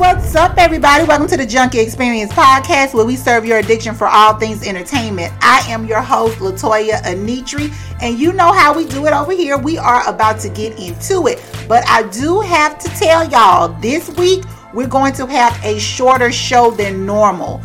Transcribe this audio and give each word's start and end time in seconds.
What's 0.00 0.34
up, 0.34 0.56
everybody? 0.56 1.04
Welcome 1.04 1.28
to 1.28 1.36
the 1.36 1.44
Junkie 1.44 1.78
Experience 1.78 2.32
podcast, 2.32 2.94
where 2.94 3.04
we 3.04 3.16
serve 3.16 3.44
your 3.44 3.58
addiction 3.58 3.94
for 3.94 4.06
all 4.06 4.32
things 4.38 4.66
entertainment. 4.66 5.30
I 5.42 5.62
am 5.68 5.84
your 5.84 6.00
host, 6.00 6.38
Latoya 6.38 7.02
Anitri, 7.02 7.70
and 8.00 8.18
you 8.18 8.32
know 8.32 8.50
how 8.50 8.74
we 8.74 8.86
do 8.86 9.04
it 9.04 9.12
over 9.12 9.32
here. 9.32 9.58
We 9.58 9.76
are 9.76 10.08
about 10.08 10.40
to 10.40 10.48
get 10.48 10.78
into 10.78 11.26
it, 11.26 11.44
but 11.68 11.86
I 11.86 12.08
do 12.08 12.40
have 12.40 12.78
to 12.78 12.88
tell 12.98 13.28
y'all 13.28 13.78
this 13.82 14.08
week 14.16 14.42
we're 14.72 14.88
going 14.88 15.12
to 15.12 15.26
have 15.26 15.62
a 15.62 15.78
shorter 15.78 16.32
show 16.32 16.70
than 16.70 17.04
normal. 17.04 17.60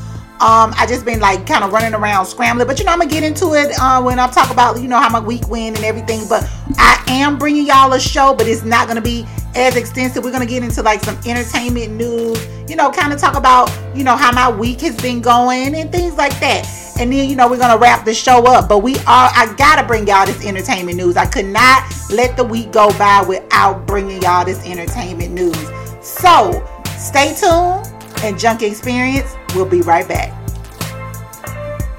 Um, 0.46 0.76
I 0.78 0.86
just 0.86 1.06
been 1.06 1.20
like 1.20 1.48
kind 1.48 1.64
of 1.64 1.74
running 1.74 1.96
around 1.96 2.28
scrambling, 2.28 2.68
but 2.68 2.78
you 2.78 2.86
know 2.86 2.92
I'm 2.92 3.00
gonna 3.00 3.10
get 3.10 3.24
into 3.24 3.56
it 3.56 3.72
uh, 3.82 4.00
when 4.04 4.20
I 4.20 4.30
talk 4.30 4.52
about 4.52 4.80
you 4.80 4.88
know 4.88 5.00
how 5.00 5.10
my 5.10 5.20
week 5.20 5.48
went 5.48 5.76
and 5.76 5.84
everything. 5.84 6.22
But 6.30 6.48
I 6.78 7.04
am 7.08 7.40
bringing 7.40 7.66
y'all 7.66 7.92
a 7.94 8.00
show, 8.00 8.36
but 8.36 8.48
it's 8.48 8.64
not 8.64 8.88
gonna 8.88 9.02
be 9.02 9.26
as 9.56 9.76
extensive. 9.76 10.24
We're 10.24 10.32
gonna 10.32 10.46
get 10.46 10.62
into 10.62 10.84
like 10.84 11.02
some 11.02 11.18
entertainment 11.26 11.94
news, 11.94 12.48
you 12.70 12.76
know, 12.76 12.92
kind 12.92 13.12
of 13.12 13.20
talk 13.20 13.36
about 13.36 13.72
you 13.96 14.04
know 14.04 14.16
how 14.16 14.32
my 14.34 14.48
week 14.56 14.82
has 14.82 14.96
been 14.98 15.20
going 15.20 15.74
and 15.74 15.92
things 15.92 16.14
like 16.14 16.40
that. 16.42 16.68
And 17.00 17.12
then 17.12 17.28
you 17.28 17.36
know 17.36 17.50
we're 17.50 17.58
gonna 17.58 17.80
wrap 17.80 18.06
the 18.06 18.14
show 18.14 18.46
up. 18.46 18.70
But 18.70 18.84
we 18.84 18.98
are 18.98 19.32
I 19.34 19.52
gotta 19.58 19.88
bring 19.88 20.06
y'all 20.08 20.28
this 20.28 20.46
entertainment 20.46 20.96
news. 20.96 21.18
I 21.18 21.26
could 21.26 21.48
not 21.48 21.92
let 22.12 22.38
the 22.38 22.44
week 22.44 22.72
go 22.72 22.96
by 23.00 23.26
without 23.28 23.88
bringing 23.88 24.22
y'all 24.22 24.46
this 24.46 24.64
entertainment 24.64 25.34
news. 25.34 25.58
So 26.04 26.64
stay 27.00 27.34
tuned 27.34 27.92
and 28.24 28.38
junk 28.38 28.62
Experience. 28.62 29.36
We'll 29.56 29.66
be 29.66 29.82
right 29.82 30.08
back. 30.08 30.34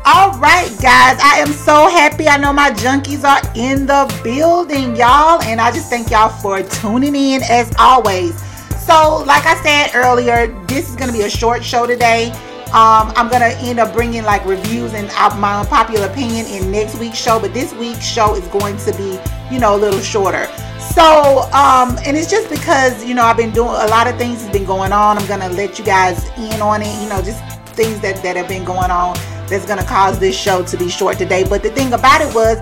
All 0.04 0.38
right, 0.38 0.70
guys, 0.80 1.18
I 1.20 1.38
am 1.38 1.48
so 1.48 1.88
happy. 1.88 2.28
I 2.28 2.36
know 2.36 2.52
my 2.52 2.70
junkies 2.70 3.24
are 3.24 3.42
in 3.56 3.86
the 3.86 4.06
building, 4.22 4.94
y'all, 4.94 5.42
and 5.42 5.60
I 5.60 5.72
just 5.72 5.90
thank 5.90 6.10
y'all 6.10 6.28
for 6.28 6.62
tuning 6.62 7.16
in 7.16 7.42
as 7.42 7.72
always. 7.78 8.38
So, 8.86 9.24
like 9.26 9.44
I 9.46 9.60
said 9.64 9.96
earlier, 9.96 10.46
this 10.66 10.88
is 10.88 10.94
going 10.94 11.10
to 11.10 11.12
be 11.12 11.24
a 11.24 11.30
short 11.30 11.64
show 11.64 11.86
today. 11.88 12.30
Um, 12.66 13.12
I'm 13.16 13.28
gonna 13.28 13.54
end 13.60 13.78
up 13.78 13.92
bringing 13.92 14.24
like 14.24 14.44
reviews 14.44 14.92
and 14.92 15.06
my 15.40 15.60
unpopular 15.60 16.06
opinion 16.06 16.46
in 16.46 16.70
next 16.70 16.98
week's 16.98 17.16
show, 17.16 17.40
but 17.40 17.54
this 17.54 17.72
week's 17.74 18.04
show 18.04 18.34
is 18.34 18.46
going 18.48 18.76
to 18.78 18.92
be, 18.94 19.18
you 19.50 19.58
know, 19.58 19.76
a 19.76 19.78
little 19.78 20.00
shorter. 20.00 20.46
So, 20.94 21.42
um, 21.52 21.98
and 22.06 22.16
it's 22.16 22.30
just 22.30 22.48
because 22.48 23.04
you 23.04 23.14
know 23.14 23.22
I've 23.22 23.36
been 23.36 23.50
doing 23.52 23.68
a 23.68 23.86
lot 23.88 24.06
of 24.06 24.16
things 24.16 24.42
has 24.42 24.50
been 24.50 24.64
going 24.64 24.92
on. 24.92 25.18
I'm 25.18 25.26
gonna 25.26 25.50
let 25.50 25.78
you 25.78 25.84
guys 25.84 26.28
in 26.38 26.60
on 26.62 26.82
it. 26.82 27.02
You 27.02 27.08
know, 27.08 27.20
just 27.22 27.42
things 27.76 28.00
that 28.00 28.22
that 28.22 28.36
have 28.36 28.48
been 28.48 28.64
going 28.64 28.90
on 28.90 29.14
that's 29.48 29.66
gonna 29.66 29.84
cause 29.84 30.18
this 30.18 30.36
show 30.38 30.64
to 30.64 30.76
be 30.76 30.88
short 30.88 31.18
today. 31.18 31.44
But 31.44 31.62
the 31.62 31.70
thing 31.70 31.92
about 31.92 32.22
it 32.22 32.34
was, 32.34 32.58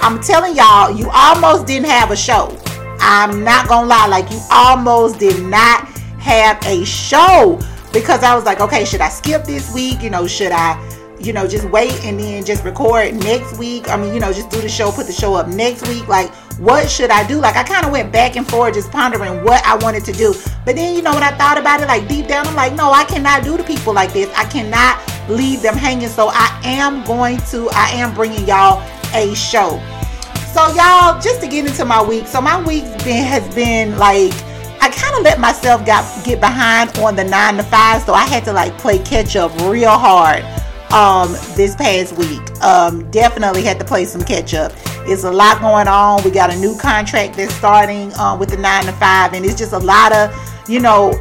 I'm 0.00 0.20
telling 0.20 0.54
y'all, 0.54 0.90
you 0.94 1.08
almost 1.10 1.66
didn't 1.66 1.88
have 1.88 2.10
a 2.10 2.16
show. 2.16 2.56
I'm 3.00 3.42
not 3.42 3.68
gonna 3.68 3.86
lie, 3.86 4.06
like 4.06 4.30
you 4.30 4.40
almost 4.50 5.18
did 5.18 5.42
not 5.44 5.88
have 6.18 6.62
a 6.66 6.84
show 6.84 7.58
because 7.92 8.22
I 8.22 8.34
was 8.34 8.44
like, 8.44 8.60
okay, 8.60 8.84
should 8.84 9.00
I 9.00 9.08
skip 9.08 9.44
this 9.44 9.72
week? 9.72 10.02
You 10.02 10.10
know, 10.10 10.26
should 10.26 10.52
I? 10.52 10.76
You 11.20 11.32
know, 11.32 11.46
just 11.46 11.68
wait 11.70 11.92
and 12.04 12.18
then 12.18 12.44
just 12.44 12.64
record 12.64 13.14
next 13.14 13.58
week. 13.58 13.88
I 13.88 13.96
mean, 13.96 14.14
you 14.14 14.20
know, 14.20 14.32
just 14.32 14.50
do 14.50 14.60
the 14.60 14.68
show, 14.68 14.92
put 14.92 15.06
the 15.06 15.12
show 15.12 15.34
up 15.34 15.48
next 15.48 15.86
week. 15.88 16.06
Like, 16.08 16.32
what 16.58 16.88
should 16.88 17.10
I 17.10 17.26
do? 17.26 17.40
Like, 17.40 17.56
I 17.56 17.64
kind 17.64 17.84
of 17.84 17.92
went 17.92 18.12
back 18.12 18.36
and 18.36 18.48
forth 18.48 18.74
just 18.74 18.90
pondering 18.90 19.44
what 19.44 19.64
I 19.66 19.76
wanted 19.76 20.04
to 20.06 20.12
do. 20.12 20.34
But 20.64 20.76
then, 20.76 20.94
you 20.94 21.02
know, 21.02 21.12
when 21.12 21.22
I 21.22 21.30
thought 21.36 21.58
about 21.58 21.80
it, 21.80 21.88
like 21.88 22.08
deep 22.08 22.28
down, 22.28 22.46
I'm 22.46 22.54
like, 22.54 22.74
no, 22.74 22.92
I 22.92 23.04
cannot 23.04 23.44
do 23.44 23.56
to 23.56 23.64
people 23.64 23.92
like 23.92 24.12
this. 24.12 24.32
I 24.36 24.44
cannot 24.44 25.00
leave 25.28 25.62
them 25.62 25.76
hanging. 25.76 26.08
So 26.08 26.28
I 26.32 26.60
am 26.64 27.04
going 27.04 27.38
to, 27.50 27.68
I 27.72 27.90
am 27.94 28.14
bringing 28.14 28.46
y'all 28.46 28.82
a 29.14 29.34
show. 29.34 29.82
So 30.52 30.66
y'all, 30.74 31.20
just 31.20 31.40
to 31.40 31.48
get 31.48 31.66
into 31.66 31.84
my 31.84 32.02
week. 32.02 32.26
So 32.26 32.40
my 32.40 32.62
week 32.62 32.84
been 33.04 33.24
has 33.24 33.46
been 33.54 33.98
like 33.98 34.32
I 34.80 34.90
kind 34.90 35.16
of 35.16 35.22
let 35.22 35.38
myself 35.38 35.84
got 35.84 36.24
get 36.24 36.40
behind 36.40 36.96
on 36.98 37.16
the 37.16 37.24
nine 37.24 37.56
to 37.56 37.62
five, 37.64 38.02
so 38.02 38.14
I 38.14 38.24
had 38.24 38.44
to 38.44 38.52
like 38.52 38.76
play 38.78 38.98
catch 39.00 39.36
up 39.36 39.52
real 39.62 39.90
hard 39.90 40.44
um, 40.92 41.32
this 41.56 41.74
past 41.76 42.16
week. 42.16 42.42
Um, 42.62 43.10
definitely 43.10 43.62
had 43.62 43.78
to 43.78 43.84
play 43.84 44.04
some 44.04 44.22
catch 44.22 44.54
up. 44.54 44.72
It's 45.06 45.24
a 45.24 45.30
lot 45.30 45.60
going 45.60 45.88
on. 45.88 46.22
We 46.24 46.30
got 46.30 46.52
a 46.52 46.56
new 46.56 46.76
contract 46.78 47.36
that's 47.36 47.54
starting 47.54 48.12
uh, 48.14 48.36
with 48.38 48.50
the 48.50 48.56
nine 48.56 48.84
to 48.84 48.92
five, 48.92 49.32
and 49.32 49.44
it's 49.44 49.56
just 49.56 49.72
a 49.72 49.78
lot 49.78 50.12
of, 50.12 50.34
you 50.68 50.80
know, 50.80 51.12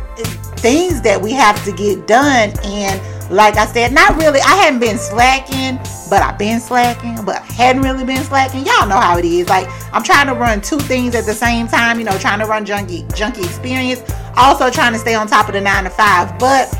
things 0.57 1.01
that 1.01 1.22
we 1.22 1.31
have 1.31 1.63
to 1.66 1.72
get 1.72 2.07
done. 2.07 2.51
And 2.63 3.31
like 3.31 3.56
I 3.57 3.66
said, 3.66 3.94
not 3.94 4.16
really. 4.17 4.39
I 4.41 4.56
hadn't 4.56 4.79
been 4.79 4.97
slacking, 4.97 5.77
but 6.09 6.22
I've 6.22 6.38
been 6.38 6.59
slacking, 6.59 7.23
but 7.25 7.38
I 7.38 7.45
hadn't 7.45 7.81
really 7.81 8.06
been 8.06 8.23
slacking. 8.23 8.66
Y'all 8.66 8.88
know 8.88 9.00
how 9.00 9.17
it 9.17 9.25
is. 9.25 9.50
Like 9.50 9.67
I'm 9.94 10.03
trying 10.03 10.27
to 10.27 10.33
run 10.33 10.61
two 10.61 10.79
things 10.79 11.16
at 11.16 11.25
the 11.25 11.33
same 11.33 11.67
time. 11.67 12.00
You 12.00 12.06
know, 12.06 12.17
trying 12.17 12.39
to 12.39 12.45
run 12.45 12.66
junkie 12.66 13.06
junkie 13.16 13.44
experience, 13.44 14.01
also 14.35 14.69
trying 14.69 14.94
to 14.94 15.00
stay 15.00 15.16
on 15.16 15.27
top 15.27 15.47
of 15.47 15.53
the 15.53 15.61
nine 15.61 15.83
to 15.83 15.89
five, 15.89 16.38
but 16.39 16.73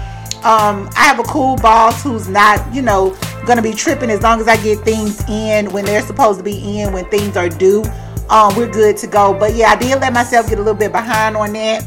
um, 0.44 0.90
I 0.96 1.06
have 1.06 1.20
a 1.20 1.24
cool 1.24 1.56
boss 1.58 2.04
who's 2.04 2.28
not, 2.28 2.74
you 2.74 2.82
know, 2.82 3.18
gonna 3.46 3.62
be 3.62 3.74
tripping 3.74 4.10
as 4.10 4.22
long 4.22 4.40
as 4.40 4.48
I 4.48 4.58
get 4.58 4.80
things 4.80 5.24
in 5.30 5.72
when 5.72 5.86
they're 5.86 6.02
supposed 6.02 6.40
to 6.40 6.44
be 6.44 6.80
in, 6.80 6.94
when 6.94 7.06
things 7.10 7.36
are 7.36 7.50
due. 7.50 7.84
Um, 8.30 8.56
we're 8.56 8.72
good 8.72 8.98
to 8.98 9.08
go. 9.08 9.34
But 9.34 9.56
yeah, 9.56 9.70
I 9.70 9.76
did 9.76 10.00
let 10.00 10.14
myself 10.14 10.50
get 10.50 10.60
a 10.60 10.62
little 10.62 10.78
bit 10.78 10.92
behind 10.92 11.36
on 11.36 11.54
that. 11.54 11.84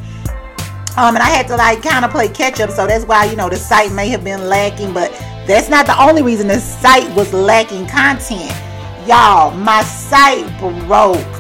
Um, 0.97 1.15
and 1.15 1.19
I 1.19 1.29
had 1.29 1.47
to 1.49 1.57
like 1.57 1.83
kind 1.83 2.05
of 2.05 2.11
play 2.11 2.29
catch 2.29 2.61
up, 2.61 2.71
so 2.71 2.87
that's 2.87 3.05
why 3.05 3.25
you 3.25 3.37
know 3.37 3.49
the 3.49 3.57
site 3.57 3.93
may 3.93 4.09
have 4.09 4.25
been 4.25 4.49
lacking, 4.49 4.93
but 4.93 5.11
that's 5.47 5.69
not 5.69 5.87
the 5.87 5.99
only 6.03 6.23
reason 6.23 6.49
the 6.49 6.59
site 6.59 7.09
was 7.15 7.33
lacking 7.33 7.87
content. 7.87 8.53
Y'all, 9.07 9.53
my 9.53 9.83
site 9.83 10.45
broke 10.59 11.40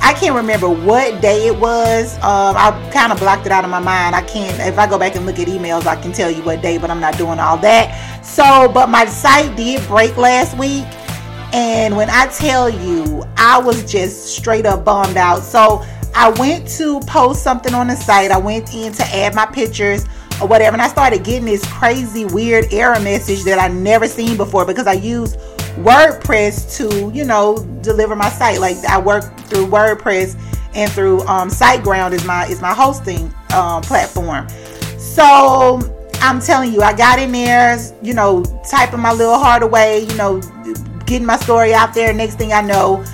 I 0.00 0.14
can't 0.14 0.34
remember 0.34 0.68
what 0.68 1.20
day 1.20 1.46
it 1.46 1.56
was. 1.58 2.14
Um, 2.16 2.56
I 2.56 2.90
kind 2.92 3.12
of 3.12 3.18
blocked 3.18 3.46
it 3.46 3.52
out 3.52 3.64
of 3.64 3.70
my 3.70 3.78
mind. 3.78 4.14
I 4.14 4.22
can't. 4.22 4.58
If 4.60 4.78
I 4.78 4.86
go 4.86 4.98
back 4.98 5.16
and 5.16 5.26
look 5.26 5.38
at 5.38 5.48
emails, 5.48 5.86
I 5.86 6.00
can 6.00 6.12
tell 6.12 6.30
you 6.30 6.42
what 6.42 6.62
day, 6.62 6.78
but 6.78 6.90
I'm 6.90 7.00
not 7.00 7.18
doing 7.18 7.38
all 7.38 7.56
that. 7.58 8.24
So, 8.24 8.70
but 8.72 8.88
my 8.88 9.06
site 9.06 9.56
did 9.56 9.86
break 9.86 10.16
last 10.16 10.56
week, 10.58 10.84
and 11.52 11.96
when 11.96 12.08
I 12.10 12.26
tell 12.28 12.68
you, 12.68 13.24
I 13.36 13.58
was 13.58 13.90
just 13.90 14.36
straight 14.36 14.66
up 14.66 14.84
bummed 14.84 15.16
out. 15.16 15.42
So 15.42 15.84
I 16.14 16.30
went 16.30 16.68
to 16.70 17.00
post 17.00 17.42
something 17.42 17.74
on 17.74 17.88
the 17.88 17.96
site. 17.96 18.30
I 18.30 18.38
went 18.38 18.74
in 18.74 18.92
to 18.92 19.04
add 19.04 19.34
my 19.34 19.46
pictures 19.46 20.04
or 20.40 20.48
whatever, 20.48 20.74
and 20.74 20.82
I 20.82 20.88
started 20.88 21.24
getting 21.24 21.46
this 21.46 21.64
crazy, 21.72 22.24
weird 22.24 22.72
error 22.72 23.00
message 23.00 23.44
that 23.44 23.58
I 23.58 23.68
never 23.68 24.06
seen 24.06 24.36
before 24.36 24.64
because 24.64 24.86
I 24.86 24.94
use 24.94 25.36
WordPress 25.82 26.76
to, 26.76 27.10
you 27.16 27.24
know, 27.24 27.64
deliver 27.82 28.16
my 28.16 28.28
site. 28.28 28.60
Like 28.60 28.76
I 28.84 28.98
work 28.98 29.24
through 29.40 29.66
WordPress 29.66 30.36
and 30.74 30.90
through 30.92 31.20
um, 31.22 31.48
SiteGround 31.48 32.12
is 32.12 32.24
my 32.24 32.46
is 32.46 32.60
my 32.60 32.74
hosting 32.74 33.32
um, 33.54 33.82
platform. 33.82 34.48
So 34.98 35.80
I'm 36.20 36.40
telling 36.40 36.72
you, 36.72 36.82
I 36.82 36.94
got 36.94 37.18
in 37.18 37.32
there, 37.32 37.78
you 38.02 38.14
know, 38.14 38.44
typing 38.68 39.00
my 39.00 39.12
little 39.12 39.38
heart 39.38 39.62
away, 39.62 40.00
you 40.00 40.16
know, 40.16 40.40
getting 41.06 41.26
my 41.26 41.36
story 41.36 41.72
out 41.72 41.94
there. 41.94 42.12
Next 42.12 42.36
thing 42.36 42.52
I 42.52 42.60
know, 42.60 43.04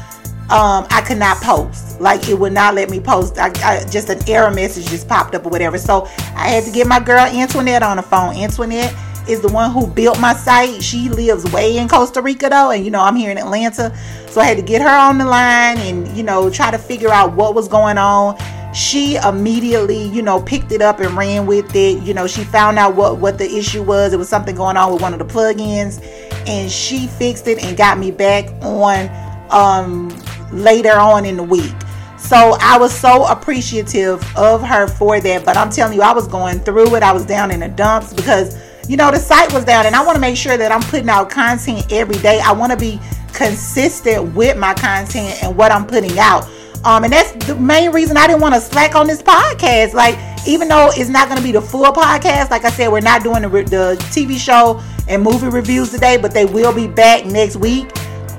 um, 0.51 0.87
I 0.91 1.03
could 1.07 1.19
not 1.19 1.39
post. 1.39 2.01
Like 2.01 2.29
it 2.29 2.39
would 2.39 2.53
not 2.53 2.75
let 2.75 2.91
me 2.91 3.01
post. 3.01 3.39
I, 3.39 3.49
I, 3.63 3.85
just 3.85 4.09
an 4.09 4.19
error 4.29 4.51
message 4.51 4.87
just 4.87 5.09
popped 5.09 5.35
up 5.35 5.47
or 5.47 5.51
whatever. 5.51 5.79
So 5.79 6.05
I 6.35 6.49
had 6.49 6.65
to 6.65 6.71
get 6.71 6.87
my 6.87 7.01
girl 7.01 7.21
Antoinette 7.21 7.83
on 7.83 7.97
the 7.99 8.03
phone. 8.03 8.37
Antoinette 8.37 8.95
is 9.29 9.41
the 9.41 9.49
one 9.49 9.71
who 9.71 9.87
built 9.87 10.21
my 10.21 10.35
site. 10.35 10.83
She 10.83 11.09
lives 11.09 11.51
way 11.53 11.77
in 11.77 11.89
Costa 11.89 12.21
Rica 12.21 12.49
though, 12.49 12.71
and 12.71 12.85
you 12.85 12.91
know, 12.91 13.01
I'm 13.01 13.17
here 13.17 13.31
in 13.31 13.39
Atlanta. 13.39 13.97
So 14.29 14.41
I 14.41 14.45
had 14.45 14.57
to 14.57 14.63
get 14.63 14.83
her 14.83 14.89
on 14.89 15.19
the 15.19 15.25
line 15.25 15.79
and, 15.79 16.09
you 16.17 16.25
know, 16.25 16.51
try 16.51 16.73
to 16.73 16.79
figure 16.79 17.11
out 17.11 17.35
what 17.35 17.55
was 17.55 17.69
going 17.69 17.99
on. 17.99 18.37
She 18.75 19.15
immediately, 19.15 20.09
you 20.09 20.23
know, 20.23 20.43
picked 20.43 20.73
it 20.73 20.83
up 20.83 20.99
and 20.99 21.17
ran 21.17 21.47
with 21.47 21.75
it. 21.77 22.03
You 22.03 22.15
know, 22.15 22.27
she 22.27 22.43
found 22.43 22.77
out 22.77 22.97
what 22.97 23.19
what 23.19 23.39
the 23.39 23.49
issue 23.49 23.85
was. 23.85 24.13
It 24.13 24.17
was 24.17 24.29
something 24.29 24.57
going 24.57 24.77
on 24.77 24.93
with 24.93 25.03
one 25.03 25.13
of 25.13 25.21
the 25.21 25.25
plugins 25.25 26.03
and 26.47 26.71
she 26.71 27.07
fixed 27.07 27.47
it 27.47 27.63
and 27.63 27.77
got 27.77 27.99
me 27.99 28.11
back 28.11 28.51
on 28.63 29.09
um 29.51 30.09
later 30.51 30.93
on 30.93 31.25
in 31.25 31.37
the 31.37 31.43
week. 31.43 31.73
So 32.19 32.57
I 32.61 32.79
was 32.79 32.93
so 32.93 33.27
appreciative 33.27 34.21
of 34.37 34.63
her 34.63 34.89
for 34.89 35.21
that. 35.21 35.45
But 35.45 35.57
I'm 35.57 35.71
telling 35.71 35.95
you, 35.97 36.03
I 36.03 36.13
was 36.13 36.27
going 36.27 36.59
through 36.61 36.97
it. 36.97 37.03
I 37.03 37.13
was 37.13 37.25
down 37.25 37.51
in 37.51 37.61
the 37.61 37.69
dumps 37.69 38.13
because 38.13 38.59
you 38.89 38.97
know, 38.97 39.11
the 39.11 39.19
site 39.19 39.53
was 39.53 39.65
down, 39.65 39.87
and 39.87 39.97
I 39.97 40.05
want 40.05 40.17
to 40.17 40.21
make 40.21 40.37
sure 40.37 40.57
that 40.57 40.71
I'm 40.71 40.83
putting 40.83 41.09
out 41.09 41.31
content 41.31 41.91
every 41.91 42.19
day. 42.19 42.41
I 42.41 42.53
want 42.53 42.73
to 42.73 42.79
be 42.79 43.01
consistent 43.33 44.35
with 44.35 44.57
my 44.57 44.75
content 44.75 45.43
and 45.43 45.57
what 45.57 45.73
I'm 45.73 45.87
putting 45.87 46.19
out. 46.19 46.49
Um, 46.85 47.05
and 47.05 47.13
that's 47.13 47.33
the 47.47 47.57
main 47.57 47.93
reason 47.93 48.17
I 48.17 48.27
didn't 48.27 48.43
want 48.43 48.55
to 48.55 48.61
slack 48.61 48.95
on 48.95 49.07
this 49.07 49.23
podcast. 49.23 49.95
Like, 49.95 50.19
even 50.47 50.69
though 50.69 50.91
it's 50.95 51.09
not 51.09 51.29
going 51.29 51.39
to 51.39 51.45
be 51.45 51.53
the 51.53 51.63
full 51.63 51.85
podcast, 51.87 52.51
like 52.51 52.65
I 52.65 52.71
said, 52.71 52.89
we're 52.89 53.01
not 53.01 53.23
doing 53.23 53.43
the, 53.43 53.49
the 53.49 53.97
TV 54.11 54.39
show 54.39 54.83
and 55.09 55.23
movie 55.23 55.49
reviews 55.49 55.91
today, 55.91 56.19
but 56.19 56.33
they 56.33 56.45
will 56.45 56.75
be 56.75 56.87
back 56.87 57.25
next 57.25 57.57
week. 57.57 57.87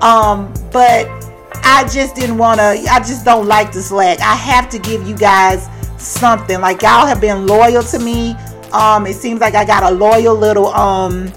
Um, 0.03 0.53
but 0.71 1.07
I 1.63 1.87
just 1.91 2.15
didn't 2.15 2.37
want 2.37 2.59
to, 2.59 2.65
I 2.65 2.99
just 2.99 3.25
don't 3.25 3.47
like 3.47 3.71
to 3.71 3.81
slack. 3.81 4.19
I 4.19 4.35
have 4.35 4.69
to 4.69 4.79
give 4.79 5.07
you 5.07 5.17
guys 5.17 5.67
something. 5.97 6.61
Like, 6.61 6.83
y'all 6.83 7.07
have 7.07 7.19
been 7.19 7.47
loyal 7.47 7.81
to 7.81 7.97
me 7.97 8.35
um, 8.73 9.05
it 9.05 9.15
seems 9.15 9.39
like 9.41 9.55
I 9.55 9.65
got 9.65 9.83
a 9.83 9.95
loyal 9.95 10.35
little 10.35 10.67
um 10.67 11.27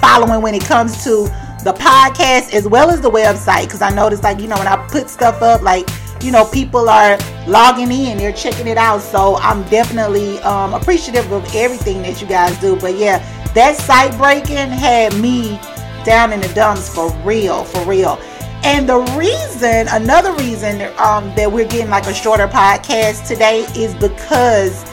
following 0.00 0.42
when 0.42 0.54
it 0.54 0.64
comes 0.64 1.04
to 1.04 1.24
the 1.64 1.74
podcast 1.74 2.54
as 2.54 2.66
well 2.66 2.90
as 2.90 3.00
the 3.00 3.10
website 3.10 3.64
because 3.64 3.82
I 3.82 3.90
noticed 3.90 4.22
like 4.22 4.40
you 4.40 4.48
know 4.48 4.56
when 4.56 4.66
I 4.66 4.76
put 4.88 5.10
stuff 5.10 5.42
up 5.42 5.60
like 5.62 5.88
you 6.22 6.30
know 6.30 6.44
people 6.46 6.88
are 6.88 7.18
logging 7.46 7.90
in, 7.90 8.18
they're 8.18 8.32
checking 8.32 8.66
it 8.66 8.76
out. 8.76 9.00
So 9.00 9.36
I'm 9.36 9.62
definitely 9.64 10.38
um, 10.40 10.74
appreciative 10.74 11.30
of 11.32 11.44
everything 11.54 12.02
that 12.02 12.20
you 12.20 12.26
guys 12.26 12.58
do. 12.58 12.76
But 12.76 12.96
yeah, 12.96 13.18
that 13.54 13.76
site 13.76 14.16
breaking 14.18 14.56
had 14.56 15.14
me 15.16 15.58
down 16.04 16.32
in 16.32 16.40
the 16.40 16.48
dumps 16.54 16.88
for 16.92 17.10
real, 17.24 17.64
for 17.64 17.84
real. 17.84 18.18
And 18.62 18.86
the 18.86 18.98
reason, 19.18 19.88
another 19.88 20.32
reason 20.34 20.82
um, 20.98 21.34
that 21.34 21.50
we're 21.50 21.66
getting 21.66 21.90
like 21.90 22.06
a 22.06 22.14
shorter 22.14 22.46
podcast 22.46 23.26
today 23.26 23.60
is 23.74 23.94
because 23.94 24.84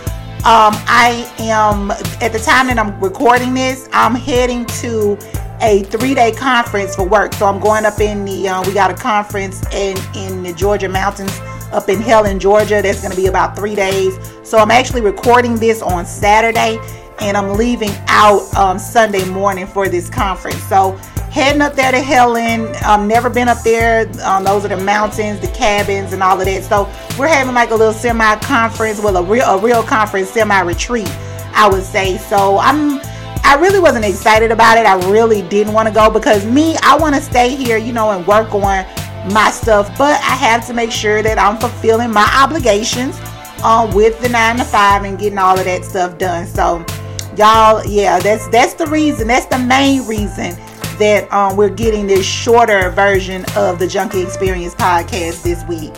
um, 0.46 0.74
I 0.88 1.30
am, 1.40 1.92
at 2.22 2.32
the 2.32 2.40
time 2.40 2.68
that 2.68 2.78
I'm 2.80 3.00
recording 3.02 3.54
this, 3.54 3.90
I'm 3.92 4.16
heading 4.16 4.66
to 4.82 5.18
a 5.62 5.84
three 5.84 6.14
day 6.14 6.32
conference 6.32 6.96
for 6.96 7.08
work. 7.08 7.34
So 7.34 7.48
I'm 7.48 7.60
going 7.60 7.86
up 7.86 8.00
in 8.00 8.24
the, 8.24 8.48
uh, 8.48 8.64
we 8.66 8.74
got 8.74 8.92
a 8.92 8.94
conference 8.94 9.66
in, 9.74 9.98
in 10.16 10.44
the 10.44 10.54
Georgia 10.54 10.88
mountains 10.88 11.38
up 11.72 11.90
in 11.90 12.00
Helen, 12.00 12.40
Georgia. 12.40 12.82
That's 12.82 13.02
going 13.02 13.12
to 13.12 13.18
be 13.18 13.28
about 13.28 13.56
three 13.56 13.76
days. 13.76 14.18
So 14.44 14.58
I'm 14.58 14.72
actually 14.72 15.02
recording 15.02 15.56
this 15.56 15.82
on 15.82 16.06
Saturday 16.06 16.80
and 17.20 17.36
I'm 17.36 17.58
leaving 17.58 17.92
out 18.08 18.54
um, 18.56 18.78
Sunday 18.80 19.26
morning 19.26 19.68
for 19.68 19.90
this 19.90 20.10
conference. 20.10 20.62
So 20.64 21.00
heading 21.32 21.62
up 21.62 21.74
there 21.74 21.92
to 21.92 22.00
Helen. 22.00 22.74
Um, 22.86 23.08
never 23.08 23.30
been 23.30 23.48
up 23.48 23.62
there. 23.64 24.10
Um, 24.24 24.44
those 24.44 24.66
are 24.66 24.70
the 24.70 24.78
mountains, 24.78 25.40
the 25.40 25.48
cabins, 25.48 26.14
and 26.14 26.24
all 26.24 26.40
of 26.40 26.46
that. 26.46 26.64
So 26.64 26.86
we're 27.18 27.28
having 27.28 27.54
like 27.54 27.72
a 27.72 27.76
little 27.76 27.94
semi 27.94 28.36
conference, 28.38 29.00
well, 29.00 29.18
a 29.18 29.24
real 29.24 29.46
a 29.46 29.60
real 29.60 29.84
conference, 29.84 30.30
semi 30.30 30.60
retreat, 30.62 31.10
I 31.54 31.70
would 31.72 31.84
say. 31.84 32.18
So 32.18 32.58
I'm. 32.60 33.02
I 33.44 33.56
really 33.56 33.80
wasn't 33.80 34.04
excited 34.04 34.52
about 34.52 34.78
it. 34.78 34.86
I 34.86 34.96
really 35.10 35.42
didn't 35.42 35.72
want 35.72 35.88
to 35.88 35.94
go 35.94 36.10
because 36.10 36.46
me, 36.46 36.76
I 36.84 36.98
want 36.98 37.16
to 37.16 37.22
stay 37.22 37.56
here, 37.56 37.78
you 37.78 37.94
know, 37.94 38.12
and 38.12 38.28
work 38.28 38.54
on 38.54 38.86
my 39.32 39.52
stuff. 39.52 39.88
But 39.98 40.20
I 40.20 40.36
have 40.36 40.68
to 40.68 40.74
make 40.74 40.92
sure 40.92 41.24
that 41.24 41.40
I'm 41.40 41.58
fulfilling 41.58 42.12
my 42.12 42.30
obligations 42.36 43.18
um, 43.64 43.96
with 43.96 44.20
the 44.20 44.28
nine 44.28 44.58
to 44.58 44.66
five 44.66 45.06
and 45.06 45.18
getting 45.18 45.38
all 45.38 45.58
of 45.58 45.64
that 45.64 45.86
stuff 45.86 46.18
done. 46.18 46.46
So, 46.46 46.86
y'all, 47.38 47.86
yeah, 47.86 48.20
that's 48.20 48.50
that's 48.50 48.74
the 48.74 48.88
reason. 48.88 49.30
That's 49.30 49.46
the 49.46 49.60
main 49.60 50.06
reason 50.06 50.58
that 51.00 51.32
um, 51.32 51.56
we're 51.56 51.70
getting 51.70 52.08
this 52.08 52.26
shorter 52.26 52.90
version 52.92 53.46
of 53.56 53.80
the 53.80 53.88
Junkie 53.88 54.22
Experience 54.22 54.76
podcast 54.76 55.44
this 55.44 55.64
week. 55.66 55.94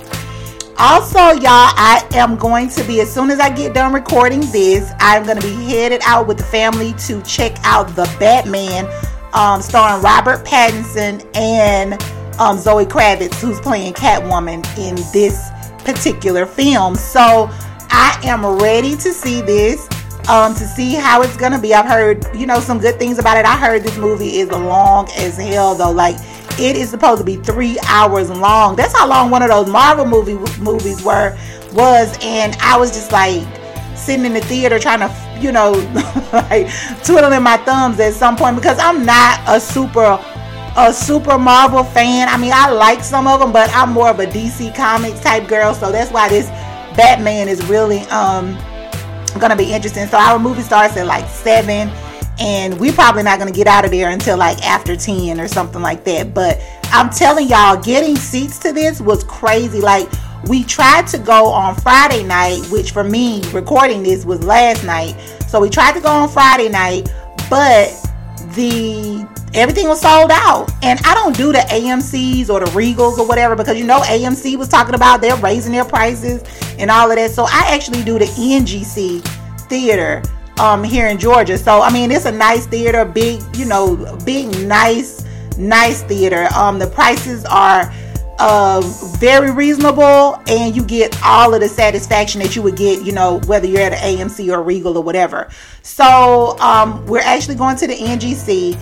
Also, 0.78 1.20
y'all, 1.20 1.74
I 1.76 2.08
am 2.14 2.38
going 2.38 2.70
to 2.70 2.84
be, 2.86 3.02
as 3.02 3.14
soon 3.14 3.32
as 3.32 3.40
I 3.40 3.50
get 3.50 3.74
done 3.74 3.92
recording 3.92 4.40
this, 4.52 4.94
I'm 5.00 5.26
going 5.26 5.38
to 5.38 5.46
be 5.46 5.54
headed 5.66 6.02
out 6.06 6.26
with 6.26 6.38
the 6.38 6.46
family 6.46 6.94
to 7.00 7.22
check 7.24 7.58
out 7.64 7.94
The 7.98 8.06
Batman, 8.18 8.86
um, 9.34 9.62
starring 9.62 10.02
Robert 10.02 10.46
Pattinson 10.46 11.30
and 11.36 12.02
um, 12.40 12.58
Zoe 12.58 12.86
Kravitz, 12.86 13.36
who's 13.42 13.60
playing 13.60 13.94
Catwoman 13.94 14.66
in 14.78 14.96
this 15.12 15.50
particular 15.80 16.46
film. 16.46 16.96
So 16.96 17.50
I 17.90 18.18
am 18.24 18.46
ready 18.46 18.96
to 18.96 19.12
see 19.12 19.42
this 19.42 19.88
um, 20.28 20.54
to 20.56 20.66
see 20.66 20.94
how 20.94 21.22
it's 21.22 21.38
gonna 21.38 21.60
be. 21.60 21.74
I've 21.74 21.86
heard, 21.86 22.26
you 22.36 22.46
know, 22.46 22.60
some 22.60 22.80
good 22.80 23.00
things 23.00 23.20
about 23.20 23.38
it. 23.38 23.46
I 23.46 23.56
heard 23.56 23.84
this 23.84 23.98
movie 23.98 24.38
is 24.38 24.50
long 24.50 25.08
as 25.18 25.38
hell 25.38 25.76
though. 25.76 25.92
Like 25.92 26.16
it 26.60 26.76
is 26.76 26.90
supposed 26.90 27.20
to 27.20 27.26
be 27.26 27.38
three 27.38 27.78
hours 27.88 28.30
long. 28.30 28.76
That's 28.76 28.98
how 28.98 29.08
long 29.08 29.30
one 29.30 29.42
of 29.42 29.50
those 29.50 29.70
Marvel 29.70 30.06
movie 30.06 30.36
movies 30.62 31.04
were 31.04 31.38
was, 31.74 32.18
and 32.22 32.56
I 32.62 32.78
was 32.78 32.92
just 32.92 33.12
like 33.12 33.48
sitting 33.96 34.26
in 34.26 34.34
the 34.34 34.42
theater 34.42 34.80
trying 34.80 35.00
to, 35.00 35.40
you 35.40 35.52
know, 35.52 35.72
like 36.34 36.68
twiddling 37.04 37.44
my 37.44 37.58
thumbs 37.58 38.00
at 38.00 38.14
some 38.14 38.36
point 38.36 38.56
because 38.56 38.78
I'm 38.80 39.06
not 39.06 39.40
a 39.48 39.60
super 39.60 40.20
a 40.78 40.94
super 40.94 41.38
Marvel 41.38 41.84
fan. 41.84 42.30
I 42.30 42.38
mean, 42.38 42.52
I 42.54 42.72
like 42.72 43.04
some 43.04 43.28
of 43.28 43.40
them, 43.40 43.52
but 43.52 43.70
I'm 43.74 43.92
more 43.92 44.10
of 44.10 44.20
a 44.20 44.26
DC 44.26 44.76
Comics 44.76 45.20
type 45.22 45.48
girl, 45.48 45.74
so 45.74 45.92
that's 45.92 46.12
why 46.12 46.30
this 46.30 46.48
Batman 46.96 47.48
is 47.48 47.66
really 47.68 48.00
um 48.10 48.58
gonna 49.32 49.56
be 49.56 49.74
interesting. 49.74 50.08
So 50.08 50.18
our 50.18 50.40
movie 50.40 50.62
starts 50.62 50.98
at 50.98 51.06
like 51.06 51.28
seven, 51.30 51.90
and 52.40 52.80
we're 52.80 52.94
probably 52.94 53.24
not 53.24 53.40
gonna 53.40 53.52
get 53.52 53.68
out 53.68 53.86
of 53.86 53.92
there 53.92 54.10
until 54.10 54.38
like 54.38 54.64
after 54.66 54.96
10 54.96 55.40
or 55.40 55.48
something 55.48 55.82
like 55.82 56.04
that. 56.06 56.34
But 56.34 56.62
I'm 56.86 57.10
telling 57.10 57.48
y'all, 57.48 57.82
getting 57.82 58.16
seats 58.16 58.58
to 58.60 58.72
this 58.72 59.02
was 59.02 59.24
crazy. 59.24 59.82
Like 59.82 60.10
we 60.48 60.64
tried 60.64 61.08
to 61.08 61.18
go 61.18 61.48
on 61.48 61.76
Friday 61.76 62.24
night, 62.24 62.62
which 62.72 62.92
for 62.92 63.04
me, 63.04 63.42
recording 63.52 64.04
this 64.04 64.26
was 64.26 64.44
last 64.44 64.84
night. 64.84 65.16
So 65.48 65.60
we 65.60 65.70
tried 65.70 65.94
to 65.94 66.02
go 66.02 66.10
on 66.10 66.30
Friday 66.30 66.70
night, 66.70 67.12
but 67.50 67.90
the 68.56 69.28
everything 69.54 69.88
was 69.88 70.02
sold 70.02 70.32
out. 70.32 70.72
And 70.84 71.00
I 71.06 71.14
don't 71.14 71.36
do 71.36 71.52
the 71.52 71.60
AMCs 71.60 72.50
or 72.50 72.60
the 72.60 72.72
Regals 72.72 73.18
or 73.18 73.28
whatever 73.28 73.56
because 73.56 73.78
you 73.78 73.86
know 73.86 74.02
AMC 74.02 74.58
was 74.58 74.68
talking 74.68 74.96
about 74.96 75.22
they're 75.22 75.36
raising 75.38 75.72
their 75.72 75.86
prices 75.86 76.44
and 76.78 76.90
all 76.92 77.10
of 77.10 77.18
that. 77.18 77.32
So 77.32 77.44
I 77.44 77.66
actually 77.68 78.04
do 78.04 78.20
the 78.20 78.26
NGC 78.26 79.22
theater 79.68 80.22
um 80.60 80.84
here 80.84 81.08
in 81.08 81.18
Georgia. 81.18 81.58
So 81.58 81.82
I 81.82 81.92
mean 81.92 82.12
it's 82.12 82.26
a 82.26 82.32
nice 82.32 82.66
theater, 82.66 83.06
big, 83.06 83.42
you 83.56 83.66
know, 83.66 84.18
big 84.26 84.48
nice 84.68 85.26
nice 85.58 86.04
theater. 86.04 86.48
Um 86.56 86.80
the 86.80 86.88
prices 86.88 87.46
are 87.46 87.92
uh, 88.40 88.80
very 89.20 89.52
reasonable 89.52 90.42
and 90.48 90.74
you 90.76 90.84
get 90.84 91.22
all 91.24 91.54
of 91.54 91.60
the 91.60 91.68
satisfaction 91.68 92.42
that 92.42 92.56
you 92.56 92.62
would 92.62 92.78
get, 92.78 93.06
you 93.06 93.12
know, 93.12 93.42
whether 93.42 93.68
you're 93.68 93.82
at 93.82 93.92
an 93.92 94.18
AMC 94.18 94.50
or 94.52 94.64
Regal 94.64 94.98
or 94.98 95.04
whatever. 95.04 95.50
So 95.82 96.58
um, 96.60 97.06
we're 97.06 97.20
actually 97.20 97.56
going 97.56 97.76
to 97.78 97.88
the 97.88 97.96
NGC 97.96 98.80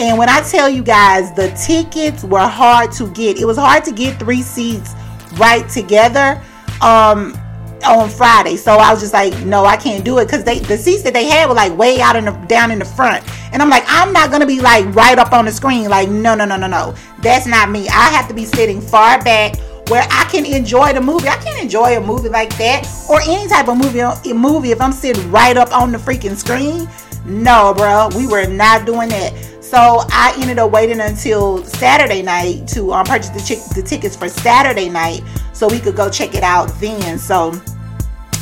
and 0.00 0.16
when 0.16 0.30
I 0.30 0.40
tell 0.40 0.68
you 0.68 0.82
guys, 0.82 1.32
the 1.34 1.50
tickets 1.50 2.24
were 2.24 2.38
hard 2.40 2.90
to 2.92 3.10
get. 3.10 3.38
It 3.38 3.44
was 3.44 3.58
hard 3.58 3.84
to 3.84 3.92
get 3.92 4.18
three 4.18 4.40
seats 4.40 4.94
right 5.34 5.68
together 5.68 6.42
um, 6.80 7.38
on 7.84 8.08
Friday. 8.08 8.56
So 8.56 8.76
I 8.76 8.90
was 8.90 9.00
just 9.00 9.12
like, 9.12 9.38
no, 9.44 9.66
I 9.66 9.76
can't 9.76 10.02
do 10.02 10.18
it 10.18 10.24
because 10.24 10.42
they 10.42 10.60
the 10.60 10.78
seats 10.78 11.02
that 11.02 11.12
they 11.12 11.24
had 11.24 11.48
were 11.48 11.54
like 11.54 11.76
way 11.76 12.00
out 12.00 12.16
in 12.16 12.24
the 12.24 12.32
down 12.48 12.70
in 12.70 12.78
the 12.78 12.84
front. 12.86 13.24
And 13.52 13.60
I'm 13.60 13.68
like, 13.68 13.84
I'm 13.88 14.12
not 14.12 14.30
gonna 14.30 14.46
be 14.46 14.60
like 14.60 14.86
right 14.94 15.18
up 15.18 15.32
on 15.32 15.44
the 15.44 15.52
screen. 15.52 15.90
Like, 15.90 16.08
no, 16.08 16.34
no, 16.34 16.46
no, 16.46 16.56
no, 16.56 16.66
no. 16.66 16.94
That's 17.18 17.46
not 17.46 17.70
me. 17.70 17.86
I 17.88 18.08
have 18.10 18.26
to 18.28 18.34
be 18.34 18.46
sitting 18.46 18.80
far 18.80 19.22
back 19.22 19.58
where 19.88 20.06
I 20.10 20.24
can 20.30 20.46
enjoy 20.46 20.94
the 20.94 21.00
movie. 21.02 21.28
I 21.28 21.36
can't 21.36 21.62
enjoy 21.62 21.98
a 21.98 22.00
movie 22.00 22.30
like 22.30 22.56
that 22.56 22.88
or 23.10 23.20
any 23.20 23.48
type 23.50 23.68
of 23.68 23.76
movie 23.76 24.00
movie 24.32 24.70
if 24.70 24.80
I'm 24.80 24.92
sitting 24.92 25.30
right 25.30 25.58
up 25.58 25.76
on 25.76 25.92
the 25.92 25.98
freaking 25.98 26.36
screen. 26.36 26.88
No, 27.26 27.74
bro, 27.76 28.08
we 28.16 28.26
were 28.26 28.46
not 28.46 28.86
doing 28.86 29.10
that. 29.10 29.34
So 29.70 30.00
I 30.10 30.34
ended 30.38 30.58
up 30.58 30.72
waiting 30.72 30.98
until 30.98 31.64
Saturday 31.64 32.22
night 32.22 32.66
to 32.70 32.92
um, 32.92 33.06
purchase 33.06 33.28
the, 33.28 33.38
ch- 33.38 33.72
the 33.72 33.80
tickets 33.80 34.16
for 34.16 34.28
Saturday 34.28 34.88
night 34.88 35.22
so 35.52 35.68
we 35.68 35.78
could 35.78 35.94
go 35.94 36.10
check 36.10 36.34
it 36.34 36.42
out 36.42 36.66
then. 36.80 37.18
So 37.18 37.52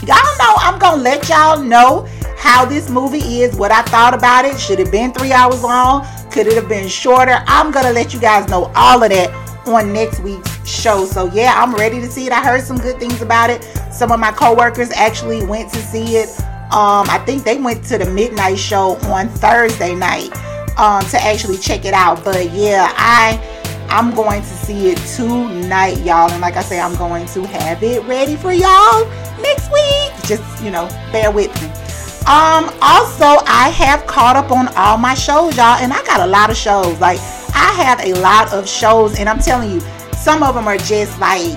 y'all 0.07 0.39
know 0.39 0.55
I'm 0.57 0.79
gonna 0.79 1.03
let 1.03 1.29
y'all 1.29 1.63
know 1.63 2.09
how 2.39 2.65
this 2.65 2.89
movie 2.89 3.43
is, 3.43 3.55
what 3.57 3.71
I 3.71 3.83
thought 3.83 4.15
about 4.15 4.47
it. 4.47 4.59
Should 4.59 4.81
it 4.81 4.91
been 4.91 5.13
three 5.13 5.31
hours 5.31 5.63
long? 5.63 6.07
Could 6.31 6.47
it 6.47 6.55
have 6.55 6.67
been 6.67 6.89
shorter? 6.89 7.45
I'm 7.47 7.73
gonna 7.73 7.93
let 7.93 8.15
you 8.15 8.21
guys 8.21 8.49
know 8.49 8.73
all 8.75 9.03
of 9.03 9.11
that 9.11 9.29
on 9.69 9.93
next 9.93 10.21
week's 10.21 10.67
show. 10.67 11.05
So 11.05 11.27
yeah, 11.35 11.63
I'm 11.63 11.75
ready 11.75 12.01
to 12.01 12.07
see 12.07 12.25
it. 12.25 12.33
I 12.33 12.43
heard 12.43 12.63
some 12.63 12.79
good 12.79 12.99
things 12.99 13.21
about 13.21 13.51
it. 13.51 13.63
Some 13.93 14.13
of 14.13 14.19
my 14.19 14.33
coworkers 14.33 14.91
actually 14.93 15.45
went 15.45 15.71
to 15.75 15.79
see 15.79 16.17
it. 16.17 16.31
Um, 16.73 17.05
I 17.11 17.23
think 17.27 17.45
they 17.45 17.59
went 17.59 17.85
to 17.85 17.99
the 17.99 18.11
midnight 18.11 18.59
show 18.59 18.97
on 19.11 19.29
Thursday 19.29 19.95
night 19.95 20.33
um, 20.79 21.03
to 21.07 21.21
actually 21.21 21.59
check 21.59 21.85
it 21.85 21.93
out. 21.93 22.25
But 22.25 22.53
yeah, 22.53 22.93
I 22.97 23.39
I'm 23.91 24.15
going 24.15 24.43
to 24.43 24.47
see 24.47 24.91
it 24.91 24.99
tonight, 25.17 25.99
y'all. 26.05 26.31
And 26.31 26.41
like 26.41 26.57
I 26.57 26.63
say, 26.63 26.81
I'm 26.81 26.95
going 26.97 27.27
to 27.27 27.47
have 27.47 27.83
it 27.83 28.03
ready 28.05 28.37
for 28.37 28.53
y'all 28.53 29.07
next 29.41 29.71
week. 29.73 30.13
Just 30.25 30.63
you 30.63 30.71
know, 30.71 30.89
bear 31.13 31.31
with 31.31 31.53
me. 31.63 31.69
Um, 32.29 32.69
also, 32.83 33.43
I 33.47 33.73
have 33.75 34.07
caught 34.07 34.37
up 34.37 34.51
on 34.51 34.69
all 34.77 34.99
my 34.99 35.15
shows, 35.15 35.57
y'all, 35.57 35.79
and 35.81 35.93
I 35.93 36.05
got 36.05 36.21
a 36.21 36.27
lot 36.27 36.51
of 36.51 36.57
shows. 36.57 37.01
Like 37.01 37.19
I 37.55 37.73
have 37.77 38.01
a 38.01 38.13
lot 38.21 38.53
of 38.53 38.69
shows, 38.69 39.19
and 39.19 39.29
I'm 39.29 39.39
telling 39.39 39.71
you, 39.71 39.81
some 40.15 40.43
of 40.43 40.55
them 40.55 40.69
are 40.69 40.77
just 40.77 41.19
like 41.19 41.57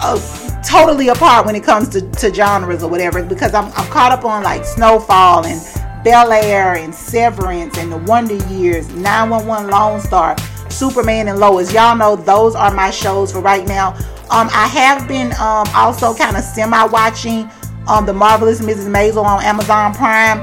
uh, 0.00 0.18
totally 0.62 1.08
apart 1.08 1.44
when 1.44 1.54
it 1.54 1.62
comes 1.62 1.90
to, 1.90 2.00
to 2.12 2.32
genres 2.32 2.82
or 2.82 2.88
whatever. 2.90 3.22
Because 3.22 3.52
I'm 3.52 3.66
I'm 3.66 3.86
caught 3.90 4.12
up 4.12 4.24
on 4.24 4.42
like 4.42 4.64
Snowfall 4.64 5.44
and 5.44 5.60
Bel 6.02 6.32
Air 6.32 6.76
and 6.76 6.94
Severance 6.94 7.76
and 7.78 7.92
The 7.92 7.98
Wonder 7.98 8.36
Years, 8.48 8.88
911 8.94 9.70
Lone 9.70 10.00
Star, 10.00 10.36
Superman 10.70 11.28
and 11.28 11.38
Lois. 11.38 11.72
Y'all 11.72 11.96
know 11.96 12.16
those 12.16 12.54
are 12.54 12.72
my 12.72 12.90
shows 12.90 13.32
for 13.32 13.40
right 13.40 13.66
now. 13.66 13.94
Um, 14.30 14.48
I 14.52 14.66
have 14.68 15.06
been 15.08 15.32
um, 15.32 15.66
also 15.74 16.14
kind 16.14 16.36
of 16.36 16.44
semi 16.44 16.84
watching 16.84 17.50
um, 17.88 18.06
The 18.06 18.12
Marvelous 18.14 18.60
Mrs. 18.60 18.88
Maisel 18.88 19.24
on 19.24 19.42
Amazon 19.42 19.92
Prime, 19.92 20.38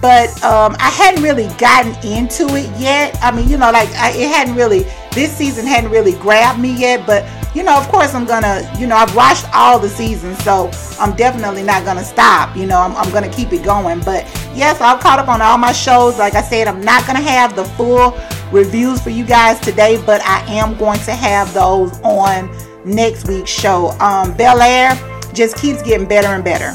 but 0.00 0.28
um, 0.42 0.76
I 0.78 0.90
hadn't 0.90 1.22
really 1.22 1.46
gotten 1.56 1.94
into 2.04 2.54
it 2.56 2.68
yet. 2.78 3.16
I 3.22 3.30
mean, 3.30 3.48
you 3.48 3.56
know, 3.56 3.70
like 3.70 3.88
I, 3.90 4.10
it 4.10 4.28
hadn't 4.28 4.56
really, 4.56 4.84
this 5.12 5.34
season 5.34 5.64
hadn't 5.66 5.90
really 5.90 6.14
grabbed 6.14 6.60
me 6.60 6.76
yet, 6.76 7.06
but 7.06 7.24
you 7.54 7.62
know, 7.62 7.76
of 7.76 7.86
course, 7.88 8.14
I'm 8.14 8.24
gonna, 8.24 8.70
you 8.78 8.86
know, 8.86 8.96
I've 8.96 9.14
watched 9.14 9.46
all 9.54 9.78
the 9.78 9.88
seasons, 9.88 10.42
so 10.42 10.70
I'm 10.98 11.14
definitely 11.16 11.62
not 11.62 11.84
gonna 11.84 12.04
stop. 12.04 12.56
You 12.56 12.66
know, 12.66 12.80
I'm, 12.80 12.96
I'm 12.96 13.12
gonna 13.12 13.28
keep 13.28 13.52
it 13.52 13.62
going. 13.62 14.00
But 14.00 14.24
yes, 14.54 14.80
I've 14.80 15.00
caught 15.00 15.18
up 15.18 15.28
on 15.28 15.42
all 15.42 15.58
my 15.58 15.72
shows. 15.72 16.18
Like 16.18 16.34
I 16.34 16.42
said, 16.42 16.66
I'm 16.66 16.80
not 16.80 17.06
gonna 17.06 17.20
have 17.20 17.54
the 17.54 17.64
full 17.64 18.18
reviews 18.52 19.02
for 19.02 19.10
you 19.10 19.24
guys 19.24 19.60
today, 19.60 20.02
but 20.06 20.22
I 20.22 20.40
am 20.52 20.76
going 20.76 21.00
to 21.00 21.12
have 21.12 21.52
those 21.52 22.00
on 22.00 22.50
next 22.84 23.28
week's 23.28 23.50
show. 23.50 23.90
Um, 24.00 24.34
Bel 24.36 24.60
Air 24.60 24.94
just 25.34 25.56
keeps 25.56 25.82
getting 25.82 26.06
better 26.06 26.28
and 26.28 26.44
better. 26.44 26.74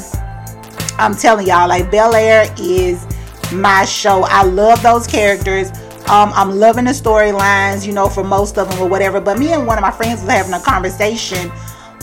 I'm 0.98 1.14
telling 1.14 1.46
y'all, 1.46 1.68
like 1.68 1.90
Bel 1.90 2.14
Air 2.14 2.52
is 2.58 3.06
my 3.52 3.84
show. 3.84 4.24
I 4.24 4.42
love 4.42 4.82
those 4.82 5.06
characters. 5.06 5.70
Um, 6.10 6.32
I'm 6.34 6.58
loving 6.58 6.86
the 6.86 6.92
storylines, 6.92 7.86
you 7.86 7.92
know, 7.92 8.08
for 8.08 8.24
most 8.24 8.56
of 8.56 8.70
them 8.70 8.80
or 8.80 8.88
whatever. 8.88 9.20
But 9.20 9.38
me 9.38 9.52
and 9.52 9.66
one 9.66 9.76
of 9.76 9.82
my 9.82 9.90
friends 9.90 10.22
was 10.22 10.30
having 10.30 10.54
a 10.54 10.60
conversation 10.60 11.50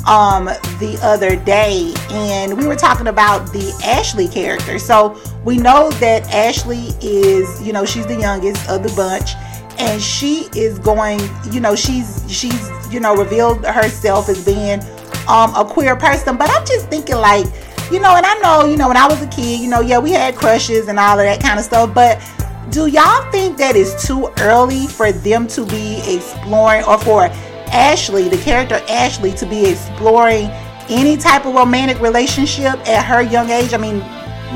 um 0.07 0.45
the 0.45 0.99
other 1.01 1.35
day 1.35 1.91
and 2.11 2.55
we 2.55 2.67
were 2.67 2.75
talking 2.75 3.07
about 3.07 3.51
the 3.51 3.73
Ashley 3.83 4.27
character. 4.27 4.77
So 4.77 5.19
we 5.43 5.57
know 5.57 5.89
that 5.93 6.31
Ashley 6.31 6.89
is, 7.01 7.61
you 7.65 7.73
know, 7.73 7.85
she's 7.85 8.05
the 8.05 8.15
youngest 8.15 8.69
of 8.69 8.83
the 8.83 8.93
bunch 8.95 9.31
and 9.79 10.01
she 10.01 10.47
is 10.55 10.77
going, 10.79 11.19
you 11.51 11.59
know, 11.59 11.75
she's 11.75 12.23
she's, 12.27 12.69
you 12.93 12.99
know, 12.99 13.15
revealed 13.15 13.65
herself 13.65 14.29
as 14.29 14.45
being 14.45 14.79
um 15.27 15.55
a 15.55 15.65
queer 15.67 15.95
person, 15.95 16.37
but 16.37 16.49
I'm 16.51 16.65
just 16.65 16.87
thinking 16.89 17.15
like, 17.15 17.47
you 17.91 17.99
know, 17.99 18.15
and 18.15 18.25
I 18.25 18.37
know, 18.39 18.65
you 18.65 18.77
know, 18.77 18.87
when 18.87 18.97
I 18.97 19.07
was 19.07 19.21
a 19.23 19.27
kid, 19.27 19.59
you 19.59 19.67
know, 19.67 19.81
yeah, 19.81 19.97
we 19.97 20.11
had 20.11 20.35
crushes 20.35 20.87
and 20.87 20.99
all 20.99 21.17
of 21.19 21.25
that 21.25 21.41
kind 21.41 21.57
of 21.57 21.65
stuff, 21.65 21.93
but 21.95 22.21
do 22.69 22.87
y'all 22.87 23.31
think 23.31 23.57
that 23.57 23.75
it's 23.75 24.07
too 24.07 24.31
early 24.39 24.87
for 24.87 25.11
them 25.11 25.47
to 25.47 25.65
be 25.65 26.01
exploring 26.15 26.83
or 26.85 26.97
for 26.97 27.29
Ashley, 27.71 28.29
the 28.29 28.37
character 28.37 28.81
Ashley, 28.89 29.31
to 29.33 29.45
be 29.45 29.69
exploring 29.69 30.49
any 30.89 31.17
type 31.17 31.45
of 31.45 31.53
romantic 31.53 31.99
relationship 32.01 32.75
at 32.87 33.05
her 33.05 33.21
young 33.21 33.49
age. 33.49 33.73
I 33.73 33.77
mean, 33.77 34.01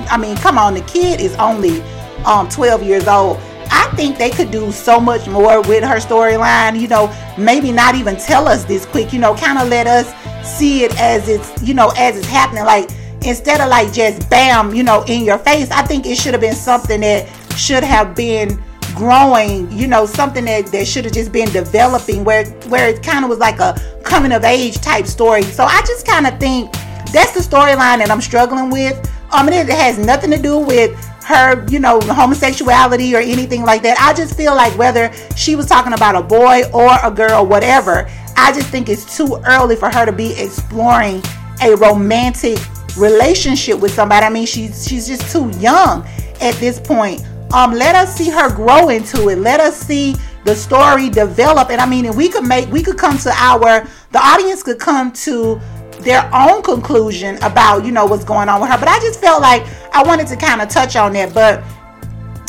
I 0.09 0.17
mean, 0.17 0.35
come 0.37 0.57
on, 0.57 0.73
the 0.73 0.81
kid 0.81 1.19
is 1.21 1.35
only 1.35 1.81
um 2.25 2.49
12 2.49 2.83
years 2.83 3.07
old. 3.07 3.37
I 3.71 3.91
think 3.95 4.17
they 4.17 4.31
could 4.31 4.49
do 4.49 4.71
so 4.71 4.99
much 4.99 5.27
more 5.27 5.61
with 5.61 5.83
her 5.83 5.97
storyline. 5.97 6.79
You 6.79 6.87
know, 6.87 7.15
maybe 7.37 7.71
not 7.71 7.95
even 7.95 8.15
tell 8.15 8.47
us 8.47 8.65
this 8.65 8.85
quick. 8.85 9.13
You 9.13 9.19
know, 9.19 9.35
kind 9.35 9.59
of 9.59 9.69
let 9.69 9.85
us 9.85 10.13
see 10.43 10.83
it 10.83 10.99
as 10.99 11.29
it's 11.29 11.61
you 11.61 11.73
know 11.73 11.91
as 11.97 12.17
it's 12.17 12.27
happening. 12.27 12.65
Like 12.65 12.89
instead 13.23 13.61
of 13.61 13.69
like 13.69 13.91
just 13.93 14.29
bam, 14.29 14.73
you 14.73 14.83
know, 14.83 15.03
in 15.07 15.23
your 15.23 15.37
face. 15.37 15.69
I 15.71 15.81
think 15.83 16.05
it 16.05 16.17
should 16.17 16.33
have 16.33 16.41
been 16.41 16.55
something 16.55 17.01
that 17.01 17.27
should 17.59 17.83
have 17.83 18.15
been 18.15 18.61
growing, 18.95 19.71
you 19.71 19.87
know, 19.87 20.05
something 20.05 20.45
that, 20.45 20.67
that 20.67 20.87
should 20.87 21.05
have 21.05 21.13
just 21.13 21.31
been 21.31 21.49
developing 21.51 22.23
where 22.23 22.45
where 22.69 22.89
it 22.89 23.03
kind 23.03 23.23
of 23.23 23.29
was 23.29 23.39
like 23.39 23.59
a 23.59 23.79
coming 24.03 24.31
of 24.31 24.43
age 24.43 24.79
type 24.81 25.05
story. 25.05 25.43
So 25.43 25.63
I 25.63 25.81
just 25.81 26.07
kind 26.07 26.25
of 26.25 26.39
think 26.39 26.71
that's 27.11 27.33
the 27.33 27.41
storyline 27.41 27.99
that 27.99 28.09
I'm 28.09 28.21
struggling 28.21 28.69
with. 28.69 28.97
Um, 29.31 29.47
and 29.47 29.55
it 29.55 29.69
has 29.69 29.99
nothing 29.99 30.31
to 30.31 30.41
do 30.41 30.57
with 30.57 30.95
her, 31.23 31.65
you 31.69 31.79
know, 31.79 31.99
homosexuality 32.01 33.13
or 33.13 33.19
anything 33.19 33.63
like 33.63 33.83
that. 33.83 33.97
I 33.99 34.13
just 34.13 34.35
feel 34.35 34.55
like 34.55 34.75
whether 34.77 35.11
she 35.35 35.55
was 35.55 35.67
talking 35.67 35.93
about 35.93 36.15
a 36.15 36.23
boy 36.23 36.63
or 36.73 36.89
a 37.03 37.11
girl, 37.11 37.45
whatever, 37.45 38.09
I 38.35 38.51
just 38.51 38.69
think 38.69 38.89
it's 38.89 39.15
too 39.15 39.39
early 39.45 39.75
for 39.75 39.91
her 39.91 40.05
to 40.05 40.11
be 40.11 40.33
exploring 40.39 41.21
a 41.61 41.75
romantic 41.75 42.57
relationship 42.97 43.79
with 43.79 43.93
somebody. 43.93 44.25
I 44.25 44.29
mean, 44.29 44.47
she's 44.47 44.87
she's 44.87 45.07
just 45.07 45.31
too 45.31 45.51
young 45.59 46.07
at 46.41 46.55
this 46.55 46.79
point 46.79 47.21
um 47.53 47.71
let 47.71 47.95
us 47.95 48.15
see 48.15 48.29
her 48.29 48.53
grow 48.53 48.89
into 48.89 49.29
it. 49.29 49.37
Let 49.37 49.59
us 49.59 49.77
see 49.79 50.15
the 50.45 50.55
story 50.55 51.09
develop. 51.09 51.69
And 51.69 51.81
i 51.81 51.85
mean 51.85 52.05
and 52.05 52.15
we 52.15 52.29
could 52.29 52.45
make 52.45 52.69
we 52.69 52.81
could 52.83 52.97
come 52.97 53.17
to 53.19 53.31
our 53.31 53.87
the 54.11 54.19
audience 54.19 54.63
could 54.63 54.79
come 54.79 55.11
to 55.11 55.59
their 56.01 56.29
own 56.33 56.61
conclusion 56.63 57.35
about 57.43 57.83
you 57.83 57.91
know 57.91 58.05
what's 58.05 58.23
going 58.23 58.49
on 58.49 58.61
with 58.61 58.69
her. 58.69 58.77
But 58.77 58.87
i 58.87 58.99
just 58.99 59.19
felt 59.19 59.41
like 59.41 59.65
i 59.93 60.03
wanted 60.03 60.27
to 60.27 60.35
kind 60.35 60.61
of 60.61 60.69
touch 60.69 60.95
on 60.95 61.13
that. 61.13 61.33
But 61.33 61.63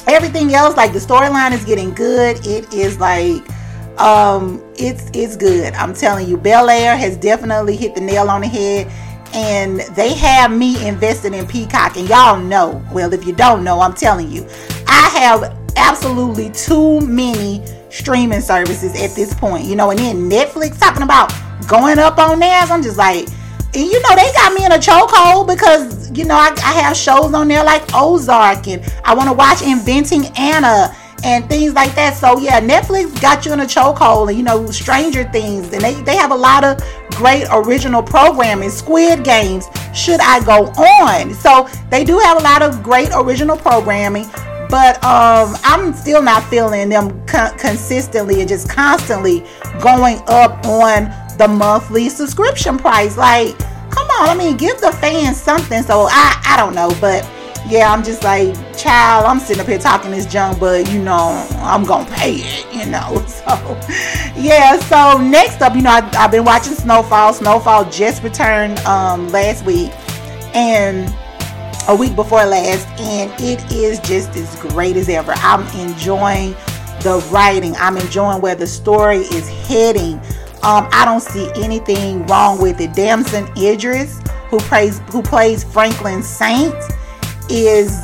everything 0.06 0.54
else 0.54 0.76
like 0.76 0.92
the 0.92 0.98
storyline 0.98 1.52
is 1.52 1.64
getting 1.64 1.92
good. 1.94 2.44
It 2.46 2.72
is 2.72 2.98
like 2.98 3.42
um 3.98 4.62
it's 4.76 5.10
it's 5.14 5.36
good. 5.36 5.74
I'm 5.74 5.94
telling 5.94 6.28
you 6.28 6.36
bel 6.36 6.68
air 6.68 6.96
has 6.96 7.16
definitely 7.16 7.76
hit 7.76 7.94
the 7.94 8.00
nail 8.00 8.28
on 8.30 8.42
the 8.42 8.48
head 8.48 8.90
and 9.32 9.80
they 9.94 10.14
have 10.14 10.50
me 10.50 10.86
invested 10.86 11.32
in 11.32 11.46
peacock 11.46 11.96
and 11.96 12.08
y'all 12.08 12.40
know 12.40 12.84
well 12.92 13.12
if 13.12 13.24
you 13.26 13.32
don't 13.32 13.62
know 13.62 13.80
i'm 13.80 13.94
telling 13.94 14.30
you 14.30 14.46
I 14.90 15.08
have 15.20 15.56
absolutely 15.76 16.50
too 16.50 17.00
many 17.00 17.64
streaming 17.90 18.40
services 18.40 19.00
at 19.00 19.14
this 19.14 19.32
point, 19.32 19.64
you 19.64 19.76
know, 19.76 19.90
and 19.90 19.98
then 19.98 20.28
Netflix 20.28 20.78
talking 20.78 21.02
about 21.02 21.32
going 21.68 21.98
up 21.98 22.18
on 22.18 22.40
theirs. 22.40 22.70
I'm 22.70 22.82
just 22.82 22.98
like, 22.98 23.28
and 23.72 23.86
you 23.86 24.02
know, 24.02 24.16
they 24.16 24.32
got 24.32 24.52
me 24.52 24.64
in 24.64 24.72
a 24.72 24.78
chokehold 24.78 25.46
because, 25.46 26.10
you 26.10 26.24
know, 26.24 26.34
I, 26.34 26.52
I 26.56 26.72
have 26.82 26.96
shows 26.96 27.32
on 27.34 27.46
there 27.46 27.62
like 27.62 27.82
Ozark 27.94 28.66
and 28.66 28.82
I 29.04 29.14
want 29.14 29.28
to 29.28 29.32
watch 29.32 29.62
Inventing 29.62 30.26
Anna 30.36 30.94
and 31.24 31.48
things 31.48 31.74
like 31.74 31.94
that. 31.94 32.16
So 32.16 32.38
yeah, 32.38 32.60
Netflix 32.60 33.20
got 33.20 33.44
you 33.44 33.52
in 33.52 33.60
a 33.60 33.64
chokehold, 33.64 34.28
and 34.28 34.36
you 34.36 34.44
know, 34.44 34.70
Stranger 34.70 35.24
Things, 35.30 35.72
and 35.72 35.82
they, 35.82 35.94
they 36.02 36.16
have 36.16 36.30
a 36.30 36.36
lot 36.36 36.64
of 36.64 36.80
great 37.12 37.46
original 37.52 38.02
programming. 38.02 38.70
Squid 38.70 39.24
Games, 39.24 39.66
should 39.94 40.20
I 40.20 40.44
go 40.44 40.66
on? 40.66 41.34
So 41.34 41.68
they 41.90 42.04
do 42.04 42.18
have 42.18 42.38
a 42.38 42.42
lot 42.42 42.62
of 42.62 42.82
great 42.82 43.10
original 43.14 43.56
programming 43.56 44.26
but 44.70 45.02
um, 45.04 45.56
I'm 45.64 45.92
still 45.92 46.22
not 46.22 46.44
feeling 46.44 46.88
them 46.88 47.26
co- 47.26 47.52
consistently 47.58 48.40
and 48.40 48.48
just 48.48 48.70
constantly 48.70 49.44
going 49.82 50.22
up 50.28 50.64
on 50.64 51.12
the 51.38 51.48
monthly 51.48 52.08
subscription 52.08 52.78
price. 52.78 53.16
Like, 53.16 53.58
come 53.90 54.08
on, 54.08 54.28
I 54.28 54.34
mean, 54.36 54.56
give 54.56 54.80
the 54.80 54.92
fans 54.92 55.40
something. 55.40 55.82
So 55.82 56.06
I, 56.08 56.40
I 56.46 56.56
don't 56.56 56.74
know, 56.74 56.96
but 57.00 57.28
yeah, 57.70 57.92
I'm 57.92 58.02
just 58.02 58.24
like, 58.24 58.54
child, 58.76 59.26
I'm 59.26 59.38
sitting 59.38 59.60
up 59.60 59.68
here 59.68 59.78
talking 59.78 60.10
this 60.10 60.26
junk, 60.26 60.58
but 60.58 60.90
you 60.90 61.00
know, 61.00 61.46
I'm 61.58 61.84
gonna 61.84 62.10
pay 62.10 62.34
it, 62.36 62.74
you 62.74 62.86
know. 62.86 63.24
So 63.40 63.56
yeah, 64.36 64.78
so 64.78 65.18
next 65.18 65.62
up, 65.62 65.74
you 65.74 65.82
know, 65.82 65.90
I, 65.90 66.00
have 66.16 66.30
been 66.30 66.44
watching 66.44 66.74
Snowfall. 66.74 67.32
Snowfall 67.32 67.90
just 67.90 68.22
returned 68.22 68.78
um 68.80 69.28
last 69.30 69.64
week, 69.64 69.90
and 70.54 71.12
a 71.88 71.96
week 71.96 72.14
before 72.14 72.44
last, 72.44 72.86
and 73.00 73.32
it 73.40 73.72
is 73.72 73.98
just 74.00 74.36
as 74.36 74.56
great 74.56 74.96
as 74.96 75.08
ever. 75.08 75.32
I'm 75.36 75.66
enjoying 75.80 76.52
the 77.02 77.26
writing, 77.32 77.74
I'm 77.76 77.96
enjoying 77.96 78.40
where 78.40 78.54
the 78.54 78.66
story 78.66 79.18
is 79.18 79.48
heading. 79.66 80.18
Um, 80.62 80.88
I 80.92 81.04
don't 81.06 81.22
see 81.22 81.50
anything 81.56 82.26
wrong 82.26 82.60
with 82.60 82.80
it. 82.80 82.92
Damson 82.94 83.48
Idris, 83.56 84.20
who 84.48 84.58
plays 84.58 85.00
who 85.10 85.22
plays 85.22 85.64
Franklin 85.64 86.22
Saint, 86.22 86.74
is 87.50 87.98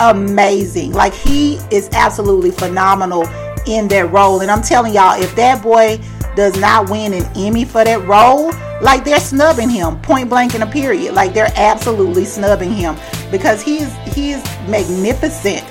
amazing. 0.00 0.92
Like 0.92 1.14
he 1.14 1.56
is 1.70 1.88
absolutely 1.92 2.50
phenomenal 2.50 3.26
in 3.66 3.88
that 3.88 4.10
role. 4.10 4.40
And 4.40 4.50
I'm 4.50 4.62
telling 4.62 4.94
y'all, 4.94 5.20
if 5.20 5.34
that 5.36 5.62
boy 5.62 6.00
does 6.36 6.58
not 6.58 6.90
win 6.90 7.12
an 7.12 7.24
Emmy 7.36 7.64
for 7.64 7.84
that 7.84 8.06
role, 8.06 8.52
like 8.80 9.04
they're 9.04 9.20
snubbing 9.20 9.68
him 9.68 10.00
point 10.00 10.28
blank 10.28 10.54
in 10.54 10.62
a 10.62 10.66
period. 10.66 11.14
Like 11.14 11.34
they're 11.34 11.52
absolutely 11.56 12.24
snubbing 12.24 12.72
him 12.72 12.96
because 13.30 13.62
he's 13.62 13.94
he's 14.14 14.42
magnificent 14.68 15.64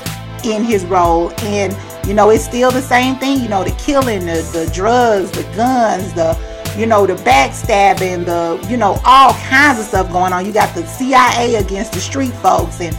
in 0.46 0.64
his 0.64 0.86
role 0.86 1.32
and 1.42 1.76
you 2.08 2.14
know 2.14 2.30
it's 2.30 2.46
still 2.46 2.72
the 2.72 2.82
same 2.82 3.18
thing 3.18 3.42
you 3.42 3.50
know 3.50 3.62
the 3.64 3.72
killing 3.72 4.22
the, 4.22 4.42
the 4.54 4.72
drugs 4.74 5.30
the 5.32 5.44
guns 5.56 6.14
the 6.14 6.34
you 6.80 6.86
know 6.86 7.06
the 7.06 7.16
backstabbing 7.16 8.26
the 8.26 8.68
you 8.70 8.78
know 8.78 9.00
all 9.06 9.34
kinds 9.34 9.80
of 9.80 9.86
stuff 9.86 10.12
going 10.12 10.32
on 10.32 10.46
you 10.46 10.54
got 10.54 10.74
the 10.76 10.86
cia 10.86 11.56
against 11.56 11.92
the 11.94 12.00
street 12.00 12.34
folks 12.36 12.80
and 12.80 12.96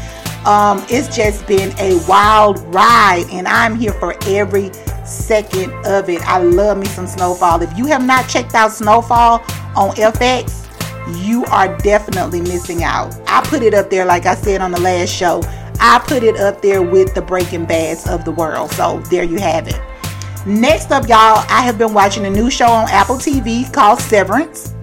um, 0.46 0.82
it's 0.88 1.14
just 1.14 1.46
been 1.46 1.70
a 1.78 2.02
wild 2.08 2.58
ride 2.74 3.24
and 3.30 3.46
i'm 3.46 3.76
here 3.76 3.92
for 3.94 4.14
every 4.26 4.70
second 5.04 5.72
of 5.86 6.08
it 6.08 6.20
i 6.22 6.38
love 6.38 6.78
me 6.78 6.86
some 6.86 7.06
snowfall 7.06 7.60
if 7.62 7.76
you 7.76 7.86
have 7.86 8.04
not 8.04 8.28
checked 8.28 8.54
out 8.54 8.72
snowfall 8.72 9.42
on 9.76 9.90
FX, 9.96 10.66
you 11.24 11.44
are 11.46 11.76
definitely 11.78 12.40
missing 12.40 12.82
out. 12.82 13.14
I 13.26 13.42
put 13.42 13.62
it 13.62 13.74
up 13.74 13.90
there, 13.90 14.04
like 14.04 14.26
I 14.26 14.34
said 14.34 14.60
on 14.60 14.72
the 14.72 14.80
last 14.80 15.10
show, 15.10 15.42
I 15.80 16.02
put 16.06 16.22
it 16.22 16.36
up 16.36 16.60
there 16.60 16.82
with 16.82 17.14
the 17.14 17.22
Breaking 17.22 17.64
Bads 17.64 18.06
of 18.08 18.24
the 18.24 18.32
world. 18.32 18.70
So 18.72 19.00
there 19.10 19.24
you 19.24 19.38
have 19.38 19.68
it. 19.68 19.80
Next 20.46 20.90
up, 20.90 21.06
y'all, 21.06 21.44
I 21.50 21.62
have 21.62 21.76
been 21.76 21.92
watching 21.92 22.24
a 22.24 22.30
new 22.30 22.50
show 22.50 22.66
on 22.66 22.88
Apple 22.88 23.16
TV 23.16 23.70
called 23.74 24.00
Severance. 24.00 24.74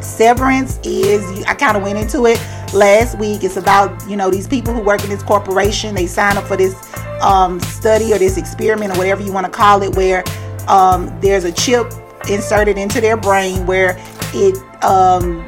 Severance 0.00 0.80
is, 0.84 1.44
I 1.44 1.52
kind 1.52 1.76
of 1.76 1.82
went 1.82 1.98
into 1.98 2.24
it 2.24 2.40
last 2.72 3.18
week. 3.18 3.44
It's 3.44 3.58
about, 3.58 4.08
you 4.08 4.16
know, 4.16 4.30
these 4.30 4.48
people 4.48 4.72
who 4.72 4.80
work 4.80 5.04
in 5.04 5.10
this 5.10 5.22
corporation. 5.22 5.94
They 5.94 6.06
sign 6.06 6.38
up 6.38 6.44
for 6.44 6.56
this 6.56 6.74
um, 7.20 7.60
study 7.60 8.14
or 8.14 8.18
this 8.18 8.38
experiment 8.38 8.94
or 8.94 8.98
whatever 8.98 9.22
you 9.22 9.32
want 9.32 9.44
to 9.44 9.52
call 9.52 9.82
it, 9.82 9.94
where 9.96 10.24
um, 10.66 11.14
there's 11.20 11.44
a 11.44 11.52
chip 11.52 11.92
inserted 12.30 12.78
into 12.78 13.02
their 13.02 13.18
brain 13.18 13.66
where 13.66 13.96
it 14.32 14.56
um 14.84 15.46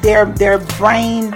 their 0.00 0.26
their 0.26 0.58
brain 0.78 1.32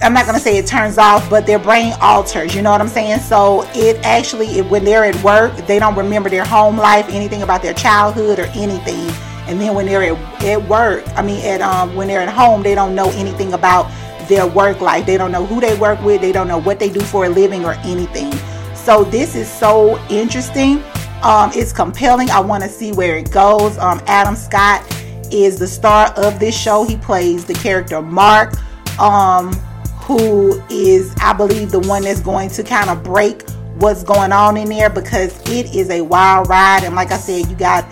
I'm 0.00 0.12
not 0.12 0.26
gonna 0.26 0.38
say 0.38 0.58
it 0.58 0.66
turns 0.66 0.98
off, 0.98 1.28
but 1.28 1.46
their 1.46 1.58
brain 1.58 1.94
alters. 2.00 2.54
You 2.54 2.62
know 2.62 2.70
what 2.70 2.80
I'm 2.80 2.88
saying? 2.88 3.20
So 3.20 3.64
it 3.74 3.96
actually, 4.04 4.46
it, 4.58 4.66
when 4.66 4.84
they're 4.84 5.04
at 5.04 5.22
work, 5.22 5.54
they 5.66 5.78
don't 5.78 5.96
remember 5.96 6.28
their 6.28 6.44
home 6.44 6.76
life, 6.76 7.06
anything 7.08 7.42
about 7.42 7.62
their 7.62 7.74
childhood 7.74 8.38
or 8.38 8.46
anything. 8.54 9.10
And 9.48 9.60
then 9.60 9.74
when 9.74 9.86
they're 9.86 10.02
at, 10.02 10.44
at 10.44 10.68
work, 10.68 11.04
I 11.16 11.22
mean, 11.22 11.44
at 11.44 11.60
um, 11.60 11.94
when 11.96 12.08
they're 12.08 12.20
at 12.20 12.28
home, 12.28 12.62
they 12.62 12.74
don't 12.74 12.94
know 12.94 13.10
anything 13.10 13.54
about 13.54 13.90
their 14.28 14.46
work 14.46 14.80
life. 14.80 15.06
They 15.06 15.16
don't 15.16 15.32
know 15.32 15.46
who 15.46 15.60
they 15.60 15.76
work 15.78 16.02
with. 16.02 16.20
They 16.20 16.32
don't 16.32 16.48
know 16.48 16.58
what 16.58 16.78
they 16.78 16.90
do 16.90 17.00
for 17.00 17.24
a 17.24 17.28
living 17.28 17.64
or 17.64 17.72
anything. 17.84 18.32
So 18.74 19.04
this 19.04 19.34
is 19.34 19.50
so 19.50 19.98
interesting 20.08 20.82
um, 21.22 21.50
it's 21.54 21.72
compelling. 21.72 22.30
I 22.30 22.40
want 22.40 22.62
to 22.62 22.68
see 22.68 22.92
where 22.92 23.16
it 23.16 23.30
goes. 23.30 23.76
Um, 23.78 24.00
Adam 24.06 24.36
Scott 24.36 24.84
is 25.32 25.58
the 25.58 25.66
star 25.66 26.12
of 26.16 26.38
this 26.38 26.56
show. 26.58 26.84
He 26.84 26.96
plays 26.96 27.44
the 27.44 27.54
character 27.54 28.00
Mark, 28.00 28.54
um, 29.00 29.52
who 30.08 30.58
is, 30.70 31.14
I 31.20 31.34
believe, 31.34 31.70
the 31.70 31.80
one 31.80 32.00
that's 32.02 32.20
going 32.20 32.48
to 32.50 32.62
kind 32.64 32.88
of 32.88 33.04
break 33.04 33.46
what's 33.76 34.02
going 34.02 34.32
on 34.32 34.56
in 34.56 34.70
there 34.70 34.88
because 34.88 35.38
it 35.50 35.74
is 35.74 35.90
a 35.90 36.00
wild 36.00 36.48
ride. 36.48 36.82
And 36.82 36.94
like 36.94 37.12
I 37.12 37.18
said, 37.18 37.46
you 37.46 37.54
got 37.54 37.84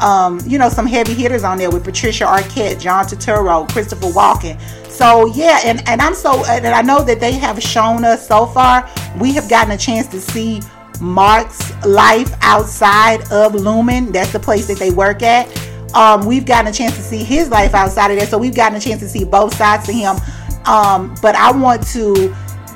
um, 0.00 0.40
you 0.44 0.58
know, 0.58 0.68
some 0.68 0.84
heavy 0.84 1.14
hitters 1.14 1.44
on 1.44 1.56
there 1.56 1.70
with 1.70 1.84
Patricia 1.84 2.24
Arquette, 2.24 2.78
John 2.78 3.06
Turturro, 3.06 3.66
Christopher 3.70 4.08
Walken. 4.08 4.60
So 4.90 5.26
yeah, 5.26 5.60
and, 5.64 5.88
and 5.88 6.02
I'm 6.02 6.14
so 6.14 6.44
and 6.44 6.66
I 6.66 6.82
know 6.82 7.02
that 7.04 7.20
they 7.20 7.32
have 7.32 7.62
shown 7.62 8.04
us 8.04 8.26
so 8.26 8.44
far, 8.46 8.86
we 9.18 9.32
have 9.32 9.48
gotten 9.48 9.72
a 9.72 9.78
chance 9.78 10.08
to 10.08 10.20
see 10.20 10.60
Mark's 11.00 11.72
life 11.86 12.34
outside 12.42 13.22
of 13.32 13.52
Lumon. 13.52 14.12
That's 14.12 14.32
the 14.32 14.40
place 14.40 14.66
that 14.66 14.78
they 14.78 14.90
work 14.90 15.22
at. 15.22 15.48
Um, 15.94 16.26
we've 16.26 16.46
gotten 16.46 16.70
a 16.70 16.74
chance 16.74 16.96
to 16.96 17.02
see 17.02 17.22
his 17.22 17.48
life 17.48 17.74
outside 17.74 18.10
of 18.10 18.18
that. 18.18 18.28
So 18.28 18.38
we've 18.38 18.54
gotten 18.54 18.76
a 18.76 18.80
chance 18.80 19.00
to 19.00 19.08
see 19.08 19.24
both 19.24 19.54
sides 19.54 19.88
of 19.88 19.94
him. 19.94 20.16
Um, 20.66 21.14
but 21.20 21.34
I 21.34 21.52
want 21.52 21.86
to 21.88 22.34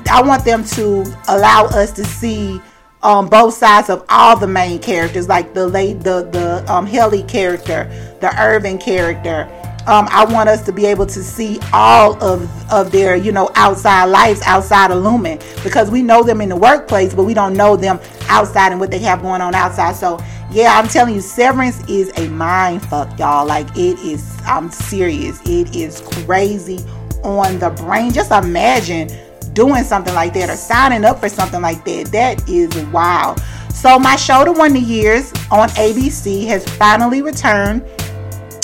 I 0.09 0.21
want 0.21 0.45
them 0.45 0.63
to 0.63 1.03
allow 1.27 1.65
us 1.65 1.91
to 1.93 2.05
see 2.05 2.61
um, 3.03 3.27
both 3.29 3.53
sides 3.53 3.89
of 3.89 4.05
all 4.09 4.37
the 4.37 4.47
main 4.47 4.79
characters, 4.79 5.27
like 5.27 5.53
the 5.53 5.67
late 5.67 6.01
the 6.01 6.23
the 6.23 6.71
um, 6.71 6.85
Helly 6.85 7.23
character, 7.23 7.85
the 8.21 8.33
Irving 8.39 8.77
character. 8.77 9.49
Um, 9.85 10.05
I 10.11 10.25
want 10.25 10.49
us 10.49 10.65
to 10.65 10.73
be 10.73 10.85
able 10.85 11.05
to 11.05 11.23
see 11.23 11.59
all 11.71 12.21
of 12.21 12.49
of 12.71 12.91
their 12.91 13.15
you 13.15 13.31
know 13.31 13.49
outside 13.55 14.05
lives 14.05 14.41
outside 14.45 14.91
of 14.91 15.03
Lumon 15.03 15.39
because 15.63 15.89
we 15.89 16.01
know 16.01 16.23
them 16.23 16.41
in 16.41 16.49
the 16.49 16.55
workplace, 16.55 17.13
but 17.13 17.23
we 17.23 17.33
don't 17.33 17.53
know 17.53 17.75
them 17.77 17.99
outside 18.27 18.71
and 18.71 18.79
what 18.81 18.91
they 18.91 18.99
have 18.99 19.21
going 19.21 19.41
on 19.41 19.55
outside. 19.55 19.95
So 19.95 20.19
yeah, 20.51 20.77
I'm 20.77 20.87
telling 20.87 21.15
you, 21.15 21.21
Severance 21.21 21.87
is 21.87 22.11
a 22.17 22.27
mind 22.29 22.81
fuck, 22.87 23.17
y'all. 23.19 23.45
Like 23.45 23.69
it 23.77 23.99
is. 23.99 24.37
I'm 24.45 24.69
serious. 24.71 25.39
It 25.45 25.75
is 25.75 26.01
crazy 26.25 26.79
on 27.27 27.59
the 27.59 27.69
brain. 27.69 28.11
Just 28.11 28.31
imagine 28.31 29.09
doing 29.53 29.83
something 29.83 30.13
like 30.13 30.33
that 30.33 30.49
or 30.49 30.55
signing 30.55 31.05
up 31.05 31.19
for 31.19 31.29
something 31.29 31.61
like 31.61 31.83
that. 31.85 32.07
That 32.07 32.49
is 32.49 32.75
wild. 32.87 33.39
So 33.73 33.99
my 33.99 34.15
show 34.15 34.43
to 34.45 34.51
Wonder 34.51 34.79
Years 34.79 35.31
on 35.51 35.69
ABC 35.69 36.47
has 36.47 36.67
finally 36.77 37.21
returned 37.21 37.83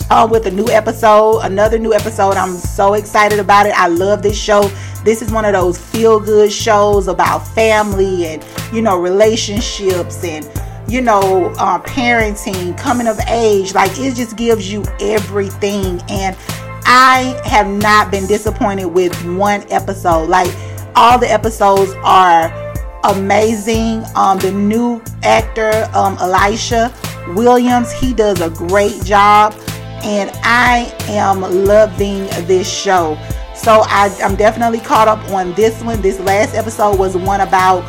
uh, 0.10 0.28
with 0.30 0.46
a 0.48 0.52
new 0.52 0.68
episode, 0.70 1.42
another 1.42 1.78
new 1.78 1.94
episode. 1.94 2.36
I'm 2.36 2.56
so 2.56 2.94
excited 2.94 3.40
about 3.40 3.66
it. 3.66 3.74
I 3.78 3.88
love 3.88 4.22
this 4.22 4.38
show. 4.38 4.72
This 5.04 5.22
is 5.22 5.32
one 5.32 5.46
of 5.46 5.54
those 5.54 5.78
feel 5.78 6.20
good 6.20 6.52
shows 6.52 7.08
about 7.08 7.40
family 7.40 8.26
and, 8.28 8.46
you 8.72 8.82
know, 8.82 9.00
relationships 9.00 10.24
and, 10.24 10.50
you 10.88 11.02
know, 11.02 11.54
uh, 11.58 11.80
parenting, 11.82 12.78
coming 12.78 13.08
of 13.08 13.20
age. 13.28 13.74
Like, 13.74 13.92
it 14.00 14.16
just 14.16 14.38
gives 14.38 14.72
you 14.72 14.84
everything. 15.00 16.02
And 16.10 16.38
I 16.86 17.40
have 17.46 17.68
not 17.68 18.12
been 18.12 18.28
disappointed 18.28 18.86
with 18.86 19.14
one 19.26 19.64
episode. 19.72 20.30
Like, 20.30 20.54
all 20.96 21.18
the 21.18 21.32
episodes 21.32 21.92
are 22.04 22.52
amazing. 23.04 24.04
Um, 24.16 24.40
the 24.40 24.52
new 24.52 25.02
actor, 25.24 25.90
um, 25.94 26.18
Elisha 26.20 26.94
Williams, 27.30 27.92
he 27.92 28.14
does 28.14 28.42
a 28.42 28.50
great 28.50 29.04
job, 29.04 29.56
and 30.04 30.32
I 30.44 30.94
am 31.08 31.42
loving 31.42 32.26
this 32.48 32.70
show. 32.70 33.18
So 33.56 33.84
I, 33.86 34.08
am 34.20 34.36
definitely 34.36 34.80
caught 34.80 35.08
up 35.08 35.20
on 35.32 35.54
this 35.54 35.82
one. 35.84 36.02
This 36.02 36.20
last 36.20 36.56
episode 36.56 36.98
was 37.00 37.16
one 37.16 37.42
about 37.42 37.82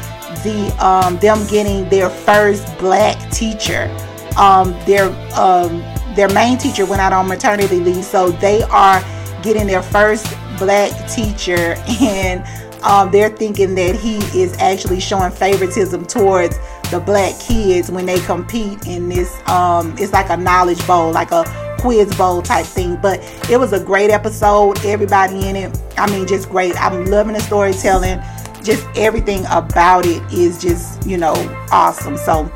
the 0.43 0.75
um, 0.85 1.17
them 1.19 1.47
getting 1.49 1.89
their 1.89 2.11
first 2.11 2.67
black 2.79 3.31
teacher. 3.31 3.91
Um, 4.39 4.73
their 4.85 5.07
um, 5.37 5.83
their 6.15 6.29
main 6.31 6.59
teacher 6.59 6.87
went 6.87 7.01
out 7.01 7.13
on 7.13 7.29
maternity 7.29 7.81
leave, 7.81 8.05
so 8.05 8.31
they 8.31 8.63
are 8.65 9.03
getting 9.43 9.67
their 9.67 9.83
first 9.83 10.27
black 10.59 10.91
teacher 11.11 11.75
and 12.01 12.45
um, 12.85 13.11
they're 13.11 13.31
thinking 13.31 13.75
that 13.77 13.97
he 13.97 14.17
is 14.39 14.57
actually 14.59 15.01
showing 15.01 15.33
favoritism 15.33 16.05
towards 16.05 16.59
the 16.91 17.01
black 17.01 17.39
kids 17.41 17.91
when 17.91 18.05
they 18.05 18.21
compete 18.21 18.87
in 18.87 19.09
this. 19.09 19.35
Um, 19.49 19.95
it's 19.99 20.13
like 20.13 20.29
a 20.29 20.37
knowledge 20.37 20.87
bowl, 20.87 21.11
like 21.11 21.31
a 21.31 21.45
quiz 21.81 22.15
bowl 22.17 22.43
type 22.43 22.67
thing. 22.67 22.97
But 22.97 23.21
it 23.51 23.59
was 23.59 23.73
a 23.73 23.83
great 23.83 24.11
episode. 24.11 24.85
Everybody 24.85 25.49
in 25.49 25.57
it, 25.57 25.79
I 25.97 26.11
mean, 26.11 26.27
just 26.27 26.51
great. 26.51 26.79
I'm 26.81 27.07
loving 27.07 27.33
the 27.33 27.41
storytelling. 27.41 28.21
Just 28.63 28.87
everything 28.97 29.45
about 29.51 30.05
it 30.07 30.23
is 30.33 30.61
just, 30.61 31.07
you 31.07 31.17
know, 31.17 31.33
awesome. 31.73 32.19
So, 32.19 32.53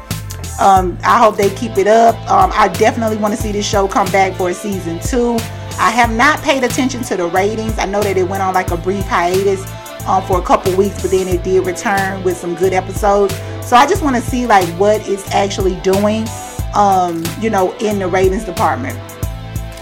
um, 0.58 0.98
I 1.04 1.18
hope 1.18 1.36
they 1.36 1.50
keep 1.54 1.78
it 1.78 1.86
up. 1.86 2.16
Um, 2.30 2.50
I 2.54 2.68
definitely 2.68 3.16
want 3.16 3.34
to 3.34 3.40
see 3.40 3.52
this 3.52 3.68
show 3.68 3.86
come 3.86 4.10
back 4.10 4.34
for 4.34 4.50
a 4.50 4.54
season 4.54 4.98
two. 4.98 5.38
I 5.78 5.90
have 5.90 6.12
not 6.12 6.40
paid 6.42 6.64
attention 6.64 7.02
to 7.04 7.16
the 7.16 7.26
ratings. 7.26 7.78
I 7.78 7.84
know 7.84 8.02
that 8.02 8.16
it 8.16 8.28
went 8.28 8.42
on 8.42 8.54
like 8.54 8.72
a 8.72 8.76
brief 8.76 9.04
hiatus 9.04 9.64
um, 10.08 10.24
for 10.24 10.40
a 10.40 10.42
couple 10.42 10.76
weeks, 10.76 11.00
but 11.00 11.12
then 11.12 11.28
it 11.28 11.44
did 11.44 11.64
return 11.64 12.24
with 12.24 12.36
some 12.36 12.56
good 12.56 12.72
episodes. 12.72 13.36
So 13.64 13.76
I 13.76 13.86
just 13.86 14.02
want 14.02 14.16
to 14.16 14.22
see 14.22 14.46
like 14.46 14.66
what 14.80 15.06
it's 15.08 15.30
actually 15.32 15.76
doing, 15.82 16.26
um, 16.74 17.22
you 17.40 17.50
know, 17.50 17.72
in 17.76 18.00
the 18.00 18.08
ratings 18.08 18.44
department. 18.44 18.98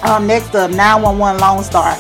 Um, 0.03 0.27
next 0.27 0.55
up, 0.55 0.71
911 0.71 1.41
Lone 1.41 1.65
Star. 1.65 1.95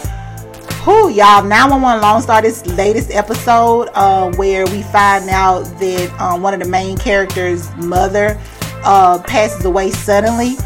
Who 0.84 1.08
y'all? 1.08 1.42
911 1.42 2.02
Lone 2.02 2.20
Star. 2.20 2.42
This 2.42 2.66
latest 2.66 3.10
episode 3.10 3.88
uh, 3.94 4.30
where 4.36 4.66
we 4.66 4.82
find 4.82 5.30
out 5.30 5.62
that 5.80 6.38
one 6.40 6.52
of 6.52 6.60
the 6.60 6.68
main 6.68 6.98
characters' 6.98 7.74
mother 7.76 8.38
uh, 8.84 9.22
passes 9.22 9.64
away 9.64 9.90
suddenly. 9.90 10.56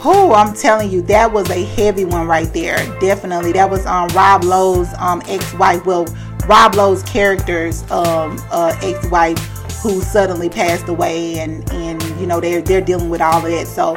Who 0.00 0.34
I'm 0.34 0.54
telling 0.54 0.90
you, 0.90 1.00
that 1.02 1.32
was 1.32 1.48
a 1.48 1.64
heavy 1.64 2.04
one 2.04 2.26
right 2.26 2.52
there. 2.52 2.76
Definitely, 3.00 3.52
that 3.52 3.70
was 3.70 3.86
um, 3.86 4.08
Rob 4.08 4.44
Lowe's 4.44 4.92
um, 4.98 5.22
ex-wife. 5.26 5.86
Well, 5.86 6.04
Rob 6.46 6.74
Lowe's 6.74 7.02
character's 7.04 7.82
um, 7.90 8.38
uh, 8.50 8.76
ex-wife 8.82 9.38
who 9.82 10.00
suddenly 10.00 10.48
passed 10.48 10.88
away, 10.88 11.38
and 11.38 11.70
and 11.72 12.02
you 12.20 12.26
know 12.26 12.40
they're 12.40 12.60
they're 12.60 12.80
dealing 12.80 13.08
with 13.08 13.20
all 13.20 13.44
of 13.44 13.50
that. 13.50 13.66
So 13.66 13.96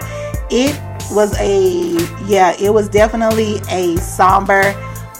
it 0.49 0.79
was 1.11 1.37
a 1.39 1.97
yeah, 2.25 2.55
it 2.59 2.73
was 2.73 2.89
definitely 2.89 3.59
a 3.69 3.97
somber 3.97 4.73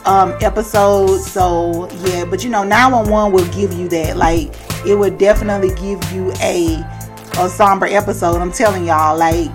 um, 0.06 0.36
episode. 0.42 1.20
So 1.20 1.90
yeah, 2.06 2.26
but 2.26 2.44
you 2.44 2.50
know 2.50 2.64
911 2.64 3.32
will 3.32 3.54
give 3.54 3.74
you 3.74 3.88
that. 3.90 4.18
Like 4.18 4.54
it 4.86 4.96
would 4.96 5.18
definitely 5.18 5.70
give 5.76 6.02
you 6.12 6.32
a 6.42 6.84
a 7.38 7.50
somber 7.50 7.86
episode. 7.86 8.42
I'm 8.42 8.52
telling 8.52 8.86
y'all, 8.86 9.18
like 9.18 9.52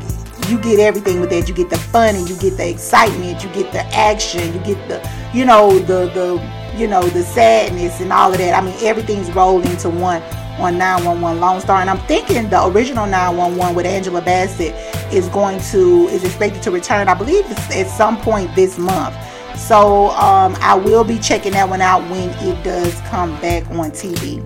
you 0.48 0.58
get 0.60 0.78
everything 0.78 1.20
with 1.20 1.30
that. 1.30 1.48
You 1.48 1.54
get 1.54 1.70
the 1.70 1.78
fun 1.78 2.14
and 2.16 2.28
you 2.28 2.36
get 2.36 2.56
the 2.56 2.68
excitement, 2.68 3.42
you 3.42 3.50
get 3.50 3.72
the 3.72 3.84
action, 3.94 4.52
you 4.52 4.60
get 4.60 4.88
the 4.88 5.10
you 5.32 5.44
know 5.44 5.78
the 5.78 6.10
the 6.14 6.62
you 6.76 6.86
know, 6.86 7.02
the 7.02 7.22
sadness 7.22 8.00
and 8.00 8.12
all 8.12 8.32
of 8.32 8.38
that. 8.38 8.54
I 8.54 8.64
mean, 8.64 8.74
everything's 8.82 9.30
rolled 9.32 9.66
into 9.66 9.90
one 9.90 10.22
on 10.58 10.78
911 10.78 11.40
Lone 11.40 11.60
Star. 11.60 11.80
And 11.80 11.90
I'm 11.90 11.98
thinking 12.06 12.48
the 12.48 12.66
original 12.66 13.06
911 13.06 13.74
with 13.74 13.86
Angela 13.86 14.22
Bassett 14.22 14.74
is 15.12 15.28
going 15.28 15.60
to, 15.70 16.08
is 16.08 16.24
expected 16.24 16.62
to 16.62 16.70
return, 16.70 17.08
I 17.08 17.14
believe 17.14 17.44
at 17.44 17.88
some 17.88 18.20
point 18.20 18.54
this 18.54 18.78
month. 18.78 19.14
So 19.58 20.10
um, 20.10 20.56
I 20.60 20.74
will 20.74 21.04
be 21.04 21.18
checking 21.18 21.52
that 21.52 21.68
one 21.68 21.82
out 21.82 22.02
when 22.10 22.30
it 22.30 22.62
does 22.64 22.98
come 23.02 23.30
back 23.40 23.68
on 23.70 23.90
TV. 23.90 24.40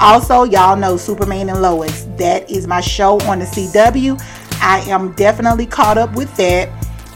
Also, 0.00 0.44
y'all 0.44 0.76
know 0.76 0.96
Superman 0.96 1.50
and 1.50 1.60
Lois. 1.60 2.04
That 2.16 2.50
is 2.50 2.66
my 2.66 2.80
show 2.80 3.20
on 3.28 3.40
the 3.40 3.44
CW. 3.44 4.18
I 4.62 4.80
am 4.88 5.12
definitely 5.12 5.66
caught 5.66 5.98
up 5.98 6.14
with 6.14 6.34
that. 6.36 6.70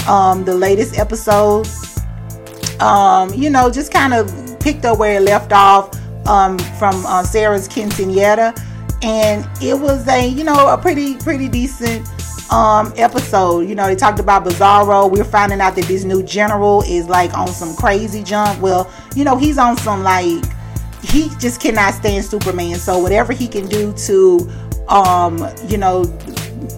Um, 0.06 0.44
the 0.44 0.54
latest 0.54 0.98
episode, 0.98 1.66
um, 2.80 3.32
you 3.32 3.48
know, 3.48 3.70
just 3.70 3.90
kind 3.90 4.12
of 4.12 4.60
picked 4.60 4.84
up 4.84 4.98
where 4.98 5.16
it 5.16 5.22
left 5.22 5.50
off 5.50 5.96
um, 6.26 6.58
from 6.78 7.06
uh, 7.06 7.22
Sarah's 7.22 7.66
quinceanera, 7.66 8.54
and 9.02 9.48
it 9.62 9.78
was 9.78 10.06
a 10.08 10.28
you 10.28 10.44
know 10.44 10.68
a 10.68 10.76
pretty 10.76 11.16
pretty 11.16 11.48
decent 11.48 12.06
um, 12.52 12.92
episode. 12.96 13.60
You 13.60 13.74
know, 13.74 13.86
they 13.86 13.96
talked 13.96 14.20
about 14.20 14.44
Bizarro. 14.44 15.10
We're 15.10 15.24
finding 15.24 15.62
out 15.62 15.74
that 15.76 15.86
this 15.86 16.04
new 16.04 16.22
general 16.22 16.82
is 16.82 17.06
like 17.06 17.32
on 17.32 17.48
some 17.48 17.74
crazy 17.76 18.22
jump. 18.22 18.60
Well, 18.60 18.90
you 19.16 19.24
know, 19.24 19.38
he's 19.38 19.56
on 19.56 19.78
some 19.78 20.02
like 20.02 20.44
he 21.04 21.30
just 21.38 21.60
cannot 21.60 21.94
stand 21.94 22.24
Superman. 22.24 22.76
So 22.76 22.98
whatever 22.98 23.32
he 23.32 23.48
can 23.48 23.66
do 23.66 23.92
to 23.92 24.50
um, 24.88 25.48
you 25.68 25.78
know, 25.78 26.04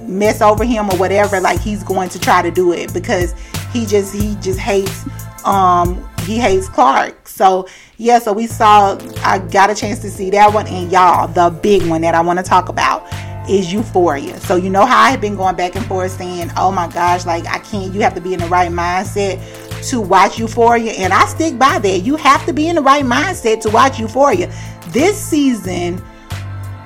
mess 0.03 0.41
over 0.41 0.65
him 0.65 0.91
or 0.91 0.97
whatever, 0.97 1.41
like 1.41 1.61
he's 1.61 1.83
going 1.83 2.09
to 2.11 2.21
try 2.21 2.43
to 2.43 2.51
do 2.51 2.73
it 2.73 2.93
because 2.93 3.35
he 3.73 3.87
just 3.87 4.15
he 4.15 4.37
just 4.37 4.59
hates 4.59 5.05
um 5.45 6.09
he 6.21 6.39
hates 6.39 6.69
Clark. 6.69 7.29
So 7.29 7.69
yeah, 7.99 8.19
so 8.19 8.33
we 8.33 8.47
saw 8.47 8.99
I 9.23 9.39
got 9.39 9.71
a 9.71 9.75
chance 9.75 10.01
to 10.01 10.11
see 10.11 10.31
that 10.31 10.53
one 10.53 10.67
and 10.67 10.91
y'all, 10.91 11.29
the 11.29 11.51
big 11.51 11.87
one 11.87 12.01
that 12.03 12.15
I 12.15 12.21
want 12.21 12.39
to 12.39 12.45
talk 12.45 12.69
about 12.69 13.07
is 13.49 13.73
euphoria. 13.73 14.39
So 14.41 14.57
you 14.57 14.71
know 14.71 14.85
how 14.85 15.03
I've 15.03 15.21
been 15.21 15.37
going 15.37 15.57
back 15.57 15.77
and 15.77 15.87
forth 15.87 16.13
saying, 16.13 16.51
oh 16.57 16.73
my 16.73 16.89
gosh, 16.89 17.27
like 17.27 17.47
I 17.47 17.59
can't 17.59 17.93
you 17.93 18.01
have 18.03 18.15
to 18.15 18.21
be 18.21 18.35
in 18.35 18.41
the 18.41 18.47
right 18.47 18.71
mindset 18.71 19.41
to 19.85 20.01
watch 20.01 20.39
euphoria. 20.39 20.93
And 20.93 21.13
I 21.13 21.27
stick 21.27 21.59
by 21.59 21.79
that. 21.79 21.99
You 21.99 22.17
have 22.17 22.45
to 22.47 22.53
be 22.53 22.69
in 22.69 22.77
the 22.77 22.83
right 22.83 23.05
mindset 23.05 23.61
to 23.63 23.71
watch 23.71 23.99
euphoria. 23.99 24.53
This 24.89 25.21
season 25.21 26.03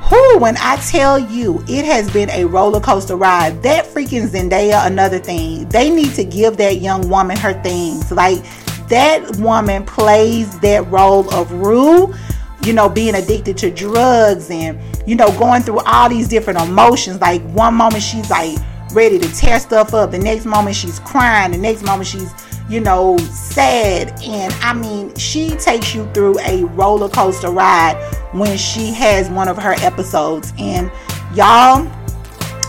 who 0.03 0.39
when 0.39 0.57
I 0.59 0.77
tell 0.77 1.19
you 1.19 1.63
it 1.69 1.85
has 1.85 2.11
been 2.11 2.31
a 2.31 2.45
roller 2.45 2.81
coaster 2.81 3.17
ride, 3.17 3.63
that 3.63 3.87
freaking 3.87 4.27
Zendaya, 4.27 4.87
another 4.87 5.21
thing. 5.21 5.69
They 5.69 5.89
need 5.89 6.15
to 6.15 6.25
give 6.25 6.57
that 6.57 6.79
young 6.79 7.09
woman 7.09 7.37
her 7.37 7.61
things. 7.63 8.11
Like 8.11 8.43
that 8.89 9.37
woman 9.37 9.85
plays 9.85 10.59
that 10.61 10.91
role 10.91 11.33
of 11.33 11.53
Rue, 11.53 12.13
you 12.65 12.73
know, 12.73 12.89
being 12.89 13.15
addicted 13.15 13.57
to 13.59 13.71
drugs 13.71 14.51
and, 14.51 14.79
you 15.09 15.15
know, 15.15 15.29
going 15.39 15.63
through 15.63 15.79
all 15.81 16.09
these 16.09 16.27
different 16.27 16.61
emotions. 16.61 17.21
Like 17.21 17.43
one 17.53 17.75
moment 17.75 18.03
she's 18.03 18.29
like 18.29 18.59
ready 18.93 19.19
to 19.19 19.33
tear 19.33 19.61
stuff 19.61 19.95
up, 19.95 20.11
the 20.11 20.19
next 20.19 20.45
moment 20.45 20.75
she's 20.75 20.99
crying, 21.01 21.53
the 21.53 21.59
next 21.59 21.85
moment 21.85 22.09
she's, 22.09 22.33
you 22.71 22.81
know, 22.81 23.19
sad. 23.19 24.13
And 24.23 24.53
I 24.63 24.73
mean, 24.73 25.15
she 25.17 25.51
takes 25.51 25.95
you 25.95 26.07
through 26.13 26.39
a 26.41 26.65
roller 26.67 27.09
coaster 27.09 27.51
ride 27.51 27.97
when 28.33 28.57
she 28.57 28.93
has 28.93 29.29
one 29.29 29.49
of 29.49 29.59
her 29.59 29.75
episodes. 29.79 30.53
And 30.57 30.91
y'all, 31.35 31.85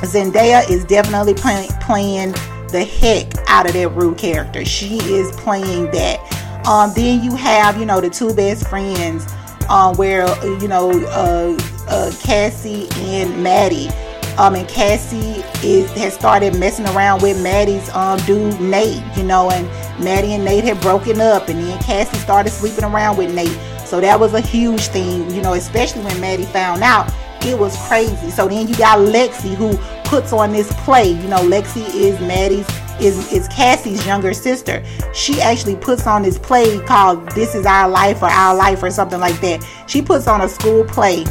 Zendaya 0.02 0.68
is 0.70 0.84
definitely 0.86 1.36
play, 1.36 1.68
playing 1.82 2.32
the 2.70 2.84
heck 2.84 3.28
out 3.48 3.68
of 3.68 3.74
that 3.74 3.90
Rue 3.90 4.16
character. 4.16 4.66
She 4.66 4.98
is 4.98 5.32
playing 5.34 5.92
that. 5.92 6.20
Um, 6.68 6.92
then 6.96 7.24
you 7.24 7.36
have, 7.36 7.78
you 7.78 7.86
know, 7.86 8.02
the 8.02 8.10
two 8.10 8.34
best 8.34 8.68
friends, 8.68 9.32
um, 9.70 9.96
where 9.98 10.28
you 10.60 10.68
know, 10.68 10.92
uh, 11.08 11.58
uh, 11.88 12.12
Cassie 12.24 12.88
and 12.96 13.44
Maddie. 13.44 13.90
Um, 14.38 14.56
and 14.56 14.68
Cassie 14.68 15.44
is 15.68 15.92
has 15.92 16.14
started 16.14 16.58
messing 16.58 16.88
around 16.88 17.22
with 17.22 17.42
Maddie's 17.42 17.90
um 17.90 18.20
dude 18.26 18.60
Nate, 18.62 19.04
you 19.18 19.24
know, 19.24 19.52
and 19.52 19.68
Maddie 20.04 20.34
and 20.34 20.46
Nate 20.46 20.64
had 20.64 20.80
broken 20.82 21.22
up, 21.22 21.50
and 21.50 21.60
then 21.60 21.80
Cassie 21.82 22.18
started 22.18 22.52
sleeping 22.52 22.84
around 22.84 23.18
with 23.18 23.34
Nate. 23.34 23.58
So 23.86 24.00
that 24.00 24.20
was 24.20 24.34
a 24.34 24.42
huge 24.42 24.88
thing, 24.88 25.30
you 25.32 25.42
know, 25.42 25.54
especially 25.54 26.04
when 26.04 26.20
Maddie 26.22 26.46
found 26.46 26.82
out. 26.82 27.12
It 27.42 27.58
was 27.58 27.76
crazy. 27.88 28.30
So 28.30 28.48
then 28.48 28.68
you 28.68 28.76
got 28.76 29.00
Lexi 29.00 29.56
who 29.56 29.76
puts 30.08 30.32
on 30.32 30.52
this 30.52 30.72
play. 30.84 31.12
You 31.12 31.28
know, 31.28 31.40
Lexi 31.40 31.84
is 31.94 32.20
Maddie's 32.22 32.68
is 33.02 33.32
is 33.34 33.48
Cassie's 33.48 34.06
younger 34.06 34.34
sister. 34.34 34.84
She 35.14 35.42
actually 35.42 35.76
puts 35.76 36.06
on 36.08 36.22
this 36.22 36.38
play 36.38 36.80
called 36.86 37.30
This 37.32 37.56
Is 37.56 37.66
Our 37.66 37.90
Life 37.90 38.22
or 38.22 38.30
Our 38.30 38.56
Life 38.56 38.84
or 38.84 38.92
something 38.92 39.20
like 39.20 39.40
that. 39.42 39.66
She 39.88 40.02
puts 40.02 40.28
on 40.28 40.42
a 40.42 40.48
school 40.48 40.84
play. 40.86 41.26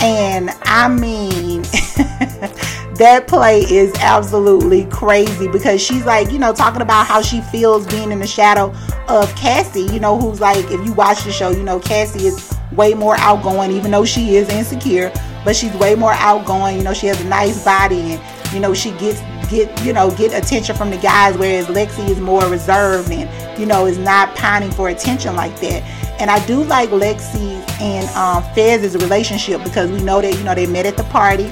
And 0.00 0.50
I 0.62 0.88
mean 0.88 1.62
that 2.98 3.24
play 3.26 3.60
is 3.60 3.92
absolutely 3.96 4.84
crazy 4.86 5.48
because 5.48 5.80
she's 5.82 6.04
like, 6.04 6.30
you 6.30 6.38
know, 6.38 6.52
talking 6.52 6.82
about 6.82 7.06
how 7.06 7.22
she 7.22 7.40
feels 7.42 7.86
being 7.86 8.12
in 8.12 8.20
the 8.20 8.26
shadow 8.26 8.72
of 9.08 9.34
Cassie, 9.34 9.82
you 9.82 10.00
know, 10.00 10.18
who's 10.18 10.40
like, 10.40 10.64
if 10.70 10.84
you 10.86 10.92
watch 10.92 11.24
the 11.24 11.32
show, 11.32 11.50
you 11.50 11.62
know, 11.62 11.80
Cassie 11.80 12.26
is 12.26 12.54
way 12.72 12.94
more 12.94 13.16
outgoing, 13.18 13.72
even 13.72 13.90
though 13.90 14.04
she 14.04 14.36
is 14.36 14.48
insecure 14.50 15.12
but 15.44 15.56
she's 15.56 15.72
way 15.76 15.94
more 15.94 16.12
outgoing. 16.12 16.76
You 16.76 16.84
know, 16.84 16.92
she 16.92 17.06
has 17.06 17.18
a 17.20 17.24
nice 17.24 17.64
body 17.64 18.00
and 18.12 18.52
you 18.52 18.60
know 18.60 18.74
she 18.74 18.90
gets 18.92 19.20
get 19.48 19.84
you 19.84 19.92
know 19.92 20.10
get 20.12 20.32
attention 20.32 20.76
from 20.76 20.90
the 20.90 20.98
guys, 20.98 21.36
whereas 21.36 21.66
Lexi 21.66 22.08
is 22.08 22.20
more 22.20 22.44
reserved 22.48 23.10
and 23.10 23.28
you 23.58 23.66
know 23.66 23.86
is 23.86 23.98
not 23.98 24.34
pining 24.36 24.70
for 24.70 24.88
attention 24.88 25.34
like 25.36 25.58
that. 25.60 25.82
And 26.20 26.30
I 26.30 26.44
do 26.46 26.64
like 26.64 26.90
Lexi 26.90 27.58
and 27.80 28.08
um, 28.16 28.42
Fez's 28.54 28.96
relationship 28.96 29.62
because 29.62 29.90
we 29.90 30.02
know 30.02 30.20
that 30.20 30.36
you 30.36 30.44
know 30.44 30.54
they 30.54 30.66
met 30.66 30.86
at 30.86 30.96
the 30.96 31.04
party. 31.04 31.50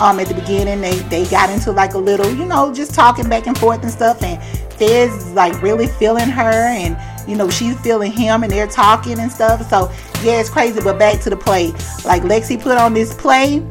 Um, 0.00 0.18
at 0.18 0.26
the 0.26 0.34
beginning, 0.34 0.80
they 0.80 0.96
they 1.08 1.24
got 1.26 1.50
into 1.50 1.70
like 1.70 1.94
a 1.94 1.98
little, 1.98 2.28
you 2.34 2.46
know, 2.46 2.74
just 2.74 2.94
talking 2.94 3.28
back 3.28 3.46
and 3.46 3.56
forth 3.56 3.82
and 3.82 3.90
stuff. 3.92 4.22
And 4.24 4.42
Fez 4.72 5.14
is 5.14 5.32
like 5.32 5.60
really 5.62 5.86
feeling 5.86 6.28
her, 6.28 6.50
and 6.50 6.96
you 7.28 7.36
know 7.36 7.48
she's 7.48 7.78
feeling 7.80 8.10
him, 8.10 8.42
and 8.42 8.52
they're 8.52 8.66
talking 8.66 9.20
and 9.20 9.30
stuff. 9.30 9.68
So 9.70 9.92
yeah, 10.22 10.40
it's 10.40 10.50
crazy. 10.50 10.80
But 10.80 10.98
back 10.98 11.20
to 11.22 11.30
the 11.30 11.36
play. 11.36 11.70
Like 12.04 12.22
Lexi 12.22 12.60
put 12.60 12.76
on 12.76 12.92
this 12.92 13.14
play, 13.14 13.64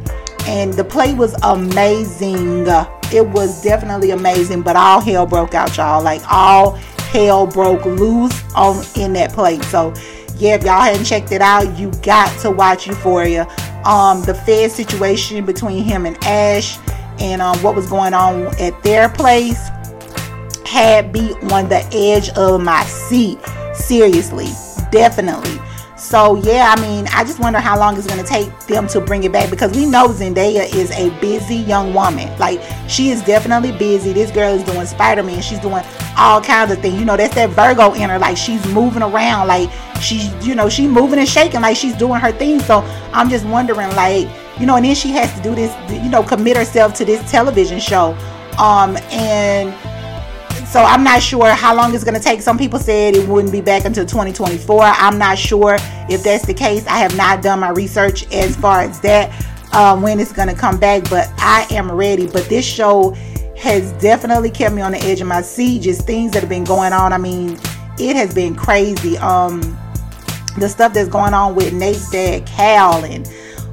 and 0.46 0.74
the 0.74 0.86
play 0.86 1.14
was 1.14 1.36
amazing. 1.44 2.68
It 3.14 3.28
was 3.28 3.62
definitely 3.62 4.12
amazing. 4.12 4.62
But 4.62 4.76
all 4.76 5.00
hell 5.00 5.26
broke 5.26 5.54
out, 5.54 5.78
y'all. 5.78 6.04
Like 6.04 6.22
all 6.30 6.72
hell 7.12 7.46
broke 7.46 7.86
loose 7.86 8.44
on 8.56 8.84
in 8.96 9.14
that 9.14 9.32
place. 9.32 9.66
So 9.68 9.94
yeah, 10.38 10.56
if 10.56 10.64
y'all 10.64 10.82
hadn't 10.82 11.06
checked 11.06 11.32
it 11.32 11.42
out, 11.42 11.78
you 11.78 11.92
got 12.02 12.38
to 12.42 12.52
watch 12.52 12.88
Euphoria. 12.88 13.48
Um, 13.86 14.22
the 14.24 14.34
Fez 14.34 14.74
situation 14.74 15.46
between 15.46 15.84
him 15.84 16.06
and 16.06 16.18
Ash, 16.24 16.80
and 17.20 17.42
um, 17.42 17.58
what 17.62 17.76
was 17.76 17.88
going 17.88 18.14
on 18.14 18.48
at 18.60 18.82
their 18.84 19.10
place 19.10 19.60
had 20.66 21.14
me 21.14 21.34
on 21.52 21.70
the 21.70 21.88
edge 21.94 22.30
of 22.30 22.62
my 22.62 22.84
seat. 22.86 23.38
Seriously, 23.76 24.48
definitely. 24.92 25.60
So 26.04 26.36
yeah, 26.44 26.76
I 26.78 26.82
mean, 26.82 27.08
I 27.14 27.24
just 27.24 27.40
wonder 27.40 27.60
how 27.60 27.80
long 27.80 27.98
it's 27.98 28.06
gonna 28.06 28.26
take 28.26 28.52
them 28.68 28.88
to 28.88 29.00
bring 29.00 29.24
it 29.24 29.32
back 29.32 29.50
because 29.50 29.72
we 29.74 29.86
know 29.86 30.10
Zendaya 30.10 30.72
is 30.76 30.92
a 30.92 31.10
busy 31.22 31.56
young 31.56 31.94
woman. 31.94 32.28
Like 32.38 32.62
she 32.90 33.10
is 33.10 33.24
definitely 33.24 33.72
busy. 33.72 34.12
This 34.12 34.30
girl 34.30 34.54
is 34.54 34.64
doing 34.64 34.86
Spider-Man. 34.86 35.42
She's 35.42 35.60
doing 35.60 35.82
all 36.18 36.42
kinds 36.42 36.74
of 36.74 36.80
things. 36.80 37.00
You 37.00 37.06
know, 37.06 37.16
that's 37.16 37.34
that 37.36 37.52
Virgo 37.52 37.94
in 37.94 38.10
her. 38.10 38.20
Like 38.20 38.36
she's 38.36 38.64
moving 38.74 39.02
around. 39.02 39.48
Like 39.48 39.72
she's, 40.02 40.30
you 40.46 40.56
know, 40.56 40.68
she's 40.68 40.90
moving 40.90 41.20
and 41.20 41.28
shaking. 41.28 41.62
Like 41.62 41.78
she's 41.78 41.96
doing 41.96 42.20
her 42.20 42.34
thing. 42.34 42.60
So 42.60 42.82
I'm 43.14 43.30
just 43.30 43.46
wondering, 43.46 43.90
like, 43.96 44.28
you 44.60 44.66
know, 44.66 44.76
and 44.76 44.86
then 44.86 44.96
she 44.96 45.10
has 45.12 45.34
to 45.38 45.42
do 45.42 45.56
this, 45.56 45.74
you 45.90 46.10
know, 46.10 46.22
commit 46.22 46.58
herself 46.58 46.94
to 46.96 47.06
this 47.06 47.32
television 47.32 47.80
show. 47.80 48.12
Um, 48.60 48.98
and 49.10 49.74
so 50.68 50.82
I'm 50.82 51.04
not 51.04 51.22
sure 51.22 51.50
how 51.52 51.76
long 51.76 51.94
it's 51.94 52.04
going 52.04 52.16
to 52.16 52.20
take. 52.20 52.42
Some 52.42 52.58
people 52.58 52.80
said 52.80 53.16
it 53.16 53.28
wouldn't 53.28 53.52
be 53.52 53.62
back 53.62 53.86
until 53.86 54.06
2024. 54.06 54.82
I'm 54.84 55.18
not 55.18 55.38
sure 55.38 55.78
if 56.10 56.24
that's 56.24 56.46
the 56.46 56.54
case. 56.54 56.86
I 56.88 56.98
have 56.98 57.16
not 57.16 57.42
done 57.42 57.60
my 57.60 57.70
research 57.70 58.32
as 58.34 58.56
far 58.56 58.82
as 58.82 59.00
that 59.02 59.32
um, 59.74 60.02
when 60.02 60.20
it's 60.20 60.32
going 60.32 60.48
to 60.48 60.56
come 60.56 60.80
back, 60.80 61.10
but 61.10 61.30
I 61.38 61.68
am 61.72 61.92
ready. 61.92 62.28
But 62.28 62.46
this 62.46 62.66
show 62.66 63.12
has 63.58 63.92
definitely 63.94 64.50
kept 64.50 64.74
me 64.76 64.82
on 64.82 64.92
the 64.92 65.00
edge 65.00 65.22
of 65.22 65.28
my 65.28 65.42
seat. 65.42 65.84
Just 65.84 66.06
things 66.06 66.32
that 66.34 66.42
have 66.42 66.50
been 66.50 66.64
going 66.64 66.94
on. 66.94 67.14
I 67.14 67.18
mean, 67.18 67.60
it 68.00 68.16
has 68.16 68.34
been 68.34 68.56
crazy. 68.56 69.18
Um, 69.18 69.62
the 70.58 70.70
stuff 70.70 70.94
that's 70.94 71.10
going 71.10 71.34
on 71.34 71.56
with 71.56 71.74
Nate's 71.74 72.10
dad, 72.12 72.46
Cal, 72.46 73.04
and 73.04 73.28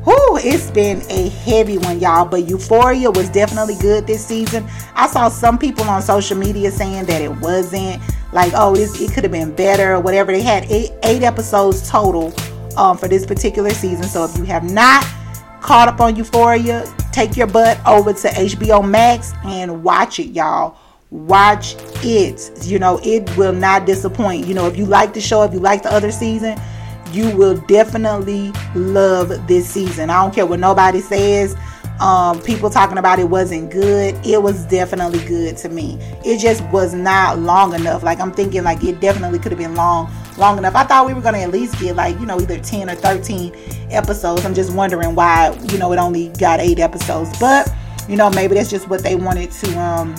Whew, 0.05 0.39
it's 0.43 0.71
been 0.71 1.03
a 1.11 1.29
heavy 1.29 1.77
one, 1.77 2.01
y'all. 2.01 2.25
But 2.25 2.49
Euphoria 2.49 3.11
was 3.11 3.29
definitely 3.29 3.75
good 3.77 4.07
this 4.07 4.25
season. 4.25 4.67
I 4.95 5.07
saw 5.07 5.29
some 5.29 5.59
people 5.59 5.85
on 5.85 6.01
social 6.01 6.39
media 6.39 6.71
saying 6.71 7.05
that 7.07 7.21
it 7.21 7.31
wasn't. 7.37 8.03
Like, 8.33 8.53
oh, 8.55 8.75
this 8.75 8.99
it 9.01 9.13
could 9.13 9.25
have 9.25 9.33
been 9.33 9.55
better 9.55 9.95
or 9.95 10.01
whatever. 10.01 10.33
They 10.33 10.41
had 10.41 10.65
eight, 10.71 10.93
eight 11.03 11.23
episodes 11.23 11.89
total 11.91 12.33
um, 12.79 12.97
for 12.97 13.09
this 13.09 13.27
particular 13.27 13.71
season. 13.71 14.05
So 14.05 14.25
if 14.25 14.37
you 14.39 14.45
have 14.45 14.71
not 14.71 15.05
caught 15.61 15.89
up 15.89 16.01
on 16.01 16.17
Euphoria, 16.17 16.87
take 17.13 17.37
your 17.37 17.49
butt 17.49 17.79
over 17.87 18.13
to 18.13 18.29
HBO 18.29 18.89
Max 18.89 19.35
and 19.45 19.83
watch 19.83 20.19
it, 20.19 20.29
y'all. 20.29 20.79
Watch 21.11 21.75
it. 22.05 22.65
You 22.65 22.79
know, 22.79 23.01
it 23.03 23.37
will 23.37 23.53
not 23.53 23.85
disappoint. 23.85 24.47
You 24.47 24.55
know, 24.55 24.67
if 24.67 24.79
you 24.79 24.87
like 24.87 25.13
the 25.13 25.21
show, 25.21 25.43
if 25.43 25.53
you 25.53 25.59
like 25.59 25.83
the 25.83 25.93
other 25.93 26.13
season, 26.13 26.59
you 27.13 27.37
will 27.37 27.57
definitely 27.63 28.53
love 28.75 29.29
this 29.47 29.69
season. 29.69 30.11
I 30.11 30.23
don't 30.23 30.35
care 30.35 30.47
what 30.47 30.61
nobody 30.61 31.01
says. 31.01 31.57
Um, 32.01 32.41
people 32.41 32.71
talking 32.71 32.97
about 32.97 33.19
it 33.19 33.29
wasn't 33.29 33.71
good. 33.71 34.15
It 34.25 34.43
was 34.43 34.65
definitely 34.67 35.23
good 35.27 35.59
to 35.59 35.69
me. 35.69 35.99
It 36.25 36.39
just 36.39 36.65
was 36.71 36.95
not 36.95 37.39
long 37.39 37.75
enough. 37.75 38.03
Like 38.03 38.21
I'm 38.21 38.33
thinking, 38.33 38.63
like 38.63 38.83
it 38.83 39.01
definitely 39.01 39.39
could 39.39 39.53
have 39.53 39.59
been 39.59 39.75
long, 39.75 40.11
long 40.39 40.57
enough. 40.57 40.75
I 40.75 40.85
thought 40.85 41.07
we 41.07 41.13
were 41.13 41.21
gonna 41.21 41.41
at 41.41 41.51
least 41.51 41.79
get 41.79 41.97
like 41.97 42.19
you 42.19 42.25
know 42.25 42.41
either 42.41 42.59
10 42.59 42.89
or 42.89 42.95
13 42.95 43.53
episodes. 43.91 44.47
I'm 44.47 44.55
just 44.55 44.73
wondering 44.73 45.15
why 45.15 45.55
you 45.71 45.79
know 45.79 45.93
it 45.93 45.99
only 45.99 46.29
got 46.31 46.59
eight 46.61 46.79
episodes. 46.79 47.39
But 47.39 47.71
you 48.09 48.17
know 48.17 48.31
maybe 48.31 48.55
that's 48.55 48.71
just 48.71 48.89
what 48.89 49.03
they 49.03 49.15
wanted 49.15 49.51
to 49.51 49.79
um 49.79 50.15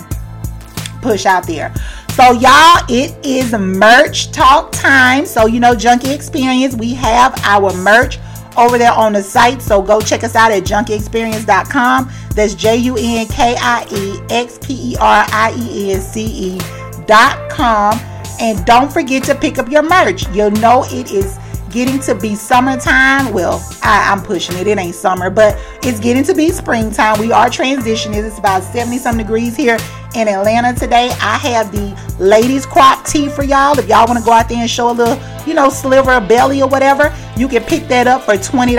push 1.01 1.25
out 1.25 1.47
there. 1.47 1.73
So, 2.13 2.33
y'all, 2.33 2.83
it 2.89 3.15
is 3.25 3.53
merch 3.53 4.31
talk 4.31 4.71
time. 4.73 5.25
So, 5.25 5.45
you 5.45 5.59
know, 5.59 5.73
Junkie 5.73 6.11
Experience, 6.11 6.75
we 6.75 6.93
have 6.93 7.33
our 7.43 7.73
merch 7.77 8.19
over 8.57 8.77
there 8.77 8.91
on 8.91 9.13
the 9.13 9.23
site. 9.23 9.61
So, 9.61 9.81
go 9.81 10.01
check 10.01 10.23
us 10.23 10.35
out 10.35 10.51
at 10.51 10.63
junkieexperience.com. 10.63 12.11
That's 12.35 12.53
J 12.53 12.75
U 12.77 12.97
N 12.97 13.27
K 13.27 13.55
I 13.57 13.87
E 13.91 14.19
X 14.29 14.59
P 14.61 14.91
E 14.91 14.97
R 14.97 15.25
I 15.29 15.55
E 15.57 15.93
N 15.93 16.01
C 16.01 16.25
E.com. 16.25 17.99
And 18.41 18.65
don't 18.65 18.91
forget 18.91 19.23
to 19.25 19.35
pick 19.35 19.57
up 19.57 19.69
your 19.69 19.83
merch. 19.83 20.27
You'll 20.29 20.51
know 20.51 20.83
it 20.89 21.11
is 21.11 21.37
getting 21.71 21.99
to 22.01 22.15
be 22.15 22.35
summertime. 22.35 23.33
Well, 23.33 23.65
I, 23.81 24.11
am 24.11 24.21
pushing 24.21 24.57
it. 24.57 24.67
It 24.67 24.77
ain't 24.77 24.95
summer, 24.95 25.29
but 25.29 25.57
it's 25.83 25.99
getting 25.99 26.23
to 26.25 26.33
be 26.33 26.49
springtime. 26.49 27.19
We 27.19 27.31
are 27.31 27.47
transitioning. 27.47 28.23
It's 28.23 28.37
about 28.37 28.63
70 28.63 28.97
some 28.97 29.17
degrees 29.17 29.55
here 29.55 29.77
in 30.15 30.27
Atlanta 30.27 30.77
today. 30.77 31.09
I 31.21 31.37
have 31.37 31.71
the 31.71 31.97
ladies 32.19 32.65
crop 32.65 33.05
tee 33.05 33.29
for 33.29 33.43
y'all. 33.43 33.77
If 33.79 33.87
y'all 33.87 34.05
want 34.07 34.19
to 34.19 34.25
go 34.25 34.31
out 34.31 34.49
there 34.49 34.59
and 34.59 34.69
show 34.69 34.91
a 34.91 34.93
little, 34.93 35.17
you 35.47 35.53
know, 35.53 35.69
sliver 35.69 36.11
of 36.11 36.27
belly 36.27 36.61
or 36.61 36.67
whatever, 36.67 37.15
you 37.37 37.47
can 37.47 37.63
pick 37.63 37.87
that 37.87 38.07
up 38.07 38.23
for 38.23 38.33
$20. 38.33 38.77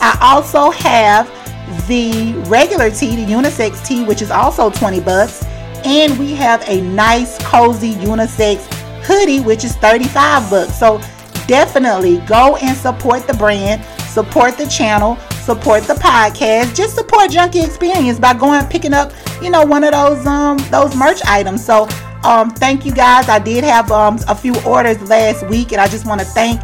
I 0.00 0.18
also 0.20 0.70
have 0.70 1.26
the 1.86 2.34
regular 2.48 2.90
tee, 2.90 3.16
the 3.16 3.30
unisex 3.30 3.86
tee, 3.86 4.04
which 4.04 4.22
is 4.22 4.30
also 4.30 4.70
20 4.70 5.00
bucks. 5.00 5.44
And 5.84 6.18
we 6.18 6.34
have 6.34 6.62
a 6.68 6.80
nice 6.80 7.38
cozy 7.44 7.94
unisex 7.94 8.58
hoodie, 9.04 9.40
which 9.40 9.64
is 9.64 9.76
35 9.76 10.50
bucks. 10.50 10.78
So 10.78 11.00
definitely 11.48 12.18
go 12.28 12.56
and 12.56 12.76
support 12.76 13.26
the 13.26 13.34
brand, 13.34 13.84
support 14.08 14.56
the 14.56 14.66
channel, 14.68 15.16
support 15.42 15.82
the 15.84 15.94
podcast, 15.94 16.76
just 16.76 16.94
support 16.94 17.30
Junkie 17.30 17.62
Experience 17.62 18.20
by 18.20 18.34
going 18.34 18.64
picking 18.66 18.92
up, 18.92 19.12
you 19.42 19.50
know, 19.50 19.64
one 19.64 19.82
of 19.82 19.92
those 19.92 20.24
um 20.26 20.58
those 20.70 20.94
merch 20.94 21.20
items. 21.26 21.64
So 21.64 21.88
um 22.22 22.50
thank 22.50 22.86
you 22.86 22.92
guys. 22.92 23.28
I 23.28 23.40
did 23.40 23.64
have 23.64 23.90
um 23.90 24.20
a 24.28 24.34
few 24.36 24.54
orders 24.64 25.00
last 25.08 25.44
week 25.48 25.72
and 25.72 25.80
I 25.80 25.88
just 25.88 26.06
want 26.06 26.20
to 26.20 26.26
thank 26.26 26.60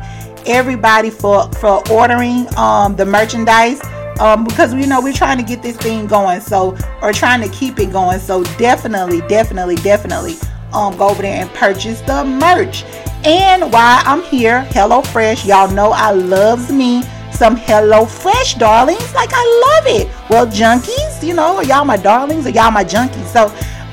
everybody 0.47 1.11
for 1.11 1.51
for 1.55 1.83
ordering 1.91 2.47
um 2.57 2.95
the 2.95 3.07
merchandise 3.07 3.81
um, 4.21 4.45
because 4.45 4.73
you 4.75 4.87
know 4.87 5.01
we're 5.01 5.13
trying 5.13 5.39
to 5.39 5.43
get 5.43 5.63
this 5.63 5.77
thing 5.77 6.07
going 6.07 6.41
so 6.41 6.77
or 7.03 7.13
trying 7.13 7.41
to 7.41 7.49
keep 7.49 7.79
it 7.79 7.91
going 7.91 8.21
so 8.21 8.45
definitely 8.59 9.21
definitely 9.23 9.75
definitely 9.77 10.35
um, 10.75 10.97
go 10.97 11.09
over 11.09 11.23
there 11.23 11.41
and 11.41 11.51
purchase 11.51 12.01
the 12.03 12.25
merch 12.25 12.85
and 13.25 13.73
while 13.73 14.03
i'm 14.05 14.23
here 14.23 14.63
hello 14.71 15.01
fresh 15.03 15.45
y'all 15.47 15.71
know 15.71 15.91
i 15.93 16.11
loves 16.11 16.71
me 16.71 17.03
some 17.33 17.57
hello 17.57 18.05
fresh 18.05 18.55
darlings 18.55 19.15
like 19.15 19.31
i 19.33 19.81
love 19.83 20.01
it 20.01 20.09
well 20.31 20.47
junkies 20.47 21.27
you 21.27 21.35
know 21.35 21.61
y'all 21.63 21.85
my 21.85 21.97
darlings 21.97 22.47
or 22.47 22.51
y'all 22.51 22.71
my 22.71 22.85
junkies 22.85 23.27
so 23.27 23.47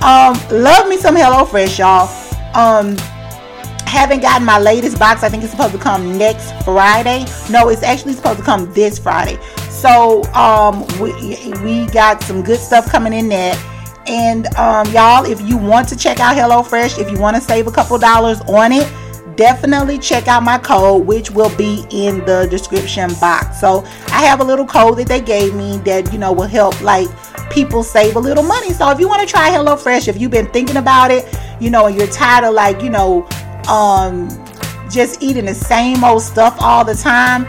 um 0.06 0.36
love 0.64 0.88
me 0.88 0.98
some 0.98 1.16
hello 1.16 1.46
fresh 1.46 1.80
y'all 1.80 2.10
um 2.56 2.96
haven't 3.92 4.22
gotten 4.22 4.46
my 4.46 4.58
latest 4.58 4.98
box. 4.98 5.22
I 5.22 5.28
think 5.30 5.44
it's 5.44 5.52
supposed 5.52 5.74
to 5.74 5.78
come 5.78 6.18
next 6.18 6.54
Friday. 6.64 7.26
No, 7.50 7.68
it's 7.68 7.84
actually 7.84 8.14
supposed 8.14 8.40
to 8.40 8.46
come 8.46 8.72
this 8.74 8.98
Friday. 8.98 9.38
So 9.70 10.24
um, 10.34 10.86
we 11.00 11.12
we 11.64 11.88
got 11.88 12.24
some 12.24 12.42
good 12.42 12.60
stuff 12.60 12.90
coming 12.90 13.12
in 13.12 13.28
there. 13.28 13.54
And 14.12 14.54
um, 14.58 14.86
y'all, 14.92 15.26
if 15.26 15.40
you 15.40 15.56
want 15.56 15.88
to 15.88 15.96
check 15.96 16.20
out 16.20 16.36
HelloFresh, 16.36 17.00
if 17.00 17.10
you 17.10 17.18
want 17.18 17.38
to 17.38 17.42
save 17.42 17.66
a 17.68 17.72
couple 17.72 17.98
dollars 17.98 18.42
on 18.42 18.74
it, 18.74 18.92
definitely 19.38 19.98
check 19.98 20.28
out 20.28 20.44
my 20.44 20.58
code, 20.58 21.08
which 21.08 21.32
will 21.32 21.56
be 21.56 21.86
in 21.92 22.18
the 22.26 22.46
description 22.52 23.10
box. 23.22 23.62
So 23.62 23.86
I 24.08 24.22
have 24.24 24.42
a 24.42 24.44
little 24.44 24.66
code 24.66 24.98
that 24.98 25.08
they 25.08 25.22
gave 25.22 25.56
me 25.56 25.78
that 25.80 26.12
you 26.12 26.20
know 26.20 26.34
will 26.34 26.44
help 26.44 26.82
like 26.82 27.08
people 27.50 27.84
save 27.84 28.18
a 28.18 28.20
little 28.20 28.44
money. 28.44 28.72
So 28.74 28.90
if 28.90 29.00
you 29.00 29.08
want 29.08 29.22
to 29.22 29.28
try 29.28 29.50
HelloFresh, 29.50 30.10
if 30.10 30.20
you've 30.20 30.32
been 30.32 30.48
thinking 30.48 30.76
about 30.76 31.10
it, 31.10 31.26
you 31.62 31.70
know, 31.70 31.86
and 31.86 31.96
you're 31.96 32.08
tired 32.08 32.44
of 32.44 32.54
like 32.54 32.82
you 32.82 32.90
know 32.90 33.26
um, 33.70 34.28
just 34.90 35.24
eating 35.24 35.46
the 35.46 35.56
same 35.56 36.04
old 36.04 36.22
stuff 36.22 36.58
all 36.60 36.84
the 36.84 36.96
time, 36.96 37.44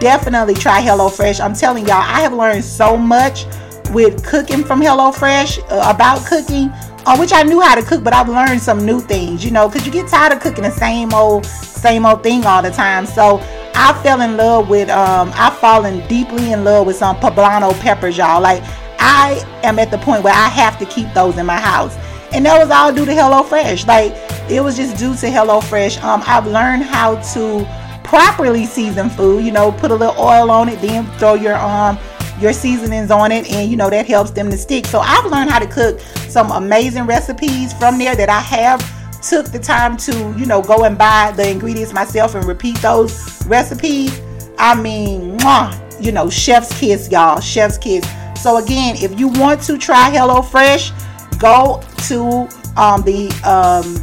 definitely 0.00 0.54
try 0.54 0.80
HelloFresh. 0.80 1.38
I'm 1.44 1.52
telling 1.52 1.86
y'all, 1.86 1.96
I 1.96 2.22
have 2.22 2.32
learned 2.32 2.64
so 2.64 2.96
much 2.96 3.44
with 3.92 4.24
cooking 4.24 4.64
from 4.64 4.80
HelloFresh 4.80 5.60
uh, 5.70 5.92
about 5.94 6.24
cooking, 6.26 6.70
uh, 7.06 7.16
which 7.16 7.32
I 7.32 7.42
knew 7.42 7.60
how 7.60 7.74
to 7.74 7.82
cook, 7.82 8.04
but 8.04 8.12
I've 8.12 8.28
learned 8.28 8.60
some 8.60 8.84
new 8.84 9.00
things, 9.00 9.44
you 9.44 9.50
know, 9.50 9.68
because 9.68 9.86
you 9.86 9.92
get 9.92 10.08
tired 10.08 10.32
of 10.32 10.40
cooking 10.40 10.64
the 10.64 10.70
same 10.70 11.12
old, 11.14 11.46
same 11.46 12.04
old 12.04 12.22
thing 12.22 12.44
all 12.44 12.62
the 12.62 12.70
time. 12.70 13.06
So 13.06 13.40
I 13.74 13.98
fell 14.02 14.20
in 14.20 14.36
love 14.36 14.68
with, 14.68 14.90
um, 14.90 15.32
I've 15.34 15.56
fallen 15.58 16.06
deeply 16.08 16.52
in 16.52 16.64
love 16.64 16.86
with 16.86 16.96
some 16.96 17.16
poblano 17.16 17.78
peppers, 17.80 18.18
y'all. 18.18 18.40
Like, 18.40 18.62
I 18.98 19.42
am 19.62 19.78
at 19.78 19.90
the 19.90 19.98
point 19.98 20.24
where 20.24 20.34
I 20.34 20.48
have 20.48 20.78
to 20.80 20.86
keep 20.86 21.12
those 21.14 21.38
in 21.38 21.46
my 21.46 21.58
house. 21.58 21.96
And 22.32 22.44
that 22.44 22.58
was 22.58 22.70
all 22.70 22.92
due 22.92 23.06
to 23.06 23.12
HelloFresh. 23.12 23.86
Like, 23.86 24.12
it 24.50 24.62
was 24.62 24.76
just 24.76 24.98
due 24.98 25.14
to 25.16 25.26
HelloFresh. 25.26 26.02
Um, 26.02 26.22
I've 26.26 26.46
learned 26.46 26.82
how 26.82 27.16
to 27.34 27.66
properly 28.04 28.66
season 28.66 29.08
food. 29.10 29.44
You 29.44 29.52
know, 29.52 29.72
put 29.72 29.90
a 29.90 29.94
little 29.94 30.18
oil 30.18 30.50
on 30.50 30.68
it, 30.68 30.80
then 30.80 31.06
throw 31.18 31.34
your 31.34 31.56
um 31.56 31.98
your 32.40 32.52
seasonings 32.52 33.10
on 33.10 33.32
it, 33.32 33.50
and 33.50 33.70
you 33.70 33.76
know 33.76 33.90
that 33.90 34.06
helps 34.06 34.30
them 34.30 34.50
to 34.50 34.56
stick. 34.56 34.86
So 34.86 35.00
I've 35.00 35.26
learned 35.26 35.50
how 35.50 35.58
to 35.58 35.66
cook 35.66 36.00
some 36.28 36.50
amazing 36.50 37.04
recipes 37.06 37.72
from 37.72 37.98
there 37.98 38.14
that 38.16 38.28
I 38.28 38.40
have 38.40 38.80
took 39.22 39.46
the 39.46 39.58
time 39.58 39.96
to 39.96 40.12
you 40.38 40.46
know 40.46 40.62
go 40.62 40.84
and 40.84 40.96
buy 40.96 41.32
the 41.36 41.50
ingredients 41.50 41.92
myself 41.92 42.34
and 42.34 42.44
repeat 42.44 42.76
those 42.78 43.44
recipes. 43.46 44.20
I 44.58 44.74
mean, 44.74 45.38
mwah, 45.38 46.04
you 46.04 46.12
know, 46.12 46.28
chef's 46.28 46.78
kiss, 46.78 47.10
y'all, 47.10 47.40
chef's 47.40 47.78
kiss. 47.78 48.04
So 48.40 48.56
again, 48.58 48.96
if 48.98 49.18
you 49.18 49.28
want 49.28 49.62
to 49.62 49.78
try 49.78 50.10
hello 50.10 50.42
fresh 50.42 50.92
go 51.38 51.82
to 52.08 52.48
um, 52.76 53.02
the 53.02 53.28
um, 53.44 53.94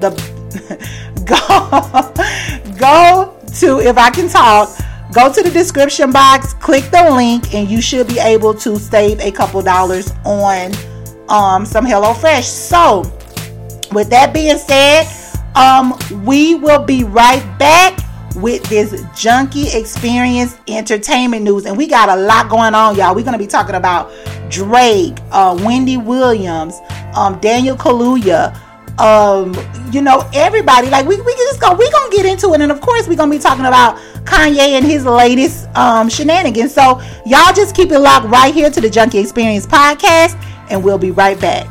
the 0.00 0.10
go 1.24 2.76
go 2.78 3.36
to 3.58 3.80
if 3.80 3.98
I 3.98 4.10
can 4.10 4.28
talk 4.28 4.68
go 5.14 5.32
to 5.32 5.42
the 5.42 5.50
description 5.50 6.10
box 6.10 6.54
click 6.54 6.84
the 6.90 7.10
link 7.10 7.54
and 7.54 7.70
you 7.70 7.80
should 7.80 8.06
be 8.08 8.18
able 8.18 8.52
to 8.52 8.78
save 8.78 9.20
a 9.20 9.30
couple 9.30 9.62
dollars 9.62 10.12
on 10.24 10.72
um, 11.28 11.64
some 11.64 11.86
HelloFresh. 11.86 12.42
So 12.42 13.00
with 13.92 14.10
that 14.10 14.32
being 14.34 14.58
said 14.58 15.06
um, 15.54 15.96
we 16.24 16.56
will 16.56 16.84
be 16.84 17.04
right 17.04 17.44
back 17.58 17.98
with 18.36 18.62
this 18.64 19.04
junkie 19.16 19.68
experience 19.68 20.58
entertainment 20.66 21.44
news. 21.44 21.66
And 21.66 21.78
we 21.78 21.86
got 21.86 22.08
a 22.08 22.16
lot 22.16 22.50
going 22.50 22.74
on 22.74 22.96
y'all. 22.96 23.14
We're 23.14 23.24
gonna 23.24 23.38
be 23.38 23.46
talking 23.46 23.76
about 23.76 24.10
drake 24.50 25.18
uh, 25.32 25.58
wendy 25.64 25.96
williams 25.96 26.78
um, 27.14 27.38
daniel 27.40 27.76
kaluuya 27.76 28.56
um 28.98 29.54
you 29.90 30.00
know 30.00 30.28
everybody 30.34 30.88
like 30.88 31.06
we, 31.06 31.20
we 31.20 31.34
just 31.34 31.60
go 31.60 31.74
we 31.74 31.90
gonna 31.90 32.10
get 32.10 32.26
into 32.26 32.52
it. 32.54 32.60
And 32.60 32.70
of 32.70 32.80
course 32.80 33.08
we're 33.08 33.16
gonna 33.16 33.30
be 33.30 33.38
talking 33.38 33.66
about 33.66 33.96
kanye 34.24 34.58
and 34.58 34.84
his 34.84 35.04
latest 35.04 35.66
um 35.76 36.08
shenanigans. 36.08 36.72
So 36.72 37.00
y'all 37.26 37.52
just 37.52 37.74
keep 37.74 37.90
it 37.90 37.98
locked 37.98 38.26
right 38.26 38.54
here 38.54 38.70
to 38.70 38.80
the 38.80 38.90
junkie 38.90 39.18
experience 39.18 39.66
podcast 39.66 40.40
and 40.70 40.82
we'll 40.82 40.98
be 40.98 41.10
right 41.10 41.40
back. 41.40 41.66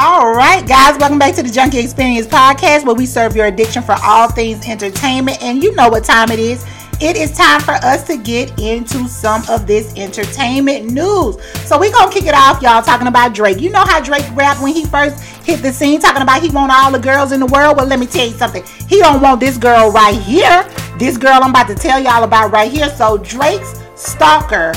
All 0.00 0.32
right, 0.32 0.64
guys, 0.64 0.96
welcome 0.96 1.18
back 1.18 1.34
to 1.34 1.42
the 1.42 1.50
Junkie 1.50 1.80
Experience 1.80 2.28
podcast 2.28 2.86
where 2.86 2.94
we 2.94 3.04
serve 3.04 3.34
your 3.34 3.46
addiction 3.46 3.82
for 3.82 3.96
all 4.04 4.28
things 4.28 4.64
entertainment. 4.68 5.42
And 5.42 5.60
you 5.60 5.74
know 5.74 5.88
what 5.88 6.04
time 6.04 6.30
it 6.30 6.38
is 6.38 6.64
it 7.00 7.16
is 7.16 7.30
time 7.30 7.60
for 7.60 7.74
us 7.74 8.04
to 8.08 8.16
get 8.16 8.58
into 8.58 9.06
some 9.08 9.42
of 9.48 9.66
this 9.66 9.94
entertainment 9.96 10.90
news. 10.90 11.40
So 11.64 11.78
we 11.78 11.92
gonna 11.92 12.12
kick 12.12 12.24
it 12.24 12.34
off, 12.34 12.60
y'all, 12.60 12.82
talking 12.82 13.06
about 13.06 13.34
Drake. 13.34 13.60
You 13.60 13.70
know 13.70 13.84
how 13.84 14.00
Drake 14.00 14.24
rapped 14.34 14.60
when 14.60 14.72
he 14.74 14.84
first 14.84 15.22
hit 15.44 15.62
the 15.62 15.72
scene, 15.72 16.00
talking 16.00 16.22
about 16.22 16.42
he 16.42 16.50
want 16.50 16.72
all 16.72 16.90
the 16.90 16.98
girls 16.98 17.30
in 17.32 17.40
the 17.40 17.46
world. 17.46 17.76
Well, 17.76 17.86
let 17.86 18.00
me 18.00 18.06
tell 18.06 18.26
you 18.26 18.34
something. 18.34 18.64
He 18.88 18.98
don't 18.98 19.22
want 19.22 19.38
this 19.38 19.56
girl 19.58 19.92
right 19.92 20.16
here. 20.16 20.68
This 20.98 21.16
girl 21.16 21.40
I'm 21.42 21.50
about 21.50 21.68
to 21.68 21.76
tell 21.76 22.00
y'all 22.00 22.24
about 22.24 22.50
right 22.50 22.70
here. 22.70 22.88
So 22.90 23.18
Drake's 23.18 23.80
stalker. 23.94 24.72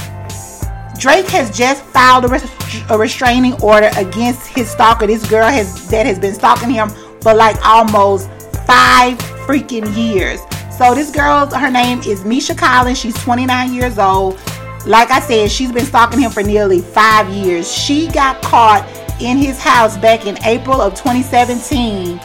Drake 0.99 1.27
has 1.29 1.55
just 1.57 1.83
filed 1.85 2.25
a, 2.25 2.27
res- 2.27 2.91
a 2.91 2.97
restraining 2.97 3.59
order 3.63 3.89
against 3.97 4.47
his 4.47 4.69
stalker. 4.69 5.07
This 5.07 5.27
girl 5.27 5.47
has 5.47 5.89
that 5.89 6.05
has 6.05 6.19
been 6.19 6.35
stalking 6.35 6.69
him 6.69 6.89
for 7.21 7.33
like 7.33 7.57
almost 7.65 8.29
five 8.67 9.17
freaking 9.47 9.95
years. 9.95 10.39
So 10.81 10.95
this 10.95 11.11
girl, 11.11 11.45
her 11.45 11.69
name 11.69 11.99
is 11.99 12.21
Mesha 12.21 12.57
Collins. 12.57 12.97
She's 12.97 13.13
29 13.23 13.71
years 13.71 13.99
old. 13.99 14.33
Like 14.87 15.11
I 15.11 15.19
said, 15.19 15.51
she's 15.51 15.71
been 15.71 15.85
stalking 15.85 16.19
him 16.19 16.31
for 16.31 16.41
nearly 16.41 16.81
five 16.81 17.29
years. 17.29 17.71
She 17.71 18.07
got 18.07 18.41
caught 18.41 18.83
in 19.21 19.37
his 19.37 19.59
house 19.59 19.95
back 19.95 20.25
in 20.25 20.43
April 20.43 20.81
of 20.81 20.95
2017 20.95 22.19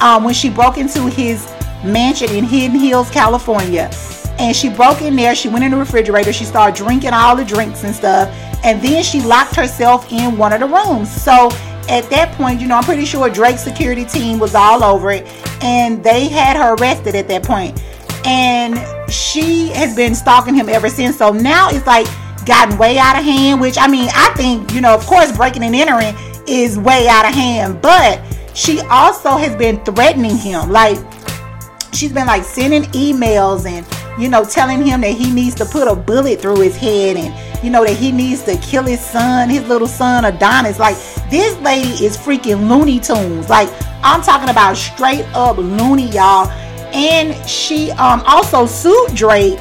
um, 0.00 0.22
when 0.22 0.34
she 0.34 0.48
broke 0.48 0.78
into 0.78 1.08
his 1.08 1.52
mansion 1.84 2.30
in 2.30 2.44
Hidden 2.44 2.78
Hills, 2.78 3.10
California. 3.10 3.90
And 4.38 4.54
she 4.54 4.68
broke 4.68 5.02
in 5.02 5.16
there. 5.16 5.34
She 5.34 5.48
went 5.48 5.64
in 5.64 5.72
the 5.72 5.76
refrigerator. 5.76 6.32
She 6.32 6.44
started 6.44 6.76
drinking 6.76 7.12
all 7.12 7.34
the 7.34 7.44
drinks 7.44 7.82
and 7.82 7.92
stuff. 7.92 8.28
And 8.62 8.80
then 8.80 9.02
she 9.02 9.20
locked 9.20 9.56
herself 9.56 10.12
in 10.12 10.38
one 10.38 10.52
of 10.52 10.60
the 10.60 10.68
rooms. 10.68 11.10
So 11.10 11.48
at 11.88 12.08
that 12.10 12.32
point, 12.36 12.60
you 12.60 12.68
know, 12.68 12.76
I'm 12.76 12.84
pretty 12.84 13.04
sure 13.04 13.28
Drake's 13.28 13.64
security 13.64 14.04
team 14.04 14.38
was 14.38 14.54
all 14.54 14.84
over 14.84 15.10
it. 15.10 15.26
And 15.60 16.04
they 16.04 16.28
had 16.28 16.56
her 16.56 16.76
arrested 16.76 17.16
at 17.16 17.26
that 17.26 17.42
point 17.42 17.82
and 18.26 18.76
she 19.10 19.68
has 19.68 19.94
been 19.94 20.14
stalking 20.14 20.54
him 20.54 20.68
ever 20.68 20.88
since. 20.88 21.16
So 21.16 21.30
now 21.30 21.68
it's 21.70 21.86
like 21.86 22.06
gotten 22.44 22.76
way 22.76 22.98
out 22.98 23.16
of 23.16 23.24
hand, 23.24 23.60
which 23.60 23.78
I 23.78 23.86
mean, 23.86 24.08
I 24.12 24.34
think, 24.36 24.72
you 24.72 24.80
know, 24.80 24.94
of 24.94 25.06
course, 25.06 25.34
breaking 25.36 25.62
and 25.62 25.74
entering 25.74 26.14
is 26.48 26.78
way 26.78 27.06
out 27.08 27.24
of 27.24 27.34
hand, 27.34 27.80
but 27.80 28.20
she 28.54 28.80
also 28.90 29.36
has 29.36 29.54
been 29.56 29.82
threatening 29.84 30.36
him. 30.36 30.70
Like, 30.70 30.98
she's 31.92 32.12
been 32.12 32.26
like 32.26 32.42
sending 32.42 32.82
emails 32.92 33.64
and, 33.64 33.86
you 34.20 34.28
know, 34.28 34.44
telling 34.44 34.84
him 34.84 35.02
that 35.02 35.12
he 35.12 35.30
needs 35.30 35.54
to 35.56 35.64
put 35.64 35.86
a 35.86 35.94
bullet 35.94 36.40
through 36.40 36.60
his 36.60 36.76
head 36.76 37.16
and, 37.16 37.64
you 37.64 37.70
know, 37.70 37.84
that 37.84 37.96
he 37.96 38.10
needs 38.10 38.42
to 38.44 38.56
kill 38.58 38.84
his 38.84 39.00
son, 39.00 39.50
his 39.50 39.66
little 39.68 39.88
son, 39.88 40.24
Adonis. 40.24 40.80
Like, 40.80 40.96
this 41.30 41.56
lady 41.60 42.04
is 42.04 42.16
freaking 42.16 42.68
Looney 42.68 42.98
Tunes. 42.98 43.48
Like, 43.48 43.68
I'm 44.02 44.20
talking 44.22 44.48
about 44.48 44.76
straight 44.76 45.24
up 45.34 45.58
loony, 45.58 46.08
y'all 46.10 46.50
and 46.94 47.34
she 47.48 47.90
um, 47.92 48.22
also 48.26 48.66
sued 48.66 49.14
Drake. 49.14 49.58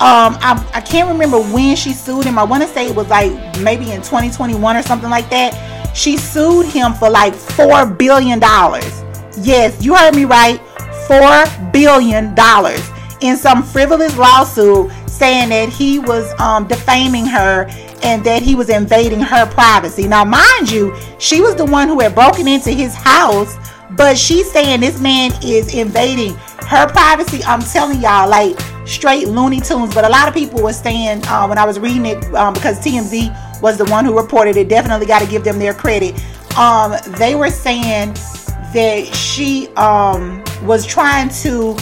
Um, 0.00 0.38
I, 0.40 0.70
I 0.74 0.80
can't 0.80 1.08
remember 1.10 1.38
when 1.38 1.76
she 1.76 1.92
sued 1.92 2.24
him. 2.24 2.38
I 2.38 2.44
want 2.44 2.62
to 2.62 2.68
say 2.68 2.86
it 2.86 2.96
was 2.96 3.08
like 3.08 3.32
maybe 3.60 3.90
in 3.92 4.00
2021 4.00 4.76
or 4.76 4.82
something 4.82 5.10
like 5.10 5.28
that. 5.30 5.54
She 5.94 6.16
sued 6.16 6.66
him 6.66 6.94
for 6.94 7.10
like 7.10 7.34
four 7.34 7.84
billion 7.86 8.38
dollars. 8.38 9.02
Yes, 9.38 9.84
you 9.84 9.94
heard 9.94 10.14
me 10.14 10.24
right. 10.24 10.58
Four 11.06 11.44
billion 11.70 12.34
dollars 12.34 12.88
in 13.20 13.36
some 13.36 13.62
frivolous 13.62 14.16
lawsuit 14.16 14.90
saying 15.06 15.50
that 15.50 15.68
he 15.68 15.98
was 15.98 16.32
um, 16.40 16.66
defaming 16.66 17.26
her 17.26 17.66
and 18.02 18.24
that 18.24 18.42
he 18.42 18.54
was 18.54 18.70
invading 18.70 19.20
her 19.20 19.46
privacy. 19.46 20.08
Now, 20.08 20.24
mind 20.24 20.70
you, 20.70 20.96
she 21.18 21.40
was 21.42 21.54
the 21.54 21.66
one 21.66 21.88
who 21.88 22.00
had 22.00 22.14
broken 22.14 22.48
into 22.48 22.70
his 22.70 22.94
house, 22.94 23.56
but 23.96 24.16
she's 24.16 24.50
saying 24.50 24.80
this 24.80 25.00
man 25.00 25.32
is 25.42 25.74
invading 25.74 26.34
her 26.70 26.86
privacy, 26.86 27.42
I'm 27.44 27.60
telling 27.62 28.00
y'all, 28.00 28.28
like 28.28 28.56
straight 28.86 29.26
Looney 29.26 29.60
Tunes. 29.60 29.92
But 29.92 30.04
a 30.04 30.08
lot 30.08 30.28
of 30.28 30.34
people 30.34 30.62
were 30.62 30.72
saying 30.72 31.22
uh, 31.26 31.46
when 31.46 31.58
I 31.58 31.64
was 31.64 31.80
reading 31.80 32.06
it 32.06 32.24
um, 32.34 32.54
because 32.54 32.78
TMZ 32.78 33.60
was 33.60 33.76
the 33.76 33.84
one 33.86 34.04
who 34.04 34.16
reported 34.16 34.56
it. 34.56 34.68
Definitely 34.68 35.06
got 35.06 35.20
to 35.20 35.26
give 35.26 35.42
them 35.42 35.58
their 35.58 35.74
credit. 35.74 36.14
Um, 36.56 36.94
they 37.18 37.34
were 37.34 37.50
saying 37.50 38.14
that 38.72 39.10
she 39.14 39.68
um, 39.74 40.44
was 40.62 40.86
trying 40.86 41.28
to, 41.28 41.76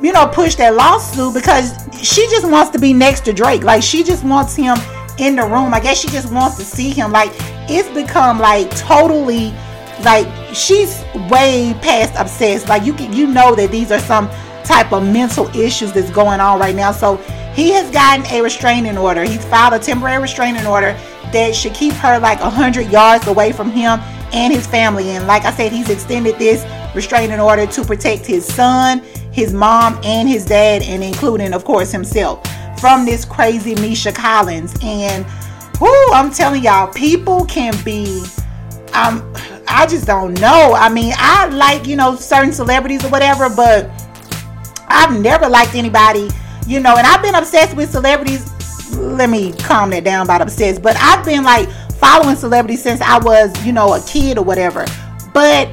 you 0.00 0.12
know, 0.12 0.26
push 0.26 0.54
that 0.54 0.74
lawsuit 0.74 1.34
because 1.34 1.74
she 2.02 2.26
just 2.30 2.48
wants 2.48 2.70
to 2.70 2.78
be 2.78 2.94
next 2.94 3.26
to 3.26 3.34
Drake. 3.34 3.62
Like 3.62 3.82
she 3.82 4.02
just 4.02 4.24
wants 4.24 4.56
him 4.56 4.78
in 5.18 5.36
the 5.36 5.42
room. 5.42 5.74
I 5.74 5.80
guess 5.80 5.98
she 5.98 6.08
just 6.08 6.32
wants 6.32 6.56
to 6.56 6.64
see 6.64 6.90
him. 6.90 7.12
Like 7.12 7.30
it's 7.68 7.90
become 7.90 8.38
like 8.38 8.70
totally 8.74 9.54
like 10.04 10.26
she's 10.54 11.04
way 11.30 11.74
past 11.82 12.14
obsessed. 12.18 12.68
Like 12.68 12.84
you 12.84 12.92
can 12.92 13.12
you 13.12 13.26
know 13.26 13.54
that 13.54 13.70
these 13.70 13.90
are 13.92 13.98
some 13.98 14.28
type 14.64 14.92
of 14.92 15.02
mental 15.02 15.48
issues 15.56 15.92
that's 15.92 16.10
going 16.10 16.40
on 16.40 16.58
right 16.58 16.74
now. 16.74 16.92
So 16.92 17.16
he 17.54 17.70
has 17.72 17.90
gotten 17.90 18.24
a 18.32 18.42
restraining 18.42 18.96
order. 18.96 19.24
He's 19.24 19.44
filed 19.44 19.74
a 19.74 19.78
temporary 19.78 20.20
restraining 20.20 20.66
order 20.66 20.92
that 21.32 21.54
should 21.54 21.74
keep 21.74 21.92
her 21.94 22.18
like 22.18 22.40
a 22.40 22.50
hundred 22.50 22.90
yards 22.90 23.26
away 23.26 23.52
from 23.52 23.70
him 23.70 24.00
and 24.32 24.52
his 24.52 24.66
family. 24.66 25.10
And 25.10 25.26
like 25.26 25.44
I 25.44 25.52
said, 25.52 25.72
he's 25.72 25.90
extended 25.90 26.38
this 26.38 26.64
restraining 26.94 27.40
order 27.40 27.66
to 27.66 27.84
protect 27.84 28.26
his 28.26 28.44
son, 28.44 29.02
his 29.32 29.52
mom, 29.52 29.98
and 30.04 30.28
his 30.28 30.44
dad, 30.44 30.82
and 30.82 31.02
including, 31.02 31.52
of 31.52 31.64
course, 31.64 31.90
himself 31.90 32.46
from 32.80 33.04
this 33.04 33.24
crazy 33.24 33.74
Mesha 33.74 34.14
Collins. 34.14 34.74
And 34.82 35.26
whoo, 35.80 36.12
I'm 36.12 36.30
telling 36.32 36.62
y'all, 36.62 36.92
people 36.92 37.44
can 37.46 37.74
be 37.84 38.24
um 38.94 39.34
I 39.70 39.86
just 39.86 40.06
don't 40.06 40.38
know. 40.40 40.74
I 40.74 40.88
mean, 40.88 41.12
I 41.16 41.46
like, 41.46 41.86
you 41.86 41.96
know, 41.96 42.16
certain 42.16 42.52
celebrities 42.52 43.04
or 43.04 43.08
whatever, 43.08 43.48
but 43.48 43.90
I've 44.88 45.18
never 45.20 45.48
liked 45.48 45.74
anybody, 45.74 46.28
you 46.66 46.80
know, 46.80 46.96
and 46.96 47.06
I've 47.06 47.22
been 47.22 47.34
obsessed 47.34 47.76
with 47.76 47.90
celebrities. 47.90 48.46
Let 48.96 49.30
me 49.30 49.52
calm 49.52 49.90
that 49.90 50.04
down 50.04 50.26
about 50.26 50.42
obsessed, 50.42 50.82
but 50.82 50.96
I've 50.98 51.24
been 51.24 51.44
like 51.44 51.70
following 51.94 52.36
celebrities 52.36 52.82
since 52.82 53.00
I 53.00 53.18
was, 53.18 53.54
you 53.64 53.72
know, 53.72 53.94
a 53.94 54.00
kid 54.02 54.38
or 54.38 54.44
whatever. 54.44 54.84
But 55.32 55.70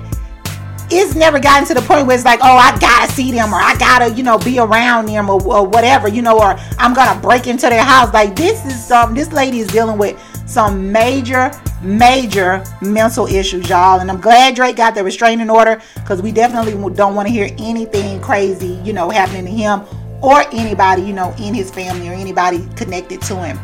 it's 0.89 1.15
never 1.15 1.39
gotten 1.39 1.67
to 1.67 1.73
the 1.73 1.81
point 1.81 2.07
where 2.07 2.15
it's 2.15 2.25
like, 2.25 2.39
oh, 2.41 2.57
I 2.57 2.77
gotta 2.79 3.11
see 3.11 3.31
them 3.31 3.53
or 3.53 3.57
I 3.57 3.75
gotta, 3.77 4.13
you 4.13 4.23
know, 4.23 4.37
be 4.37 4.59
around 4.59 5.07
them 5.07 5.29
or, 5.29 5.41
or 5.43 5.67
whatever, 5.67 6.07
you 6.07 6.21
know, 6.21 6.39
or 6.39 6.55
I'm 6.77 6.93
gonna 6.93 7.19
break 7.19 7.47
into 7.47 7.67
their 7.67 7.83
house. 7.83 8.13
Like 8.13 8.35
this 8.35 8.63
is 8.65 8.91
um 8.91 9.13
this 9.13 9.31
lady 9.33 9.59
is 9.59 9.67
dealing 9.67 9.97
with 9.97 10.21
some 10.47 10.91
major, 10.91 11.51
major 11.81 12.63
mental 12.81 13.27
issues, 13.27 13.69
y'all. 13.69 13.99
And 13.99 14.09
I'm 14.09 14.19
glad 14.19 14.55
Drake 14.55 14.77
got 14.77 14.95
the 14.95 15.03
restraining 15.03 15.49
order 15.49 15.81
because 15.95 16.21
we 16.21 16.31
definitely 16.31 16.73
don't 16.93 17.13
want 17.13 17.27
to 17.27 17.31
hear 17.31 17.53
anything 17.59 18.19
crazy, 18.21 18.79
you 18.83 18.93
know, 18.93 19.09
happening 19.09 19.45
to 19.45 19.51
him 19.51 19.81
or 20.21 20.41
anybody, 20.51 21.03
you 21.03 21.13
know, 21.13 21.35
in 21.37 21.53
his 21.53 21.69
family 21.69 22.09
or 22.09 22.13
anybody 22.13 22.67
connected 22.75 23.21
to 23.23 23.35
him. 23.35 23.59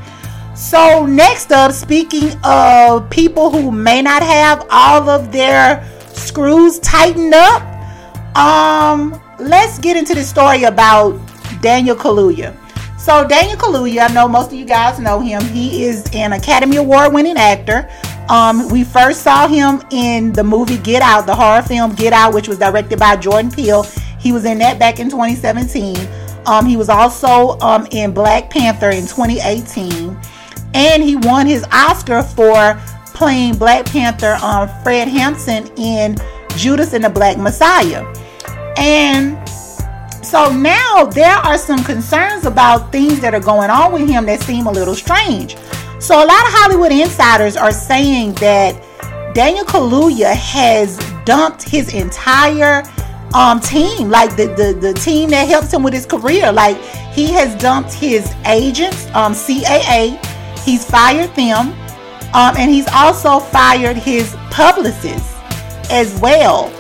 So, 0.56 1.06
next 1.08 1.52
up, 1.52 1.72
speaking 1.72 2.32
of 2.43 3.10
people 3.10 3.50
who 3.50 3.72
may 3.72 4.04
not 4.04 4.22
have 4.22 4.67
all 4.69 5.10
of 5.10 5.32
their 5.32 5.84
screws 6.10 6.78
tightened 6.80 7.34
up, 7.34 7.63
um, 8.38 9.19
let's 9.39 9.80
get 9.80 9.98
into 9.98 10.13
the 10.13 10.24
story 10.24 10.65
about 10.65 11.19
Daniel 11.62 11.96
Kaluuya. 11.96 12.56
So 13.04 13.28
Daniel 13.28 13.58
Kaluuya, 13.58 14.10
I 14.10 14.13
know 14.13 14.30
most 14.30 14.48
of 14.48 14.54
you 14.54 14.63
guys 14.63 14.98
know 14.98 15.20
him. 15.20 15.44
He 15.48 15.84
is 15.84 16.06
an 16.13 16.32
Academy 16.32 16.78
Award 16.78 17.13
winning 17.13 17.36
actor. 17.36 17.89
Um, 18.30 18.70
we 18.70 18.86
first 18.86 19.24
saw 19.24 19.46
him 19.46 19.84
in 19.92 20.32
the 20.32 20.42
movie 20.42 20.78
Get 20.78 21.02
Out, 21.02 21.26
the 21.26 21.36
horror 21.36 21.62
film 21.63 21.96
Get 21.96 22.13
Out, 22.13 22.34
which 22.34 22.48
was 22.48 22.58
directed 22.60 22.98
by 22.98 23.18
Jordan 23.18 23.52
Peele. 23.52 23.84
He 24.22 24.32
was 24.32 24.46
in 24.46 24.58
that 24.60 24.80
back 24.80 25.02
in 25.02 25.10
2017. 25.10 25.98
Um, 26.46 26.66
he 26.66 26.78
was 26.78 26.88
also 26.88 27.60
um, 27.60 27.86
in 27.92 28.13
Black 28.13 28.50
Panther 28.50 28.92
in 28.92 29.02
2018, 29.02 30.18
and 30.74 31.04
he 31.04 31.18
won 31.18 31.46
his 31.46 31.66
Oscar 31.74 32.24
for 32.24 32.82
playing 33.08 33.58
Black 33.58 33.86
Panther, 33.86 34.38
um, 34.42 34.70
Fred 34.82 35.10
Hampton 35.10 35.68
in 35.76 36.16
Judas 36.56 36.94
and 36.94 37.04
the 37.04 37.10
Black 37.10 37.38
Messiah. 37.38 38.06
And 38.78 39.42
so 40.26 40.52
now 40.52 41.06
there 41.06 41.36
are 41.36 41.58
some 41.58 41.84
concerns 41.84 42.46
about 42.46 42.92
things 42.92 43.20
that 43.22 43.34
are 43.34 43.40
going 43.40 43.70
on 43.70 43.92
with 43.92 44.08
him 44.08 44.26
that 44.26 44.42
seem 44.42 44.68
a 44.68 44.72
little 44.72 44.96
strange. 44.96 45.58
So 46.00 46.16
a 46.16 46.26
lot 46.26 46.46
of 46.48 46.54
Hollywood 46.54 46.92
insiders 46.92 47.56
are 47.56 47.72
saying 47.72 48.34
that 48.36 48.76
Daniel 49.34 49.66
Kaluuya 49.66 50.34
has 50.34 50.98
dumped 51.26 51.64
his 51.64 51.94
entire 51.94 52.84
um, 53.34 53.60
team, 53.60 54.10
like 54.10 54.36
the, 54.36 54.48
the 54.48 54.78
the 54.80 54.94
team 54.94 55.30
that 55.30 55.48
helps 55.48 55.74
him 55.74 55.82
with 55.82 55.94
his 55.94 56.06
career. 56.06 56.52
Like 56.52 56.78
he 57.14 57.28
has 57.32 57.60
dumped 57.60 57.94
his 57.94 58.32
agents, 58.46 59.08
um, 59.16 59.34
CAA. 59.34 60.24
He's 60.60 60.86
fired 60.86 61.34
them, 61.36 61.72
um, 62.34 62.56
and 62.58 62.70
he's 62.70 62.88
also 62.94 63.40
fired 63.40 63.98
his 63.98 64.36
publicists 64.52 65.34
as 65.90 66.20
well. 66.22 66.72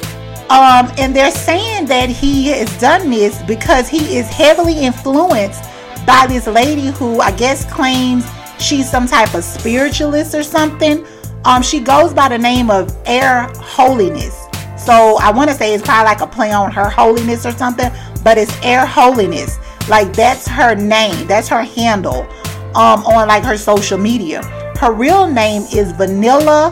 Um, 0.53 0.91
and 0.99 1.15
they're 1.15 1.31
saying 1.31 1.87
that 1.87 2.09
he 2.09 2.49
has 2.49 2.79
done 2.79 3.09
this 3.09 3.41
because 3.41 3.89
he 3.89 4.17
is 4.17 4.27
heavily 4.27 4.77
influenced 4.77 5.63
by 6.05 6.27
this 6.27 6.45
lady 6.45 6.91
who 6.91 7.21
I 7.21 7.31
guess 7.31 7.65
claims 7.73 8.23
she's 8.59 8.87
some 8.87 9.07
type 9.07 9.33
of 9.33 9.43
spiritualist 9.43 10.35
or 10.35 10.43
something. 10.43 11.07
Um, 11.43 11.63
she 11.63 11.79
goes 11.79 12.13
by 12.13 12.29
the 12.29 12.37
name 12.37 12.69
of 12.69 12.95
Air 13.05 13.51
Holiness. 13.55 14.45
So 14.77 15.17
I 15.19 15.31
want 15.31 15.49
to 15.49 15.55
say 15.55 15.73
it's 15.73 15.83
probably 15.83 16.05
like 16.05 16.21
a 16.21 16.27
play 16.27 16.51
on 16.51 16.71
her 16.71 16.87
holiness 16.87 17.47
or 17.47 17.51
something, 17.51 17.91
but 18.23 18.37
it's 18.37 18.55
Air 18.61 18.85
Holiness. 18.85 19.57
Like 19.89 20.13
that's 20.13 20.47
her 20.47 20.75
name, 20.75 21.25
that's 21.25 21.47
her 21.47 21.63
handle 21.63 22.27
um, 22.75 23.03
on 23.07 23.27
like 23.27 23.43
her 23.43 23.57
social 23.57 23.97
media. 23.97 24.43
Her 24.79 24.93
real 24.93 25.25
name 25.25 25.63
is 25.73 25.93
Vanilla 25.93 26.67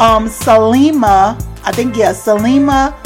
um, 0.00 0.26
Salima. 0.26 1.40
I 1.64 1.70
think 1.70 1.96
yeah, 1.96 2.10
Salima 2.10 2.98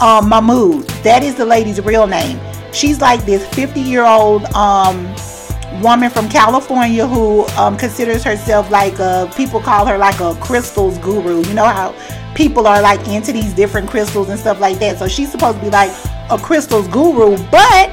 um, 0.00 0.28
Mahmood. 0.28 0.86
That 1.02 1.22
is 1.22 1.34
the 1.34 1.44
lady's 1.44 1.80
real 1.80 2.06
name. 2.06 2.40
She's 2.72 3.00
like 3.00 3.24
this 3.24 3.46
50 3.54 3.80
year 3.80 4.04
old 4.04 4.44
um, 4.54 5.14
woman 5.80 6.10
from 6.10 6.28
California 6.28 7.06
who 7.06 7.46
um, 7.56 7.76
considers 7.76 8.22
herself 8.24 8.70
like 8.70 8.98
a, 8.98 9.30
people 9.36 9.60
call 9.60 9.86
her 9.86 9.98
like 9.98 10.20
a 10.20 10.34
crystals 10.36 10.98
guru. 10.98 11.44
You 11.44 11.54
know 11.54 11.66
how 11.66 11.94
people 12.34 12.66
are 12.66 12.82
like 12.82 13.06
into 13.08 13.32
these 13.32 13.52
different 13.54 13.88
crystals 13.88 14.28
and 14.28 14.38
stuff 14.38 14.60
like 14.60 14.78
that. 14.80 14.98
So 14.98 15.08
she's 15.08 15.30
supposed 15.30 15.58
to 15.58 15.64
be 15.64 15.70
like 15.70 15.90
a 16.30 16.38
crystals 16.38 16.88
guru, 16.88 17.36
but 17.50 17.90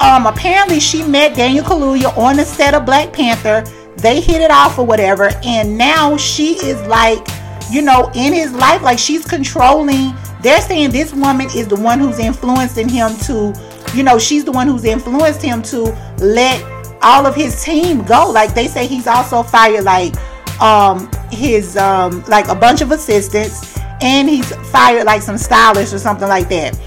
um, 0.00 0.26
apparently 0.26 0.80
she 0.80 1.02
met 1.02 1.36
Daniel 1.36 1.64
Kaluuya 1.64 2.16
on 2.16 2.36
the 2.36 2.44
set 2.44 2.74
of 2.74 2.86
Black 2.86 3.12
Panther. 3.12 3.64
They 3.96 4.20
hit 4.20 4.40
it 4.40 4.50
off 4.50 4.78
or 4.78 4.86
whatever, 4.86 5.30
and 5.44 5.76
now 5.76 6.16
she 6.16 6.54
is 6.64 6.80
like, 6.86 7.26
you 7.70 7.82
know, 7.82 8.10
in 8.14 8.32
his 8.32 8.52
life, 8.52 8.80
like 8.82 8.98
she's 8.98 9.26
controlling 9.26 10.14
they're 10.42 10.60
saying 10.60 10.90
this 10.90 11.12
woman 11.12 11.48
is 11.54 11.66
the 11.68 11.76
one 11.76 11.98
who's 11.98 12.18
influencing 12.18 12.88
him 12.88 13.16
to, 13.18 13.52
you 13.94 14.02
know, 14.02 14.18
she's 14.18 14.44
the 14.44 14.52
one 14.52 14.68
who's 14.68 14.84
influenced 14.84 15.42
him 15.42 15.62
to 15.62 15.82
let 16.18 16.62
all 17.02 17.26
of 17.26 17.34
his 17.34 17.62
team 17.62 18.04
go. 18.04 18.30
Like 18.30 18.54
they 18.54 18.68
say 18.68 18.86
he's 18.86 19.06
also 19.06 19.42
fired 19.42 19.84
like 19.84 20.14
um 20.60 21.10
his 21.30 21.76
um 21.76 22.22
like 22.28 22.48
a 22.48 22.54
bunch 22.54 22.80
of 22.80 22.90
assistants 22.90 23.78
and 24.00 24.28
he's 24.28 24.50
fired 24.70 25.04
like 25.04 25.22
some 25.22 25.38
stylists 25.38 25.94
or 25.94 25.98
something 25.98 26.28
like 26.28 26.48
that. 26.48 26.78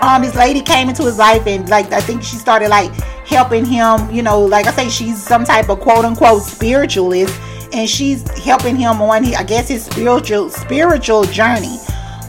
Um 0.00 0.22
this 0.22 0.34
lady 0.34 0.60
came 0.60 0.88
into 0.88 1.04
his 1.04 1.18
life 1.18 1.46
and 1.46 1.68
like 1.68 1.92
I 1.92 2.00
think 2.00 2.22
she 2.22 2.36
started 2.36 2.68
like 2.68 2.92
helping 3.26 3.64
him, 3.64 4.10
you 4.10 4.22
know, 4.22 4.40
like 4.40 4.66
I 4.66 4.72
say 4.72 4.88
she's 4.88 5.22
some 5.22 5.44
type 5.44 5.68
of 5.68 5.80
quote 5.80 6.04
unquote 6.04 6.42
spiritualist 6.42 7.38
and 7.72 7.88
she's 7.88 8.26
helping 8.38 8.76
him 8.76 9.00
on 9.02 9.34
I 9.34 9.42
guess 9.42 9.68
his 9.68 9.84
spiritual 9.84 10.50
spiritual 10.50 11.24
journey. 11.24 11.78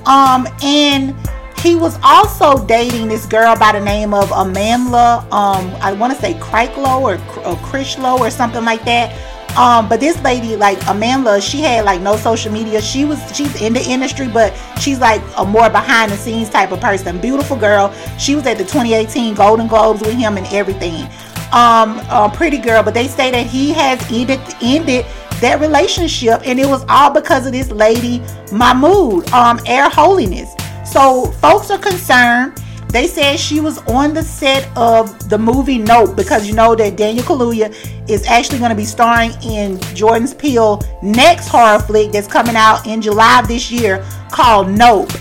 Um, 0.10 0.48
and 0.64 1.16
he 1.60 1.76
was 1.76 2.00
also 2.04 2.66
dating 2.66 3.10
this 3.10 3.28
girl 3.28 3.56
by 3.56 3.74
the 3.74 3.80
name 3.80 4.14
of 4.14 4.32
Amanda. 4.32 5.24
Um, 5.32 5.70
I 5.82 5.94
want 5.94 6.12
to 6.14 6.20
say 6.20 6.34
Kriklo 6.34 7.02
or, 7.02 7.14
or 7.14 7.56
Krishlo 7.58 8.20
or 8.20 8.32
something 8.32 8.66
like 8.66 8.84
that. 8.86 9.14
Um, 9.56 9.88
but 9.88 10.00
this 10.00 10.20
lady, 10.24 10.56
like 10.56 10.80
Amanda, 10.88 11.40
she 11.40 11.62
had 11.62 11.86
like 11.86 12.02
no 12.02 12.16
social 12.18 12.52
media. 12.52 12.82
She 12.82 13.06
was 13.06 13.20
she's 13.36 13.62
in 13.62 13.74
the 13.74 13.82
industry, 13.82 14.28
but 14.28 14.54
she's 14.80 15.00
like 15.00 15.22
a 15.38 15.46
more 15.46 15.70
behind 15.70 16.12
the 16.12 16.18
scenes 16.18 16.50
type 16.50 16.72
of 16.72 16.80
person. 16.80 17.20
Beautiful 17.20 17.58
girl. 17.58 17.94
She 18.18 18.34
was 18.36 18.48
at 18.48 18.58
the 18.58 18.64
2018 18.64 19.36
Golden 19.36 19.68
Globes 19.68 20.02
with 20.02 20.14
him 20.16 20.38
and 20.38 20.48
everything. 20.48 21.08
Um, 21.52 22.32
pretty 22.32 22.58
girl, 22.60 22.84
but 22.84 22.94
they 22.94 23.08
say 23.08 23.32
that 23.32 23.46
he 23.46 23.74
has 23.74 24.00
ended 24.12 24.40
ended 24.62 25.06
that 25.42 25.60
relationship, 25.60 26.42
and 26.46 26.60
it 26.60 26.68
was 26.68 26.86
all 26.90 27.12
because 27.12 27.46
of 27.46 27.52
this 27.52 27.72
lady, 27.72 28.20
Mahmood, 28.52 29.30
um, 29.32 29.60
Air 29.66 29.90
Holiness. 29.90 30.54
So 30.86 31.26
folks 31.34 31.70
are 31.72 31.78
concerned. 31.78 32.62
They 32.90 33.06
said 33.06 33.40
she 33.40 33.60
was 33.60 33.78
on 33.88 34.16
the 34.16 34.24
set 34.24 34.68
of 34.76 35.30
the 35.30 35.38
movie 35.38 35.78
Nope 35.78 36.16
because 36.16 36.48
you 36.48 36.56
know 36.56 36.74
that 36.74 36.98
Daniel 36.98 37.24
Kaluuya 37.24 37.70
is 38.10 38.26
actually 38.26 38.58
going 38.58 38.72
to 38.72 38.76
be 38.76 38.86
starring 38.86 39.32
in 39.44 39.80
Jordan's 39.94 40.34
Peele 40.34 40.82
next 41.04 41.50
horror 41.50 41.78
flick 41.80 42.12
that's 42.12 42.28
coming 42.28 42.56
out 42.56 42.88
in 42.88 43.00
July 43.00 43.42
of 43.42 43.48
this 43.48 43.70
year 43.70 44.04
called 44.32 44.70
Nope. 44.70 45.12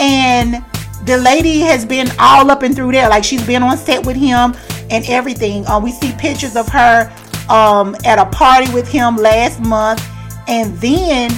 And 0.00 0.64
the 1.04 1.18
lady 1.18 1.60
has 1.60 1.84
been 1.86 2.08
all 2.18 2.50
up 2.50 2.62
and 2.62 2.74
through 2.74 2.90
there. 2.90 3.08
Like 3.08 3.22
she's 3.22 3.46
been 3.46 3.62
on 3.62 3.76
set 3.78 4.04
with 4.04 4.16
him. 4.16 4.54
and 4.92 5.04
everything. 5.06 5.66
Um, 5.66 5.82
we 5.82 5.90
see 5.90 6.12
pictures 6.18 6.54
of 6.54 6.68
her 6.68 7.10
um, 7.48 7.96
at 8.04 8.18
a 8.18 8.26
party 8.26 8.72
with 8.72 8.88
him 8.88 9.16
last 9.16 9.60
month, 9.60 10.06
and 10.48 10.76
then 10.78 11.30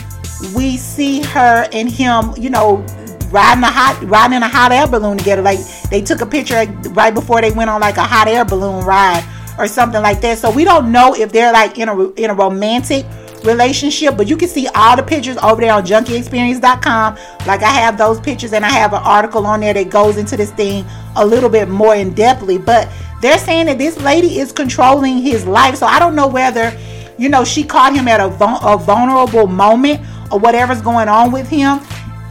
we 0.55 0.77
see 0.77 1.23
her 1.23 1.69
and 1.73 1.91
him, 1.91 2.33
you 2.37 2.51
know, 2.51 2.85
riding 3.31 3.65
a 3.65 3.71
hot 3.71 4.01
riding 4.05 4.37
in 4.37 4.43
a 4.43 4.49
hot 4.49 4.73
air 4.73 4.87
balloon 4.87 5.19
together. 5.19 5.43
Like 5.43 5.59
they 5.91 6.01
took 6.01 6.21
a 6.21 6.27
picture 6.27 6.65
right 6.91 7.13
before 7.13 7.41
they 7.41 7.51
went 7.51 7.71
on 7.71 7.81
like 7.81 7.97
a 7.97 8.05
hot 8.05 8.29
air 8.29 8.45
balloon 8.45 8.85
ride 8.85 9.25
or 9.59 9.67
something 9.67 10.03
like 10.03 10.21
that. 10.21 10.39
So 10.39 10.51
we 10.51 10.65
don't 10.65 10.93
know 10.93 11.15
if 11.15 11.33
they're 11.33 11.53
like 11.53 11.79
in 11.79 11.89
a 11.89 12.11
in 12.13 12.31
a 12.31 12.35
romantic 12.35 13.05
relationship, 13.45 14.17
but 14.17 14.27
you 14.27 14.37
can 14.37 14.49
see 14.49 14.67
all 14.69 14.97
the 14.97 15.03
pictures 15.03 15.37
over 15.39 15.61
there 15.61 15.73
on 15.73 15.85
junkieexperience.com. 15.85 17.17
Like 17.47 17.63
I 17.63 17.71
have 17.71 17.99
those 17.99 18.21
pictures 18.21 18.53
and 18.53 18.65
I 18.65 18.71
have 18.71 18.93
an 18.93 19.03
article 19.03 19.47
on 19.47 19.61
there 19.61 19.75
that 19.75 19.91
goes 19.91 20.17
into 20.17 20.37
this 20.37 20.51
thing 20.53 20.85
a 21.17 21.25
little 21.25 21.51
bit 21.51 21.69
more 21.69 21.95
in 21.95 22.15
depthly. 22.15 22.65
But 22.65 22.89
they're 23.21 23.39
saying 23.39 23.67
that 23.67 23.79
this 23.79 24.01
lady 24.01 24.39
is 24.39 24.53
controlling 24.53 25.19
his 25.19 25.47
life. 25.47 25.77
So 25.77 25.87
I 25.87 25.99
don't 25.99 26.15
know 26.15 26.29
whether, 26.29 26.77
you 27.19 27.29
know, 27.29 27.45
she 27.45 27.65
caught 27.65 27.95
him 27.95 28.09
at 28.09 28.21
a, 28.21 28.27
a 28.27 28.79
vulnerable 28.79 29.47
moment 29.47 30.01
or 30.33 30.39
whatever's 30.39 30.83
going 30.83 31.09
on 31.09 31.33
with 31.33 31.49
him 31.49 31.81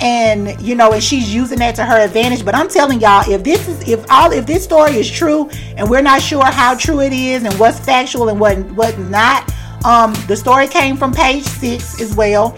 and 0.02 0.60
you 0.62 0.76
know 0.76 0.92
and 0.92 1.02
she's 1.02 1.34
using 1.34 1.60
that 1.60 1.76
to 1.76 1.86
her 1.86 1.98
advantage 2.04 2.44
but 2.44 2.54
i'm 2.54 2.68
telling 2.68 3.00
y'all 3.00 3.24
if 3.32 3.44
this 3.44 3.68
is 3.70 3.88
if 3.88 4.04
all 4.12 4.32
if 4.32 4.46
this 4.46 4.64
story 4.64 4.96
is 4.96 5.10
true 5.10 5.50
and 5.78 5.90
we're 5.90 6.02
not 6.02 6.22
sure 6.22 6.44
how 6.44 6.76
true 6.76 7.00
it 7.00 7.14
is 7.14 7.44
and 7.44 7.54
what's 7.60 7.80
factual 7.80 8.28
and 8.28 8.40
what 8.40 8.58
what's 8.72 8.98
not 8.98 9.50
um 9.86 10.14
the 10.28 10.36
story 10.36 10.68
came 10.68 10.96
from 10.98 11.14
page 11.14 11.44
six 11.44 12.00
as 12.02 12.16
well 12.16 12.58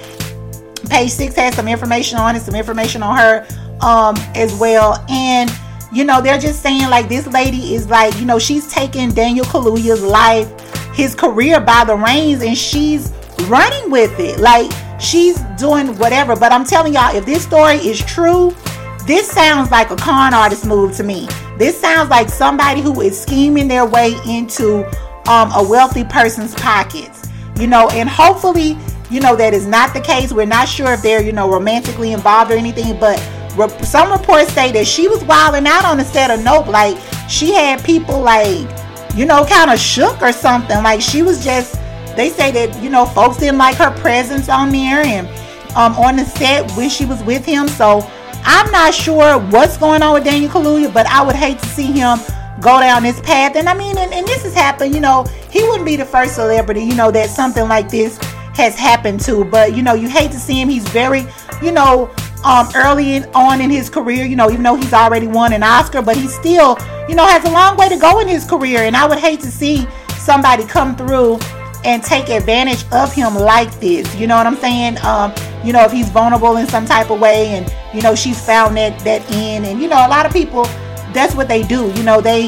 page 0.90 1.10
six 1.10 1.36
has 1.36 1.56
some 1.56 1.68
information 1.68 2.18
on 2.18 2.36
it 2.36 2.42
some 2.42 2.56
information 2.56 3.02
on 3.02 3.18
her 3.18 3.48
um 3.82 4.16
as 4.36 4.54
well 4.56 5.04
and 5.10 5.52
you 5.92 6.04
know 6.04 6.22
they're 6.22 6.40
just 6.40 6.62
saying 6.62 6.90
like 6.90 7.08
this 7.10 7.28
lady 7.28 7.74
is 7.74 7.88
like 7.88 8.16
you 8.20 8.26
know 8.26 8.40
she's 8.40 8.72
taking 8.72 9.10
daniel 9.10 9.46
kaluuya's 9.46 10.04
life 10.04 10.50
his 10.94 11.14
career 11.16 11.60
by 11.60 11.84
the 11.86 11.96
reins 11.96 12.42
and 12.42 12.58
she's 12.58 13.12
running 13.48 13.92
with 13.92 14.18
it 14.20 14.40
like 14.40 14.72
she's 15.00 15.40
doing 15.58 15.98
whatever. 15.98 16.36
But 16.36 16.52
I'm 16.52 16.66
telling 16.66 16.94
y'all, 16.94 17.16
if 17.16 17.26
this 17.26 17.44
story 17.44 17.76
is 17.76 18.04
true, 18.06 18.56
this 19.06 19.30
sounds 19.30 19.72
like 19.72 19.92
a 19.92 19.96
con 19.96 20.34
artist 20.34 20.66
move 20.66 20.96
to 20.98 21.04
me. 21.04 21.28
This 21.58 21.80
sounds 21.80 22.10
like 22.10 22.30
somebody 22.30 22.82
who 22.82 23.02
is 23.02 23.20
scheming 23.20 23.68
their 23.68 23.86
way 23.86 24.16
into 24.28 24.90
um, 25.28 25.52
a 25.54 25.64
wealthy 25.68 26.04
person's 26.04 26.54
pockets, 26.56 27.30
you 27.60 27.68
know, 27.68 27.90
and 27.90 28.10
hopefully, 28.10 28.78
you 29.10 29.20
know, 29.20 29.36
that 29.36 29.54
is 29.54 29.66
not 29.66 29.94
the 29.94 30.02
case. 30.02 30.32
We're 30.32 30.46
not 30.46 30.68
sure 30.68 30.94
if 30.94 31.02
they're, 31.02 31.22
you 31.22 31.32
know, 31.32 31.50
romantically 31.50 32.14
involved 32.14 32.52
or 32.52 32.56
anything, 32.56 33.00
but 33.00 33.20
re- 33.58 33.84
some 33.84 34.12
reports 34.12 34.52
say 34.54 34.72
that 34.74 34.88
she 34.88 35.08
was 35.08 35.24
wilding 35.24 35.68
out 35.68 35.86
on 35.86 35.98
the 35.98 36.04
set 36.06 36.32
of 36.32 36.44
Nope. 36.44 36.68
Like, 36.68 36.98
she 37.30 37.54
had 37.54 37.84
people, 37.84 38.22
like, 38.22 38.68
you 39.16 39.26
know, 39.26 39.46
kind 39.46 39.72
of 39.72 39.80
shook 39.80 40.22
or 40.22 40.32
something. 40.32 40.84
Like, 40.84 41.02
she 41.02 41.22
was 41.22 41.44
just 41.44 41.80
they 42.16 42.30
say 42.30 42.52
that 42.52 42.82
you 42.82 42.90
know 42.90 43.06
folks 43.06 43.38
didn't 43.38 43.58
like 43.58 43.76
her 43.76 43.92
presence 44.00 44.50
on 44.50 44.72
there 44.72 45.02
and 45.06 45.28
um, 45.76 45.94
on 45.96 46.16
the 46.16 46.26
set 46.26 46.70
when 46.72 46.90
she 46.90 47.06
was 47.06 47.22
with 47.24 47.46
him. 47.46 47.68
So 47.68 48.10
I'm 48.44 48.72
not 48.72 48.94
sure 48.94 49.38
what's 49.38 49.78
going 49.78 50.02
on 50.02 50.14
with 50.14 50.24
Daniel 50.24 50.50
Kaluuya, 50.50 50.94
but 50.94 51.06
I 51.08 51.22
would 51.22 51.36
hate 51.36 51.60
to 51.60 51.66
see 51.68 51.92
him 51.92 52.18
go 52.62 52.80
down 52.80 53.04
this 53.04 53.20
path. 53.22 53.56
And 53.56 53.68
I 53.68 53.78
mean, 53.78 53.98
and, 53.98 54.14
and 54.14 54.26
this 54.28 54.44
has 54.44 54.54
happened. 54.54 54.94
You 54.94 55.02
know, 55.02 55.26
he 55.50 55.64
wouldn't 55.64 55.86
be 55.86 55.96
the 55.96 56.06
first 56.06 56.36
celebrity. 56.36 56.82
You 56.84 56.96
know 56.96 57.12
that 57.12 57.30
something 57.30 57.68
like 57.68 57.90
this 57.90 58.18
has 58.54 58.76
happened 58.76 59.20
to. 59.22 59.46
But 59.46 59.76
you 59.76 59.84
know, 59.84 59.94
you 59.94 60.10
hate 60.10 60.32
to 60.32 60.40
see 60.40 60.62
him. 60.62 60.70
He's 60.70 60.88
very, 60.90 61.26
you 61.62 61.72
know, 61.72 62.10
um, 62.44 62.70
early 62.76 63.16
in, 63.16 63.26
on 63.34 63.62
in 63.62 63.70
his 63.70 63.90
career. 63.90 64.26
You 64.26 64.36
know, 64.36 64.50
even 64.50 64.64
though 64.64 64.76
he's 64.76 64.94
already 64.94 65.28
won 65.28 65.54
an 65.54 65.64
Oscar, 65.64 66.02
but 66.02 66.16
he 66.16 66.28
still, 66.28 66.78
you 67.10 67.16
know, 67.16 67.26
has 67.26 67.44
a 67.46 67.52
long 67.52 67.78
way 67.78 67.90
to 67.90 67.98
go 67.98 68.20
in 68.20 68.28
his 68.28 68.46
career. 68.46 68.82
And 68.82 68.96
I 68.96 69.08
would 69.08 69.20
hate 69.20 69.42
to 69.42 69.52
see 69.52 69.88
somebody 70.18 70.66
come 70.66 70.96
through 70.96 71.40
and 71.86 72.04
take 72.04 72.30
advantage 72.30 72.84
of 72.92 73.14
him 73.14 73.36
like 73.36 73.80
this. 73.80 74.14
You 74.16 74.26
know 74.26 74.36
what 74.36 74.48
I'm 74.48 74.56
saying? 74.56 74.98
Um, 75.06 75.32
you 75.64 75.72
know, 75.72 75.84
if 75.86 75.92
he's 75.92 76.10
vulnerable 76.10 76.58
in 76.58 76.68
some 76.68 76.86
type 76.86 77.12
of 77.12 77.20
way 77.20 77.50
and, 77.50 77.72
you 77.94 78.02
know, 78.02 78.16
she's 78.16 78.44
found 78.44 78.76
that, 78.78 79.00
that 79.02 79.22
in. 79.32 79.64
And, 79.66 79.80
you 79.80 79.88
know, 79.88 79.98
a 79.98 80.10
lot 80.10 80.26
of 80.26 80.34
people, 80.34 80.66
that's 81.16 81.34
what 81.34 81.48
they 81.48 81.64
do. 81.64 81.92
You 81.94 82.04
know, 82.04 82.22
they, 82.22 82.48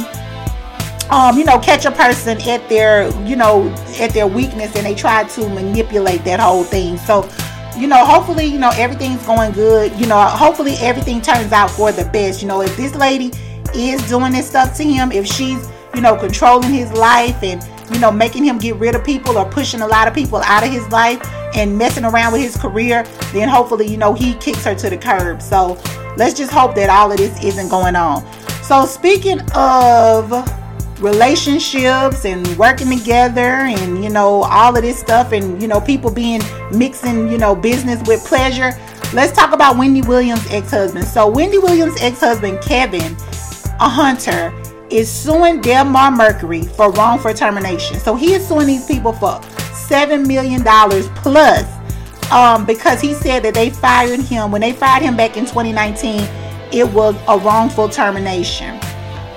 um, 1.10 1.38
you 1.38 1.46
know, 1.46 1.58
catch 1.58 1.86
a 1.86 1.92
person 1.92 2.40
at 2.42 2.68
their, 2.70 3.10
you 3.26 3.36
know, 3.36 3.70
at 4.00 4.12
their 4.12 4.28
weakness 4.28 4.76
and 4.76 4.86
they 4.86 4.94
try 4.94 5.24
to 5.24 5.50
manipulate 5.50 6.24
that 6.26 6.40
whole 6.40 6.64
thing. 6.64 6.98
So, 6.98 7.28
you 7.78 7.88
know, 7.88 8.06
hopefully, 8.06 8.46
you 8.46 8.60
know, 8.60 8.72
everything's 8.76 9.26
going 9.26 9.54
good. 9.54 9.98
You 10.00 10.08
know, 10.08 10.20
hopefully 10.22 10.76
everything 10.80 11.22
turns 11.22 11.52
out 11.52 11.72
for 11.72 11.92
the 11.92 12.06
best. 12.06 12.42
You 12.42 12.48
know, 12.48 12.62
if 12.62 12.76
this 12.76 12.94
lady 12.96 13.32
is 13.74 14.08
doing 14.10 14.34
this 14.34 14.48
stuff 14.48 14.76
to 14.78 14.84
him, 14.84 15.12
if 15.12 15.26
she's, 15.26 15.68
you 15.96 16.02
know, 16.02 16.16
controlling 16.16 16.74
his 16.74 16.92
life 16.92 17.42
and, 17.42 17.64
you 17.92 18.00
know, 18.00 18.12
making 18.12 18.44
him 18.44 18.58
get 18.58 18.76
rid 18.76 18.96
of 18.96 19.04
people 19.04 19.38
or 19.38 19.50
pushing 19.50 19.82
a 19.82 19.88
lot 19.88 20.08
of 20.08 20.14
people 20.14 20.40
out 20.40 20.64
of 20.64 20.72
his 20.72 20.88
life 20.90 21.22
and 21.56 21.78
messing 21.78 22.04
around 22.04 22.34
with 22.34 22.42
his 22.42 22.58
career, 22.58 23.04
then 23.32 23.48
hopefully, 23.48 23.88
you 23.88 23.98
know, 23.98 24.14
he 24.14 24.34
kicks 24.36 24.66
her 24.66 24.76
to 24.76 24.90
the 24.90 24.98
curb. 24.98 25.42
So 25.42 25.80
let's 26.18 26.34
just 26.34 26.52
hope 26.52 26.76
that 26.76 26.90
all 26.90 27.12
of 27.12 27.18
this 27.18 27.42
isn't 27.44 27.70
going 27.70 27.96
on. 27.96 28.26
So, 28.68 28.86
speaking 28.86 29.40
of 29.56 30.30
relationships 31.02 32.26
and 32.26 32.46
working 32.58 32.90
together 32.90 33.40
and, 33.40 34.04
you 34.04 34.10
know, 34.10 34.44
all 34.44 34.76
of 34.76 34.82
this 34.82 35.00
stuff 35.00 35.32
and, 35.32 35.62
you 35.62 35.70
know, 35.70 35.80
people 35.80 36.12
being 36.12 36.42
mixing, 36.74 37.32
you 37.32 37.38
know, 37.38 37.56
business 37.56 38.06
with 38.06 38.26
pleasure, 38.26 38.72
let's 39.14 39.32
talk 39.32 39.54
about 39.54 39.78
Wendy 39.78 40.02
Williams' 40.02 40.46
ex 40.52 40.70
husband. 40.70 41.06
So, 41.06 41.30
Wendy 41.30 41.60
Williams' 41.60 41.96
ex 42.02 42.20
husband, 42.20 42.62
Kevin, 42.62 43.16
a 43.80 43.88
hunter, 43.88 44.54
is 44.90 45.10
suing 45.10 45.62
Debmar 45.62 46.14
Mercury 46.14 46.64
for 46.64 46.92
wrongful 46.92 47.34
termination. 47.34 47.98
So 48.00 48.16
he 48.16 48.34
is 48.34 48.46
suing 48.46 48.68
these 48.68 48.86
people 48.86 49.14
for 49.14 49.42
seven 49.74 50.28
million 50.28 50.62
dollars 50.62 51.08
plus 51.16 51.66
um, 52.32 52.66
because 52.66 53.00
he 53.00 53.14
said 53.14 53.44
that 53.44 53.54
they 53.54 53.70
fired 53.70 54.20
him 54.20 54.52
when 54.52 54.60
they 54.60 54.74
fired 54.74 55.04
him 55.04 55.16
back 55.16 55.38
in 55.38 55.46
2019. 55.46 56.47
It 56.72 56.88
was 56.92 57.16
a 57.28 57.38
wrongful 57.38 57.90
termination. 57.90 58.80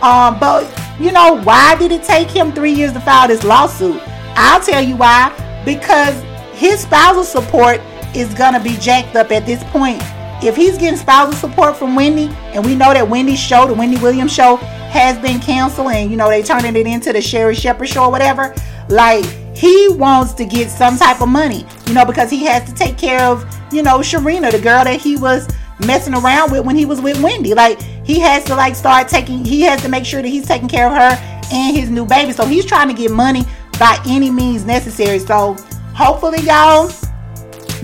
Um, 0.02 0.38
but 0.40 0.66
you 0.98 1.12
know 1.12 1.40
why 1.42 1.76
did 1.76 1.92
it 1.92 2.02
take 2.02 2.28
him 2.28 2.52
three 2.52 2.72
years 2.72 2.92
to 2.92 3.00
file 3.00 3.28
this 3.28 3.44
lawsuit? 3.44 4.00
I'll 4.34 4.60
tell 4.60 4.82
you 4.82 4.96
why. 4.96 5.32
Because 5.64 6.14
his 6.58 6.80
spousal 6.80 7.24
support 7.24 7.80
is 8.14 8.32
gonna 8.34 8.62
be 8.62 8.76
jacked 8.78 9.16
up 9.16 9.30
at 9.30 9.46
this 9.46 9.62
point. 9.64 10.02
If 10.42 10.56
he's 10.56 10.78
getting 10.78 10.98
spousal 10.98 11.34
support 11.34 11.76
from 11.76 11.94
Wendy, 11.94 12.28
and 12.54 12.64
we 12.64 12.74
know 12.74 12.94
that 12.94 13.06
Wendy's 13.08 13.38
show, 13.38 13.66
the 13.66 13.74
Wendy 13.74 13.98
Williams 13.98 14.32
show, 14.32 14.56
has 14.56 15.18
been 15.18 15.38
canceled 15.38 15.92
and 15.92 16.10
you 16.10 16.16
know 16.16 16.28
they 16.28 16.42
turning 16.42 16.74
it 16.74 16.86
into 16.86 17.12
the 17.12 17.20
Sherri 17.20 17.54
Shepherd 17.54 17.88
show 17.88 18.04
or 18.04 18.10
whatever, 18.10 18.54
like 18.88 19.24
he 19.54 19.88
wants 19.90 20.32
to 20.34 20.44
get 20.46 20.70
some 20.70 20.96
type 20.96 21.20
of 21.20 21.28
money, 21.28 21.66
you 21.86 21.92
know, 21.92 22.04
because 22.04 22.30
he 22.30 22.44
has 22.46 22.66
to 22.68 22.74
take 22.74 22.96
care 22.96 23.20
of, 23.20 23.44
you 23.70 23.82
know, 23.82 23.98
Sharina, 23.98 24.50
the 24.50 24.58
girl 24.58 24.84
that 24.84 24.98
he 25.00 25.16
was 25.16 25.46
messing 25.86 26.14
around 26.14 26.52
with 26.52 26.64
when 26.64 26.76
he 26.76 26.84
was 26.84 27.00
with 27.00 27.20
Wendy. 27.22 27.54
Like 27.54 27.80
he 28.04 28.20
has 28.20 28.44
to 28.44 28.56
like 28.56 28.74
start 28.74 29.08
taking 29.08 29.44
he 29.44 29.62
has 29.62 29.82
to 29.82 29.88
make 29.88 30.04
sure 30.04 30.22
that 30.22 30.28
he's 30.28 30.46
taking 30.46 30.68
care 30.68 30.86
of 30.86 30.92
her 30.92 31.46
and 31.52 31.76
his 31.76 31.90
new 31.90 32.06
baby. 32.06 32.32
So 32.32 32.46
he's 32.46 32.64
trying 32.64 32.88
to 32.88 32.94
get 32.94 33.10
money 33.10 33.44
by 33.78 33.98
any 34.06 34.30
means 34.30 34.64
necessary. 34.64 35.18
So 35.18 35.54
hopefully 35.94 36.40
y'all 36.40 36.90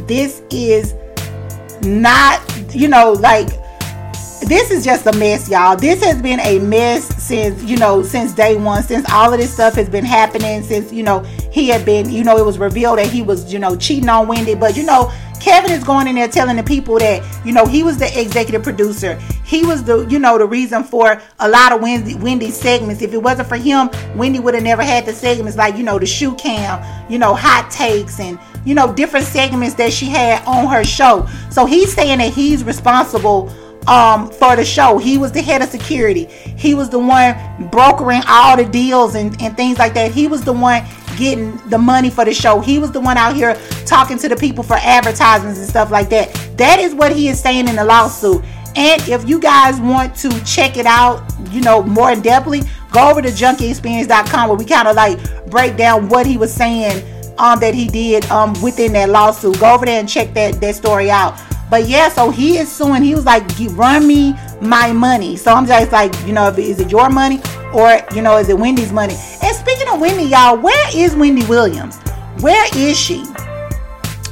this 0.07 0.43
is 0.51 0.95
not, 1.83 2.41
you 2.75 2.89
know, 2.89 3.13
like 3.13 3.49
this 4.43 4.71
is 4.71 4.85
just 4.85 5.07
a 5.07 5.13
mess, 5.13 5.49
y'all. 5.49 5.77
This 5.77 6.03
has 6.05 6.21
been 6.21 6.41
a 6.41 6.59
mess 6.61 7.05
since, 7.23 7.63
you 7.65 7.77
know, 7.77 8.03
since 8.03 8.33
day 8.33 8.57
one, 8.57 8.83
since 8.83 9.11
all 9.11 9.33
of 9.33 9.41
this 9.41 9.53
stuff 9.53 9.75
has 9.75 9.89
been 9.89 10.05
happening, 10.05 10.63
since, 10.63 10.93
you 10.93 11.03
know, 11.03 11.25
he 11.57 11.69
had 11.69 11.87
been, 11.87 12.11
you 12.11 12.23
know, 12.23 12.37
it 12.37 12.45
was 12.45 12.59
revealed 12.59 12.99
that 12.99 13.07
he 13.07 13.23
was, 13.23 13.51
you 13.51 13.59
know, 13.59 13.75
cheating 13.75 14.11
on 14.11 14.29
Wendy. 14.29 14.55
But, 14.55 14.77
you 14.77 14.85
know, 14.85 15.11
Kevin 15.41 15.73
is 15.73 15.83
going 15.83 16.07
in 16.07 16.17
there 16.17 16.29
telling 16.29 16.57
the 16.57 16.63
people 16.63 16.99
that, 16.99 17.25
you 17.47 17.53
know, 17.55 17.65
he 17.65 17.83
was 17.83 17.97
the 17.97 18.21
executive 18.21 18.63
producer. 18.63 19.15
He 19.43 19.65
was 19.65 19.83
the, 19.83 20.01
you 20.05 20.19
know, 20.19 20.37
the 20.37 20.45
reason 20.45 20.85
for 20.85 21.19
a 21.39 21.49
lot 21.49 21.73
of 21.73 21.81
Wendy, 21.81 22.15
Wendy's 22.15 22.61
segments. 22.61 23.01
If 23.01 23.15
it 23.15 23.23
wasn't 23.23 23.49
for 23.49 23.57
him, 23.57 23.89
Wendy 24.17 24.39
would 24.39 24.53
have 24.53 24.65
never 24.65 24.83
had 24.83 25.07
the 25.07 25.15
segments 25.15 25.57
like, 25.57 25.79
you 25.79 25.83
know, 25.83 25.99
the 25.99 26.05
shoe 26.05 26.35
cam, 26.35 27.11
you 27.11 27.19
know, 27.19 27.35
hot 27.35 27.71
takes 27.71 28.21
and, 28.21 28.39
you 28.67 28.75
know, 28.75 28.93
different 28.93 29.25
segments 29.25 29.75
that 29.77 29.95
she 29.95 30.11
had 30.11 30.45
on 30.45 30.67
her 30.67 30.85
show. 30.85 31.27
So 31.51 31.65
he's 31.65 31.91
saying 31.91 32.19
that 32.19 32.35
he's 32.35 32.65
responsible 32.65 33.51
um, 33.87 34.31
for 34.31 34.57
the 34.57 34.65
show. 34.65 34.99
He 34.99 35.19
was 35.19 35.33
the 35.33 35.43
head 35.43 35.63
of 35.63 35.69
security. 35.69 36.25
He 36.25 36.75
was 36.75 36.91
the 36.91 36.99
one 36.99 37.37
brokering 37.71 38.23
all 38.27 38.57
the 38.57 38.65
deals 38.65 39.15
and, 39.15 39.41
and 39.41 39.57
things 39.57 39.79
like 39.79 39.95
that. 39.95 40.11
He 40.11 40.29
was 40.29 40.43
the 40.43 40.53
one 40.53 40.85
getting 41.17 41.57
the 41.69 41.79
money 41.79 42.11
for 42.11 42.25
the 42.25 42.35
show. 42.35 42.61
He 42.61 42.79
was 42.79 42.93
the 42.93 43.01
one 43.01 43.17
out 43.17 43.35
here 43.35 43.55
talking 43.87 44.19
to 44.19 44.29
the 44.29 44.37
people 44.37 44.63
for 44.63 44.75
advertisements 44.75 45.59
and 45.59 45.69
stuff 45.69 45.91
like 45.91 46.09
that. 46.11 46.35
That 46.57 46.79
is 46.79 46.95
what 46.95 47.15
he 47.15 47.29
is 47.29 47.41
saying 47.41 47.69
in 47.69 47.77
the 47.77 47.85
lawsuit. 47.85 48.45
And 48.77 49.01
if 49.09 49.27
you 49.27 49.41
guys 49.41 49.81
want 49.81 50.15
to 50.17 50.45
check 50.45 50.77
it 50.77 50.85
out, 50.85 51.23
you 51.51 51.63
know, 51.63 51.83
more 51.83 52.11
in 52.11 52.21
depthly, 52.21 52.69
go 52.93 53.11
over 53.11 53.23
to 53.23 53.29
junkieexperience.com 53.29 54.49
where 54.49 54.59
we 54.59 54.67
kind 54.67 54.87
of 54.87 54.97
like 54.97 55.19
break 55.49 55.77
down 55.77 56.09
what 56.09 56.27
he 56.27 56.37
was 56.37 56.53
saying 56.53 57.03
um 57.39 57.61
that 57.61 57.75
he 57.75 57.87
did 57.87 58.25
um 58.27 58.55
within 58.63 58.93
that 58.93 59.09
lawsuit. 59.09 59.59
Go 59.59 59.75
over 59.75 59.87
there 59.87 59.99
and 60.01 60.09
check 60.09 60.35
that 60.35 60.61
that 60.61 60.75
story 60.75 61.11
out. 61.11 61.41
But 61.69 61.89
yeah, 61.89 62.09
so 62.09 62.31
he 62.31 62.59
is 62.59 62.71
suing. 62.71 63.03
He 63.03 63.15
was 63.15 63.25
like, 63.25 63.43
run 63.71 64.07
me 64.07 64.35
my 64.61 64.93
money. 64.93 65.37
So 65.37 65.53
I'm 65.53 65.67
just 65.67 65.93
like, 65.93 66.15
you 66.27 66.33
know, 66.33 66.49
is 66.49 66.81
it 66.81 66.91
your 66.91 67.11
money 67.11 67.41
or 67.75 68.01
you 68.15 68.23
know, 68.23 68.37
is 68.39 68.49
it 68.49 68.59
Wendy's 68.59 68.93
money? 68.93 69.15
And 69.43 69.57
speaking 69.57 69.89
of 69.89 70.01
Wendy, 70.01 70.25
y'all, 70.25 70.57
where 70.57 70.97
is 70.97 71.17
Wendy 71.17 71.45
Williams? 71.47 71.99
Where 72.41 72.67
is 72.77 72.99
she? 72.99 73.25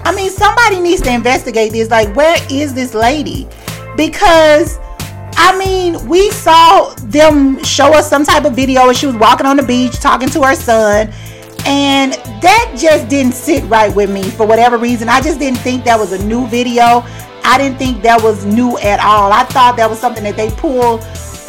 I 0.04 0.14
mean, 0.14 0.30
somebody 0.30 0.80
needs 0.80 1.00
to 1.02 1.12
investigate 1.12 1.72
this. 1.72 1.90
Like, 1.90 2.14
where 2.14 2.36
is 2.50 2.74
this 2.74 2.94
lady? 2.94 3.48
Because 3.96 4.78
I 5.36 5.58
mean, 5.58 6.06
we 6.06 6.30
saw 6.30 6.94
them 7.00 7.62
show 7.64 7.92
us 7.92 8.08
some 8.08 8.24
type 8.24 8.44
of 8.44 8.54
video 8.54 8.84
where 8.84 8.94
she 8.94 9.06
was 9.06 9.16
walking 9.16 9.46
on 9.46 9.56
the 9.56 9.62
beach 9.62 9.98
talking 9.98 10.28
to 10.30 10.42
her 10.42 10.54
son. 10.54 11.12
And 11.66 12.12
that 12.42 12.74
just 12.76 13.08
didn't 13.08 13.34
sit 13.34 13.64
right 13.64 13.94
with 13.94 14.10
me 14.10 14.22
for 14.22 14.46
whatever 14.46 14.76
reason. 14.76 15.08
I 15.08 15.20
just 15.20 15.38
didn't 15.38 15.60
think 15.60 15.84
that 15.84 15.98
was 15.98 16.12
a 16.12 16.24
new 16.24 16.46
video. 16.46 17.02
I 17.44 17.58
didn't 17.58 17.78
think 17.78 18.02
that 18.02 18.22
was 18.22 18.44
new 18.44 18.78
at 18.78 19.00
all. 19.00 19.32
I 19.32 19.44
thought 19.44 19.76
that 19.76 19.88
was 19.88 19.98
something 19.98 20.24
that 20.24 20.36
they 20.36 20.50
pulled, 20.50 21.00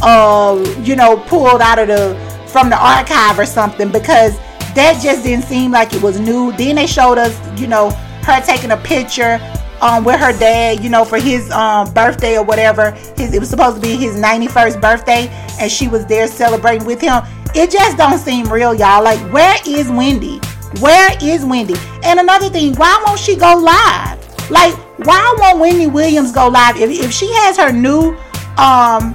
uh, 0.02 0.64
you 0.82 0.96
know, 0.96 1.18
pulled 1.28 1.62
out 1.62 1.80
of 1.80 1.88
the 1.88 2.16
from 2.48 2.70
the 2.70 2.78
archive 2.78 3.38
or 3.38 3.46
something 3.46 3.92
because 3.92 4.38
that 4.76 5.02
just 5.02 5.24
didn't 5.24 5.46
seem 5.46 5.72
like 5.72 5.94
it 5.94 6.02
was 6.02 6.20
new. 6.20 6.52
Then 6.54 6.76
they 6.76 6.88
showed 6.88 7.18
us, 7.18 7.38
you 7.60 7.68
know, 7.68 7.90
her 8.24 8.42
taking 8.42 8.72
a 8.72 8.78
picture 8.78 9.40
um, 9.82 10.04
with 10.04 10.20
her 10.20 10.32
dad, 10.38 10.84
you 10.84 10.90
know, 10.90 11.06
for 11.06 11.18
his 11.18 11.50
um, 11.52 11.94
birthday 11.94 12.38
or 12.38 12.44
whatever. 12.44 12.92
His 13.18 13.34
it 13.34 13.40
was 13.40 13.50
supposed 13.50 13.76
to 13.76 13.82
be 13.82 13.96
his 13.96 14.16
91st 14.16 14.82
birthday, 14.82 15.28
and 15.60 15.72
she 15.72 15.88
was 15.88 16.06
there 16.06 16.28
celebrating 16.28 16.86
with 16.86 17.02
him. 17.02 17.24
It 17.56 17.72
just 17.72 17.98
don't 17.98 18.18
seem 18.18 18.52
real, 18.52 18.76
y'all. 18.76 19.02
Like, 19.04 19.20
where 19.32 19.58
is 19.66 19.90
Wendy? 19.90 20.40
Where 20.82 21.16
is 21.22 21.46
Wendy? 21.46 21.76
And 22.04 22.20
another 22.20 22.50
thing, 22.50 22.76
why 22.76 23.02
won't 23.06 23.20
she 23.20 23.38
go 23.38 23.56
live? 23.56 24.20
Like, 24.52 24.76
why 25.06 25.36
won't 25.40 25.60
Wendy 25.60 25.88
Williams 25.88 26.32
go 26.32 26.50
live 26.50 26.76
if, 26.76 26.90
if 26.92 27.12
she 27.12 27.32
has 27.34 27.58
her 27.58 27.72
new 27.72 28.16
um 28.58 29.14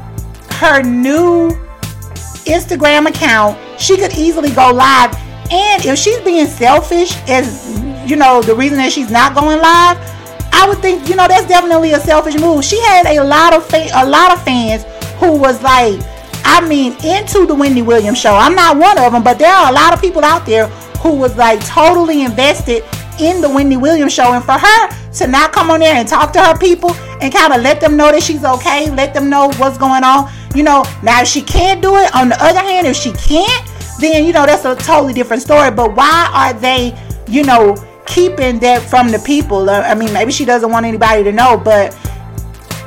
her 0.52 0.82
new 0.82 1.50
Instagram 2.46 3.08
account? 3.08 3.58
She 3.78 3.96
could 3.96 4.16
easily 4.16 4.50
go 4.50 4.72
live. 4.72 5.14
And 5.52 5.84
if 5.84 5.98
she's 5.98 6.20
being 6.20 6.46
selfish, 6.46 7.14
as 7.28 7.78
you 8.08 8.16
know, 8.16 8.40
the 8.40 8.54
reason 8.54 8.78
that 8.78 8.92
she's 8.92 9.10
not 9.10 9.34
going 9.34 9.60
live, 9.60 9.98
I 10.52 10.66
would 10.68 10.78
think, 10.78 11.08
you 11.08 11.16
know, 11.16 11.28
that's 11.28 11.46
definitely 11.46 11.92
a 11.92 12.00
selfish 12.00 12.36
move. 12.40 12.64
She 12.64 12.80
had 12.80 13.06
a 13.06 13.22
lot 13.22 13.54
of 13.54 13.66
fa- 13.66 13.90
a 13.94 14.06
lot 14.06 14.32
of 14.32 14.42
fans 14.42 14.84
who 15.18 15.36
was 15.36 15.62
like, 15.62 16.00
I 16.44 16.66
mean, 16.66 16.92
into 17.04 17.46
the 17.46 17.54
Wendy 17.54 17.82
Williams 17.82 18.18
show. 18.18 18.34
I'm 18.34 18.54
not 18.54 18.76
one 18.76 18.98
of 18.98 19.12
them, 19.12 19.22
but 19.22 19.38
there 19.38 19.52
are 19.52 19.70
a 19.70 19.72
lot 19.72 19.92
of 19.92 20.00
people 20.00 20.24
out 20.24 20.46
there 20.46 20.66
who 21.02 21.14
was 21.14 21.36
like 21.36 21.64
totally 21.64 22.22
invested 22.22 22.84
in 23.20 23.40
the 23.40 23.48
Wendy 23.48 23.76
Williams 23.76 24.12
show. 24.12 24.32
And 24.32 24.44
for 24.44 24.52
her 24.52 25.12
to 25.12 25.26
not 25.26 25.52
come 25.52 25.70
on 25.70 25.80
there 25.80 25.94
and 25.94 26.08
talk 26.08 26.32
to 26.34 26.40
her 26.42 26.56
people 26.58 26.92
and 27.20 27.32
kind 27.32 27.52
of 27.52 27.62
let 27.62 27.80
them 27.80 27.96
know 27.96 28.10
that 28.10 28.22
she's 28.22 28.44
okay, 28.44 28.90
let 28.90 29.14
them 29.14 29.28
know 29.28 29.50
what's 29.56 29.78
going 29.78 30.04
on. 30.04 30.30
You 30.54 30.62
know, 30.62 30.84
now 31.02 31.22
if 31.22 31.28
she 31.28 31.42
can't 31.42 31.80
do 31.80 31.96
it, 31.96 32.14
on 32.14 32.30
the 32.30 32.42
other 32.42 32.60
hand, 32.60 32.86
if 32.86 32.96
she 32.96 33.12
can't, 33.12 33.66
then 34.00 34.24
you 34.24 34.32
know 34.32 34.46
that's 34.46 34.64
a 34.64 34.74
totally 34.74 35.12
different 35.12 35.42
story. 35.42 35.70
But 35.70 35.94
why 35.94 36.30
are 36.32 36.58
they, 36.58 36.98
you 37.28 37.44
know, 37.44 37.76
keeping 38.10 38.58
that 38.58 38.82
from 38.82 39.10
the 39.10 39.18
people. 39.20 39.70
Uh, 39.70 39.82
I 39.82 39.94
mean, 39.94 40.12
maybe 40.12 40.32
she 40.32 40.44
doesn't 40.44 40.70
want 40.70 40.84
anybody 40.84 41.24
to 41.24 41.32
know, 41.32 41.56
but 41.56 41.96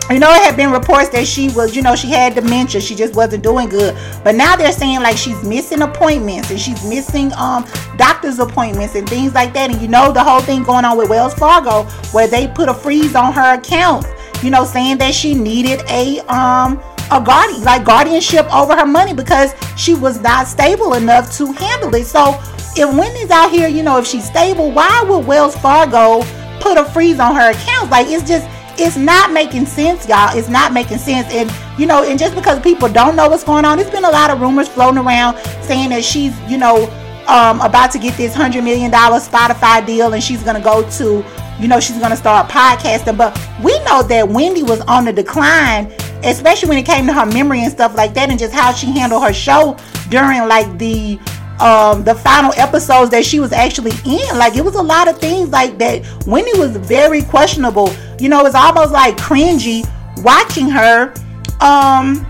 you 0.10 0.20
know, 0.20 0.30
it 0.32 0.42
had 0.42 0.58
been 0.58 0.72
reports 0.72 1.10
that 1.10 1.26
she 1.26 1.50
was, 1.52 1.76
you 1.76 1.82
know, 1.82 1.96
she 1.96 2.10
had 2.10 2.36
dementia. 2.36 2.82
She 2.82 2.94
just 2.94 3.16
wasn't 3.16 3.44
doing 3.44 3.70
good. 3.70 3.96
But 4.24 4.36
now 4.36 4.56
they're 4.56 4.72
saying 4.72 5.02
like 5.02 5.18
she's 5.18 5.42
missing 5.44 5.82
appointments 5.82 6.52
and 6.52 6.60
she's 6.60 6.84
missing 6.88 7.32
um 7.34 7.66
doctor's 7.98 8.40
appointments 8.40 8.96
and 8.96 9.08
things 9.08 9.34
like 9.34 9.54
that. 9.54 9.72
And 9.72 9.82
you 9.82 9.88
know, 9.88 10.12
the 10.12 10.24
whole 10.24 10.42
thing 10.42 10.64
going 10.64 10.84
on 10.84 10.98
with 10.98 11.10
Wells 11.10 11.34
Fargo 11.34 11.84
where 12.12 12.28
they 12.28 12.48
put 12.48 12.68
a 12.68 12.74
freeze 12.74 13.16
on 13.16 13.32
her 13.34 13.56
account, 13.56 14.06
you 14.42 14.50
know, 14.50 14.66
saying 14.66 14.98
that 14.98 15.14
she 15.14 15.34
needed 15.34 15.82
a 15.90 16.20
um 16.28 16.82
a 17.12 17.22
guardian 17.24 17.64
like 17.64 17.86
guardianship 17.86 18.54
over 18.54 18.76
her 18.76 18.86
money 18.86 19.14
because 19.14 19.54
she 19.78 19.94
was 19.94 20.20
not 20.22 20.48
stable 20.48 20.94
enough 20.96 21.36
to 21.38 21.52
handle 21.54 21.94
it. 21.96 22.06
So 22.06 22.40
if 22.76 22.94
Wendy's 22.98 23.30
out 23.30 23.52
here, 23.52 23.70
you 23.70 23.84
know, 23.84 23.98
if 24.00 24.08
she's 24.08 24.26
stable, 24.26 24.72
why 24.72 25.04
would 25.08 25.26
Wells 25.26 25.56
Fargo 25.56 26.24
put 26.60 26.78
a 26.78 26.86
freeze 26.86 27.20
on 27.20 27.36
her 27.36 27.52
account? 27.52 27.90
Like 27.90 28.08
it's 28.10 28.28
just 28.28 28.48
it's 28.78 28.98
not 28.98 29.32
making 29.32 29.66
sense, 29.66 30.08
y'all. 30.08 30.36
It's 30.38 30.50
not 30.50 30.74
making 30.74 30.98
sense. 30.98 31.28
And 31.34 31.52
you 31.80 31.86
know, 31.86 32.04
and 32.04 32.18
just 32.18 32.36
because 32.36 32.60
people 32.62 32.90
don't 32.90 33.16
know 33.16 33.30
what's 33.30 33.44
going 33.44 33.66
on, 33.66 33.78
there's 33.78 33.90
been 33.90 34.06
a 34.06 34.12
lot 34.12 34.30
of 34.30 34.42
rumors 34.42 34.68
floating 34.68 35.00
around 35.00 35.38
saying 35.62 35.90
that 35.90 36.04
she's, 36.04 36.40
you 36.50 36.58
know, 36.58 36.90
um, 37.28 37.62
about 37.62 37.92
to 37.92 38.00
get 38.00 38.18
this 38.18 38.34
hundred 38.34 38.64
million 38.64 38.92
dollar 38.92 39.20
Spotify 39.20 39.86
deal 39.86 40.14
and 40.14 40.24
she's 40.24 40.44
gonna 40.44 40.62
go 40.62 40.88
to, 40.92 41.26
you 41.60 41.68
know, 41.68 41.80
she's 41.80 41.98
gonna 42.00 42.18
start 42.18 42.50
podcasting. 42.50 43.18
But 43.18 43.38
we 43.64 43.78
know 43.84 44.04
that 44.04 44.28
Wendy 44.28 44.64
was 44.64 44.82
on 44.82 45.06
the 45.06 45.14
decline, 45.14 45.92
especially 46.24 46.70
when 46.70 46.78
it 46.78 46.86
came 46.86 47.08
to 47.08 47.14
her 47.14 47.26
memory 47.26 47.64
and 47.64 47.72
stuff 47.72 47.96
like 47.96 48.14
that, 48.16 48.30
and 48.30 48.40
just 48.40 48.54
how 48.54 48.74
she 48.74 48.88
handled 48.88 49.24
her 49.24 49.34
show 49.34 49.78
during 50.10 50.48
like 50.48 50.78
the 50.78 51.20
um 51.60 52.04
the 52.04 52.16
final 52.16 52.52
episodes 52.58 53.12
that 53.12 53.26
she 53.26 53.40
was 53.40 53.52
actually 53.52 53.92
in. 54.06 54.38
Like 54.38 54.56
it 54.56 54.66
was 54.66 54.76
a 54.76 54.82
lot 54.82 55.08
of 55.08 55.18
things 55.20 55.50
like 55.50 55.78
that 55.78 56.04
wendy 56.26 56.58
was 56.58 56.76
very 56.78 57.22
questionable. 57.24 57.94
You 58.20 58.30
know 58.30 58.46
it's 58.46 58.56
almost 58.56 58.92
like 58.92 59.18
cringy 59.18 59.88
watching 60.24 60.70
her 60.70 61.14
um 61.62 62.26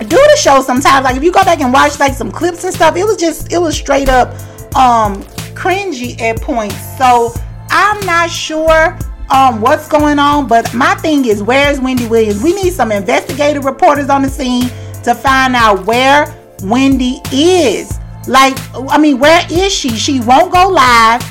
do 0.00 0.16
the 0.16 0.36
show 0.38 0.60
sometimes. 0.62 1.04
Like 1.04 1.16
if 1.16 1.22
you 1.22 1.32
go 1.32 1.44
back 1.44 1.60
and 1.60 1.72
watch 1.72 1.98
like 2.00 2.14
some 2.14 2.32
clips 2.32 2.64
and 2.64 2.74
stuff 2.74 2.96
it 2.96 3.04
was 3.04 3.16
just 3.16 3.52
it 3.52 3.58
was 3.58 3.76
straight 3.76 4.08
up 4.08 4.28
um 4.76 5.22
cringy 5.54 6.20
at 6.20 6.40
points. 6.40 6.76
So 6.98 7.32
i'm 7.72 8.04
not 8.04 8.28
sure 8.28 8.98
um 9.30 9.60
what's 9.60 9.86
going 9.86 10.18
on 10.18 10.48
but 10.48 10.74
my 10.74 10.92
thing 10.96 11.24
is 11.24 11.42
where's 11.42 11.80
wendy 11.80 12.06
williams? 12.08 12.42
We 12.42 12.52
need 12.52 12.72
some 12.72 12.90
investigative 12.90 13.64
reporters 13.64 14.08
on 14.08 14.22
the 14.22 14.28
scene 14.28 14.68
to 15.04 15.14
find 15.14 15.54
out 15.54 15.86
where 15.86 16.34
wendy 16.62 17.20
is 17.32 17.99
like, 18.26 18.56
I 18.74 18.98
mean, 18.98 19.18
where 19.18 19.46
is 19.50 19.72
she? 19.72 19.90
She 19.90 20.20
won't 20.20 20.52
go 20.52 20.68
live. 20.68 21.22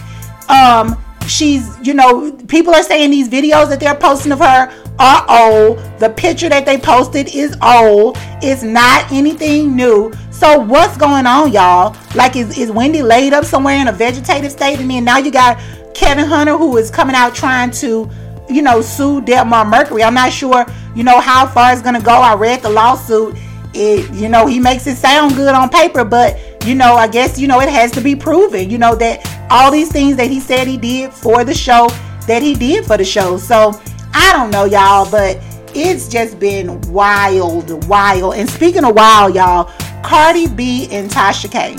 Um, 0.49 0.97
she's, 1.27 1.77
you 1.85 1.93
know, 1.93 2.31
people 2.47 2.73
are 2.73 2.83
saying 2.83 3.11
these 3.11 3.29
videos 3.29 3.69
that 3.69 3.79
they're 3.79 3.95
posting 3.95 4.31
of 4.31 4.39
her 4.39 4.73
are 4.97 5.25
old. 5.29 5.79
The 5.99 6.09
picture 6.09 6.49
that 6.49 6.65
they 6.65 6.77
posted 6.77 7.33
is 7.33 7.55
old. 7.61 8.17
It's 8.41 8.63
not 8.63 9.11
anything 9.11 9.75
new. 9.75 10.11
So 10.31 10.59
what's 10.59 10.97
going 10.97 11.25
on, 11.25 11.51
y'all? 11.51 11.95
Like, 12.15 12.35
is, 12.35 12.57
is 12.57 12.71
Wendy 12.71 13.01
laid 13.01 13.33
up 13.33 13.45
somewhere 13.45 13.77
in 13.77 13.87
a 13.87 13.91
vegetative 13.91 14.51
state? 14.51 14.79
And 14.79 14.89
then 14.89 15.03
now 15.03 15.17
you 15.17 15.31
got 15.31 15.59
Kevin 15.93 16.25
Hunter 16.25 16.57
who 16.57 16.77
is 16.77 16.89
coming 16.89 17.15
out 17.15 17.35
trying 17.35 17.71
to, 17.71 18.09
you 18.49 18.61
know, 18.61 18.81
sue 18.81 19.21
Debmar 19.21 19.69
Mercury. 19.69 20.03
I'm 20.03 20.13
not 20.13 20.31
sure, 20.31 20.65
you 20.95 21.03
know, 21.03 21.19
how 21.19 21.45
far 21.45 21.71
it's 21.71 21.81
gonna 21.81 22.01
go. 22.01 22.11
I 22.11 22.35
read 22.35 22.61
the 22.61 22.69
lawsuit. 22.69 23.37
It, 23.73 24.11
you 24.13 24.29
know, 24.29 24.47
he 24.47 24.59
makes 24.59 24.87
it 24.87 24.95
sound 24.95 25.35
good 25.35 25.53
on 25.53 25.69
paper, 25.69 26.03
but 26.03 26.39
you 26.66 26.76
know, 26.76 26.95
I 26.95 27.07
guess, 27.07 27.39
you 27.39 27.47
know, 27.47 27.60
it 27.62 27.70
has 27.70 27.91
to 27.91 28.01
be 28.01 28.16
proven, 28.16 28.70
you 28.70 28.78
know, 28.78 28.95
that 28.95 29.47
all 29.49 29.72
these 29.72 29.91
things 29.91 30.18
that 30.18 30.30
he 30.30 30.39
said 30.39 30.68
he 30.68 30.78
did 30.78 31.14
for 31.14 31.43
the 31.43 31.53
show, 31.53 31.88
that 32.28 32.41
he 32.41 32.53
did 32.53 32.86
for 32.86 32.97
the 32.97 33.05
show. 33.05 33.38
So 33.38 33.80
I 34.14 34.34
don't 34.34 34.51
know, 34.51 34.66
y'all, 34.66 35.10
but 35.10 35.39
it's 35.74 36.07
just 36.07 36.39
been 36.39 36.82
wild, 36.91 37.88
wild. 37.88 38.36
And 38.36 38.49
speaking 38.49 38.84
of 38.84 38.95
wild, 38.95 39.36
y'all, 39.36 39.72
Cardi 40.03 40.47
B 40.47 40.88
and 40.91 41.10
Tasha 41.10 41.51
K. 41.51 41.76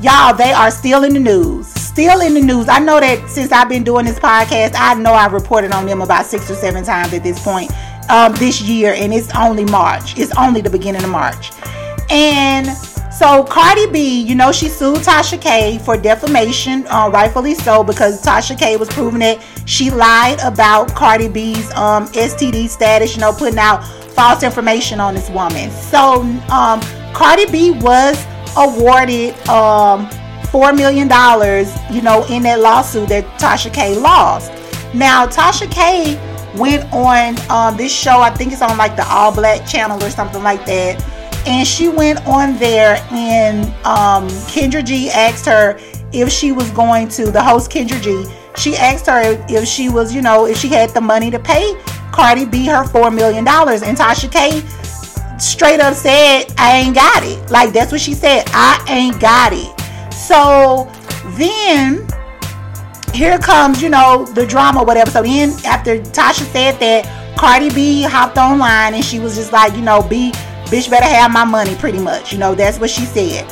Y'all, 0.00 0.34
they 0.34 0.52
are 0.52 0.70
still 0.70 1.04
in 1.04 1.12
the 1.12 1.20
news. 1.20 1.66
Still 1.66 2.20
in 2.20 2.34
the 2.34 2.40
news. 2.40 2.68
I 2.68 2.78
know 2.78 3.00
that 3.00 3.28
since 3.28 3.50
I've 3.50 3.68
been 3.68 3.82
doing 3.82 4.04
this 4.04 4.18
podcast, 4.18 4.74
I 4.76 4.94
know 4.94 5.12
I've 5.12 5.32
reported 5.32 5.72
on 5.72 5.86
them 5.86 6.00
about 6.00 6.26
six 6.26 6.48
or 6.48 6.54
seven 6.54 6.84
times 6.84 7.12
at 7.12 7.24
this 7.24 7.42
point 7.42 7.72
um, 8.08 8.32
this 8.36 8.60
year, 8.60 8.94
and 8.94 9.12
it's 9.12 9.34
only 9.34 9.64
March. 9.64 10.16
It's 10.16 10.32
only 10.38 10.60
the 10.60 10.70
beginning 10.70 11.02
of 11.02 11.10
March. 11.10 11.50
And 12.10 12.68
so 13.18 13.42
Cardi 13.42 13.90
B, 13.90 14.22
you 14.22 14.36
know, 14.36 14.52
she 14.52 14.68
sued 14.68 14.98
Tasha 14.98 15.40
K 15.40 15.78
for 15.78 15.96
defamation, 15.96 16.86
uh, 16.86 17.10
rightfully 17.12 17.54
so, 17.54 17.82
because 17.82 18.22
Tasha 18.22 18.56
K 18.56 18.76
was 18.76 18.88
proving 18.90 19.18
that 19.18 19.44
she 19.64 19.90
lied 19.90 20.38
about 20.44 20.94
Cardi 20.94 21.26
B's 21.26 21.68
um, 21.72 22.06
STD 22.10 22.68
status, 22.68 23.16
you 23.16 23.20
know, 23.20 23.32
putting 23.32 23.58
out 23.58 23.82
false 24.14 24.44
information 24.44 25.00
on 25.00 25.16
this 25.16 25.28
woman. 25.30 25.68
So 25.72 26.22
um, 26.48 26.80
Cardi 27.12 27.46
B 27.50 27.72
was 27.72 28.24
awarded 28.56 29.34
um, 29.48 30.08
four 30.52 30.72
million 30.72 31.08
dollars, 31.08 31.74
you 31.90 32.02
know, 32.02 32.24
in 32.26 32.44
that 32.44 32.60
lawsuit 32.60 33.08
that 33.08 33.24
Tasha 33.40 33.74
K 33.74 33.98
lost. 33.98 34.52
Now 34.94 35.26
Tasha 35.26 35.68
K 35.68 36.14
went 36.56 36.84
on 36.92 37.36
um, 37.50 37.76
this 37.76 37.92
show. 37.92 38.20
I 38.20 38.30
think 38.30 38.52
it's 38.52 38.62
on 38.62 38.78
like 38.78 38.94
the 38.94 39.06
All 39.08 39.34
Black 39.34 39.66
channel 39.66 40.00
or 40.00 40.10
something 40.10 40.44
like 40.44 40.64
that 40.66 41.04
and 41.46 41.66
she 41.66 41.88
went 41.88 42.26
on 42.26 42.56
there 42.58 42.96
and 43.10 43.66
um, 43.84 44.28
Kendra 44.48 44.84
G 44.84 45.10
asked 45.10 45.46
her 45.46 45.78
if 46.12 46.30
she 46.30 46.52
was 46.52 46.70
going 46.70 47.08
to 47.10 47.30
the 47.30 47.42
host 47.42 47.70
Kendra 47.70 48.00
G. 48.02 48.24
She 48.56 48.76
asked 48.76 49.06
her 49.06 49.20
if 49.48 49.68
she 49.68 49.88
was, 49.88 50.14
you 50.14 50.22
know, 50.22 50.46
if 50.46 50.58
she 50.58 50.68
had 50.68 50.90
the 50.90 51.00
money 51.00 51.30
to 51.30 51.38
pay 51.38 51.80
Cardi 52.12 52.44
B 52.44 52.66
her 52.66 52.84
four 52.84 53.10
million 53.10 53.44
dollars, 53.44 53.82
and 53.82 53.96
Tasha 53.96 54.30
K 54.32 54.60
straight 55.38 55.80
up 55.80 55.94
said, 55.94 56.46
"I 56.58 56.78
ain't 56.78 56.94
got 56.94 57.22
it." 57.22 57.50
Like 57.50 57.72
that's 57.72 57.92
what 57.92 58.00
she 58.00 58.14
said. 58.14 58.44
I 58.48 58.84
ain't 58.88 59.20
got 59.20 59.52
it. 59.52 59.72
So 60.12 60.90
then 61.36 62.06
here 63.14 63.38
comes, 63.38 63.82
you 63.82 63.88
know, 63.88 64.26
the 64.34 64.46
drama, 64.46 64.82
whatever. 64.82 65.10
So 65.10 65.22
then 65.22 65.50
after 65.64 65.98
Tasha 65.98 66.44
said 66.52 66.78
that, 66.80 67.36
Cardi 67.38 67.70
B 67.70 68.02
hopped 68.02 68.36
online 68.36 68.94
and 68.94 69.04
she 69.04 69.20
was 69.20 69.36
just 69.36 69.52
like, 69.52 69.74
you 69.74 69.82
know, 69.82 70.02
be 70.02 70.32
Bitch 70.68 70.90
better 70.90 71.06
have 71.06 71.30
my 71.32 71.44
money, 71.44 71.74
pretty 71.76 71.98
much. 71.98 72.32
You 72.32 72.38
know, 72.38 72.54
that's 72.54 72.78
what 72.78 72.90
she 72.90 73.04
said. 73.04 73.50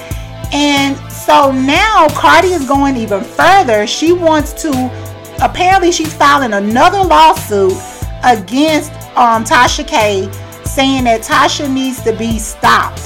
And 0.52 0.96
so 1.10 1.50
now 1.50 2.06
Cardi 2.10 2.48
is 2.48 2.66
going 2.68 2.96
even 2.96 3.22
further. 3.24 3.86
She 3.86 4.12
wants 4.12 4.52
to, 4.62 4.70
apparently, 5.42 5.90
she's 5.90 6.12
filing 6.14 6.52
another 6.52 7.02
lawsuit 7.02 7.72
against 8.22 8.92
um, 9.16 9.44
Tasha 9.44 9.86
K, 9.86 10.30
saying 10.64 11.04
that 11.04 11.22
Tasha 11.22 11.72
needs 11.72 12.02
to 12.02 12.12
be 12.12 12.38
stopped. 12.38 13.00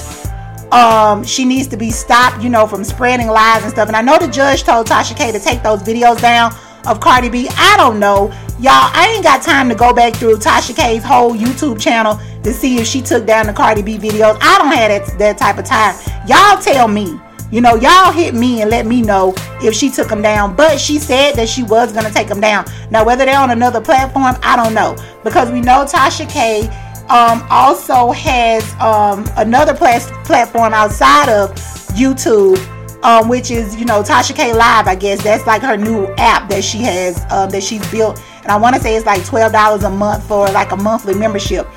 Um, 0.73 1.23
she 1.23 1.43
needs 1.45 1.67
to 1.67 1.77
be 1.77 1.89
stopped, 1.89 2.41
you 2.41 2.49
know, 2.49 2.67
from 2.67 2.83
spreading 2.83 3.27
lies 3.27 3.63
and 3.63 3.71
stuff. 3.71 3.87
And 3.87 3.95
I 3.95 4.01
know 4.01 4.17
the 4.17 4.27
judge 4.27 4.63
told 4.63 4.87
Tasha 4.87 5.15
K 5.17 5.31
to 5.31 5.39
take 5.39 5.63
those 5.63 5.81
videos 5.83 6.21
down 6.21 6.53
of 6.85 6.99
Cardi 6.99 7.29
B. 7.29 7.47
I 7.57 7.75
don't 7.77 7.99
know. 7.99 8.27
Y'all, 8.59 8.91
I 8.93 9.11
ain't 9.15 9.23
got 9.23 9.41
time 9.41 9.69
to 9.69 9.75
go 9.75 9.93
back 9.93 10.15
through 10.15 10.37
Tasha 10.37 10.75
K's 10.75 11.03
whole 11.03 11.33
YouTube 11.33 11.79
channel 11.79 12.19
to 12.43 12.53
see 12.53 12.77
if 12.77 12.87
she 12.87 13.01
took 13.01 13.25
down 13.25 13.47
the 13.47 13.53
Cardi 13.53 13.81
B 13.81 13.97
videos. 13.97 14.37
I 14.41 14.57
don't 14.57 14.73
have 14.73 15.07
that, 15.07 15.17
that 15.19 15.37
type 15.37 15.57
of 15.57 15.65
time. 15.65 15.95
Y'all 16.27 16.61
tell 16.61 16.87
me. 16.87 17.19
You 17.51 17.59
know, 17.59 17.75
y'all 17.75 18.13
hit 18.13 18.33
me 18.33 18.61
and 18.61 18.71
let 18.71 18.85
me 18.85 19.01
know 19.01 19.33
if 19.61 19.75
she 19.75 19.89
took 19.89 20.07
them 20.07 20.21
down. 20.21 20.55
But 20.55 20.79
she 20.79 20.97
said 20.97 21.33
that 21.33 21.49
she 21.49 21.63
was 21.63 21.91
going 21.91 22.05
to 22.05 22.13
take 22.13 22.29
them 22.29 22.39
down. 22.39 22.65
Now, 22.89 23.05
whether 23.05 23.25
they're 23.25 23.37
on 23.37 23.51
another 23.51 23.81
platform, 23.81 24.37
I 24.41 24.55
don't 24.55 24.73
know. 24.73 24.95
Because 25.25 25.51
we 25.51 25.59
know 25.59 25.83
Tasha 25.83 26.29
K 26.29 26.69
um, 27.09 27.45
also 27.49 28.11
has 28.11 28.73
um, 28.79 29.25
another 29.35 29.73
platform 29.73 30.73
outside 30.73 31.27
of 31.27 31.53
YouTube, 31.91 32.57
um, 33.03 33.27
which 33.27 33.51
is, 33.51 33.75
you 33.75 33.83
know, 33.83 34.01
Tasha 34.01 34.33
K 34.33 34.53
Live, 34.53 34.87
I 34.87 34.95
guess. 34.95 35.21
That's 35.21 35.45
like 35.45 35.61
her 35.61 35.75
new 35.75 36.07
app 36.17 36.49
that 36.49 36.63
she 36.63 36.77
has, 36.83 37.21
um, 37.33 37.49
that 37.49 37.63
she's 37.63 37.85
built. 37.91 38.23
And 38.43 38.47
I 38.51 38.55
want 38.55 38.77
to 38.77 38.81
say 38.81 38.95
it's 38.95 39.05
like 39.05 39.23
$12 39.23 39.83
a 39.83 39.89
month 39.89 40.25
for 40.25 40.47
like 40.51 40.71
a 40.71 40.77
monthly 40.77 41.15
membership. 41.15 41.67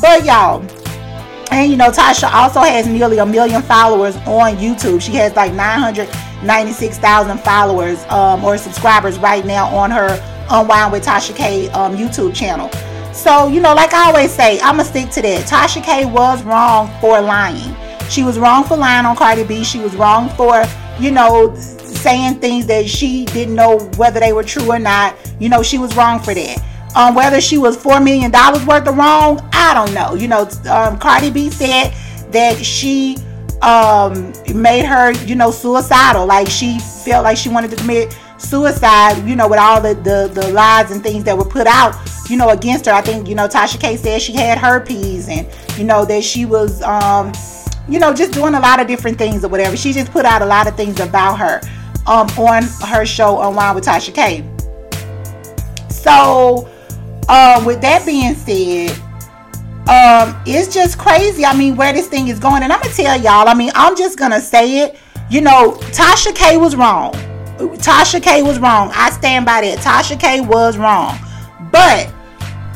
But 0.00 0.24
y'all, 0.24 0.62
and 1.50 1.70
you 1.70 1.76
know, 1.76 1.90
Tasha 1.90 2.30
also 2.32 2.60
has 2.60 2.86
nearly 2.86 3.18
a 3.18 3.26
million 3.26 3.62
followers 3.62 4.16
on 4.26 4.56
YouTube. 4.56 5.00
She 5.00 5.12
has 5.12 5.34
like 5.34 5.52
996,000 5.52 7.38
followers 7.38 8.04
um, 8.08 8.44
or 8.44 8.58
subscribers 8.58 9.18
right 9.18 9.44
now 9.44 9.74
on 9.74 9.90
her 9.90 10.08
Unwind 10.50 10.92
with 10.92 11.04
Tasha 11.04 11.34
K 11.34 11.68
um, 11.70 11.96
YouTube 11.96 12.34
channel. 12.34 12.70
So, 13.12 13.48
you 13.48 13.60
know, 13.60 13.74
like 13.74 13.94
I 13.94 14.08
always 14.08 14.30
say, 14.30 14.60
I'm 14.60 14.76
going 14.76 14.84
to 14.84 14.90
stick 14.90 15.10
to 15.12 15.22
that. 15.22 15.46
Tasha 15.46 15.82
K 15.82 16.04
was 16.04 16.42
wrong 16.44 16.90
for 17.00 17.20
lying. 17.20 17.74
She 18.10 18.22
was 18.22 18.38
wrong 18.38 18.62
for 18.62 18.76
lying 18.76 19.06
on 19.06 19.16
Cardi 19.16 19.42
B. 19.42 19.64
She 19.64 19.80
was 19.80 19.96
wrong 19.96 20.28
for, 20.30 20.64
you 21.00 21.10
know, 21.10 21.54
saying 21.56 22.36
things 22.36 22.66
that 22.66 22.88
she 22.88 23.24
didn't 23.24 23.54
know 23.54 23.78
whether 23.96 24.20
they 24.20 24.32
were 24.32 24.44
true 24.44 24.70
or 24.70 24.78
not. 24.78 25.16
You 25.40 25.48
know, 25.48 25.62
she 25.62 25.78
was 25.78 25.96
wrong 25.96 26.20
for 26.20 26.34
that. 26.34 26.62
Um, 26.96 27.14
whether 27.14 27.42
she 27.42 27.58
was 27.58 27.76
four 27.76 28.00
million 28.00 28.30
dollars 28.30 28.64
worth 28.64 28.88
of 28.88 28.96
wrong, 28.96 29.46
I 29.52 29.74
don't 29.74 29.92
know. 29.92 30.14
You 30.14 30.28
know, 30.28 30.48
um, 30.70 30.98
Cardi 30.98 31.30
B 31.30 31.50
said 31.50 31.94
that 32.32 32.56
she 32.56 33.18
um, 33.60 34.32
made 34.54 34.86
her, 34.86 35.12
you 35.26 35.34
know, 35.34 35.50
suicidal. 35.50 36.24
Like 36.24 36.48
she 36.48 36.78
felt 36.78 37.24
like 37.24 37.36
she 37.36 37.50
wanted 37.50 37.70
to 37.72 37.76
commit 37.76 38.16
suicide. 38.38 39.28
You 39.28 39.36
know, 39.36 39.46
with 39.46 39.58
all 39.58 39.78
the, 39.78 39.94
the 39.94 40.30
the 40.32 40.48
lies 40.52 40.90
and 40.90 41.02
things 41.02 41.24
that 41.24 41.36
were 41.36 41.44
put 41.44 41.66
out, 41.66 41.94
you 42.30 42.38
know, 42.38 42.48
against 42.48 42.86
her. 42.86 42.92
I 42.92 43.02
think 43.02 43.28
you 43.28 43.34
know 43.34 43.46
Tasha 43.46 43.78
K 43.78 43.98
said 43.98 44.22
she 44.22 44.32
had 44.32 44.56
herpes 44.56 45.28
and 45.28 45.46
you 45.76 45.84
know 45.84 46.06
that 46.06 46.24
she 46.24 46.46
was, 46.46 46.80
um, 46.80 47.30
you 47.90 47.98
know, 47.98 48.14
just 48.14 48.32
doing 48.32 48.54
a 48.54 48.60
lot 48.60 48.80
of 48.80 48.86
different 48.86 49.18
things 49.18 49.44
or 49.44 49.48
whatever. 49.48 49.76
She 49.76 49.92
just 49.92 50.10
put 50.12 50.24
out 50.24 50.40
a 50.40 50.46
lot 50.46 50.66
of 50.66 50.78
things 50.78 50.98
about 50.98 51.34
her 51.40 51.60
um, 52.06 52.26
on 52.38 52.62
her 52.88 53.04
show 53.04 53.46
Unwind 53.46 53.74
with 53.74 53.84
Tasha 53.84 54.14
K. 54.14 54.48
So 55.90 56.70
um, 57.28 57.64
with 57.64 57.80
that 57.80 58.04
being 58.06 58.34
said, 58.34 58.90
um, 59.88 60.40
it's 60.46 60.72
just 60.72 60.98
crazy. 60.98 61.44
I 61.44 61.56
mean, 61.56 61.76
where 61.76 61.92
this 61.92 62.08
thing 62.08 62.28
is 62.28 62.38
going, 62.38 62.62
and 62.62 62.72
I'm 62.72 62.80
gonna 62.80 62.94
tell 62.94 63.20
y'all. 63.20 63.48
I 63.48 63.54
mean, 63.54 63.70
I'm 63.74 63.96
just 63.96 64.18
gonna 64.18 64.40
say 64.40 64.80
it. 64.80 64.98
You 65.30 65.40
know, 65.40 65.72
Tasha 65.92 66.34
K 66.34 66.56
was 66.56 66.76
wrong. 66.76 67.12
Tasha 67.78 68.22
K 68.22 68.42
was 68.42 68.58
wrong. 68.58 68.90
I 68.94 69.10
stand 69.10 69.46
by 69.46 69.60
that. 69.62 69.78
Tasha 69.78 70.18
K 70.18 70.40
was 70.40 70.76
wrong. 70.76 71.16
But 71.72 72.12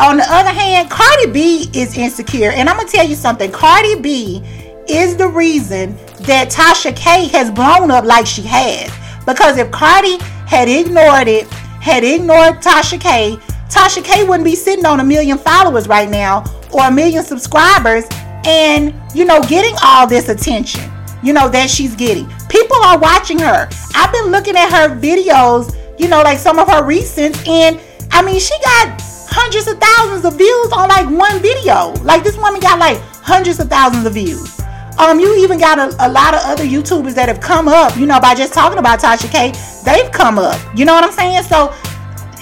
on 0.01 0.17
the 0.17 0.27
other 0.29 0.51
hand, 0.51 0.91
Cardi 0.91 1.31
B 1.31 1.71
is 1.75 1.97
insecure, 1.99 2.51
and 2.51 2.69
I'm 2.69 2.77
gonna 2.77 2.89
tell 2.89 3.07
you 3.07 3.15
something. 3.15 3.51
Cardi 3.53 4.01
B 4.01 4.43
is 4.89 5.17
the 5.17 5.29
reason 5.29 5.97
that 6.21 6.51
Tasha 6.51 6.95
K 6.95 7.27
has 7.29 7.51
blown 7.51 7.91
up 7.91 8.05
like 8.05 8.27
she 8.27 8.43
has. 8.43 8.91
Because 9.27 9.59
if 9.59 9.71
Cardi 9.71 10.19
had 10.47 10.69
ignored 10.69 11.29
it, 11.29 11.47
had 11.81 12.05
ignored 12.05 12.63
Tasha 12.63 13.01
K, 13.01 13.39
Tasha 13.71 14.05
K 14.05 14.25
wouldn't 14.25 14.45
be 14.45 14.55
sitting 14.55 14.85
on 14.85 15.01
a 15.01 15.05
million 15.05 15.39
followers 15.39 15.89
right 15.89 16.09
now 16.09 16.45
or 16.73 16.87
a 16.87 16.91
million 16.91 17.23
subscribers 17.23 18.05
and, 18.45 18.95
you 19.15 19.25
know, 19.25 19.41
getting 19.43 19.75
all 19.83 20.07
this 20.07 20.29
attention, 20.29 20.91
you 21.23 21.33
know, 21.33 21.49
that 21.49 21.71
she's 21.71 21.95
getting. 21.95 22.29
People 22.49 22.77
are 22.85 22.99
watching 22.99 23.39
her. 23.39 23.69
I've 23.95 24.13
been 24.13 24.27
looking 24.27 24.57
at 24.57 24.71
her 24.71 24.97
videos, 24.97 25.77
you 25.99 26.09
know, 26.09 26.23
like 26.23 26.39
some 26.39 26.59
of 26.59 26.69
her 26.69 26.85
recent, 26.85 27.47
and 27.47 27.81
I 28.11 28.23
mean, 28.23 28.41
she 28.41 28.59
got 28.63 29.01
hundreds 29.31 29.69
of 29.69 29.79
thousands 29.79 30.25
of 30.25 30.37
views 30.37 30.73
on 30.73 30.89
like 30.89 31.09
one 31.09 31.41
video. 31.41 31.93
Like 32.03 32.25
this 32.25 32.37
woman 32.37 32.61
got 32.61 32.79
like 32.79 32.99
hundreds 33.23 33.61
of 33.61 33.69
thousands 33.69 34.05
of 34.05 34.15
views. 34.15 34.61
Um, 34.99 35.21
you 35.21 35.35
even 35.39 35.59
got 35.59 35.79
a, 35.79 35.95
a, 36.07 36.11
lot 36.11 36.35
of 36.35 36.41
other 36.45 36.65
YouTubers 36.65 37.15
that 37.15 37.29
have 37.29 37.41
come 37.41 37.69
up, 37.69 37.97
you 37.97 38.05
know, 38.05 38.21
by 38.21 38.35
just 38.35 38.53
talking 38.53 38.79
about 38.79 38.99
Tasha 38.99 39.31
K. 39.31 39.53
They've 39.85 40.11
come 40.13 40.39
up. 40.39 40.61
You 40.77 40.85
know 40.85 40.93
what 40.93 41.05
I'm 41.05 41.13
saying? 41.13 41.43
So 41.45 41.73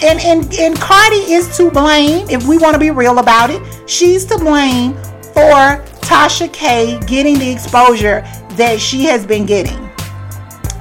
and, 0.01 0.19
and, 0.21 0.53
and 0.55 0.79
Cardi 0.79 1.31
is 1.31 1.55
to 1.57 1.69
blame, 1.69 2.29
if 2.29 2.47
we 2.47 2.57
want 2.57 2.73
to 2.73 2.79
be 2.79 2.91
real 2.91 3.19
about 3.19 3.49
it. 3.49 3.61
She's 3.89 4.25
to 4.25 4.37
blame 4.37 4.93
for 5.21 5.83
Tasha 6.01 6.51
K 6.51 6.99
getting 7.05 7.37
the 7.37 7.49
exposure 7.49 8.21
that 8.51 8.79
she 8.79 9.03
has 9.05 9.25
been 9.25 9.45
getting. 9.45 9.77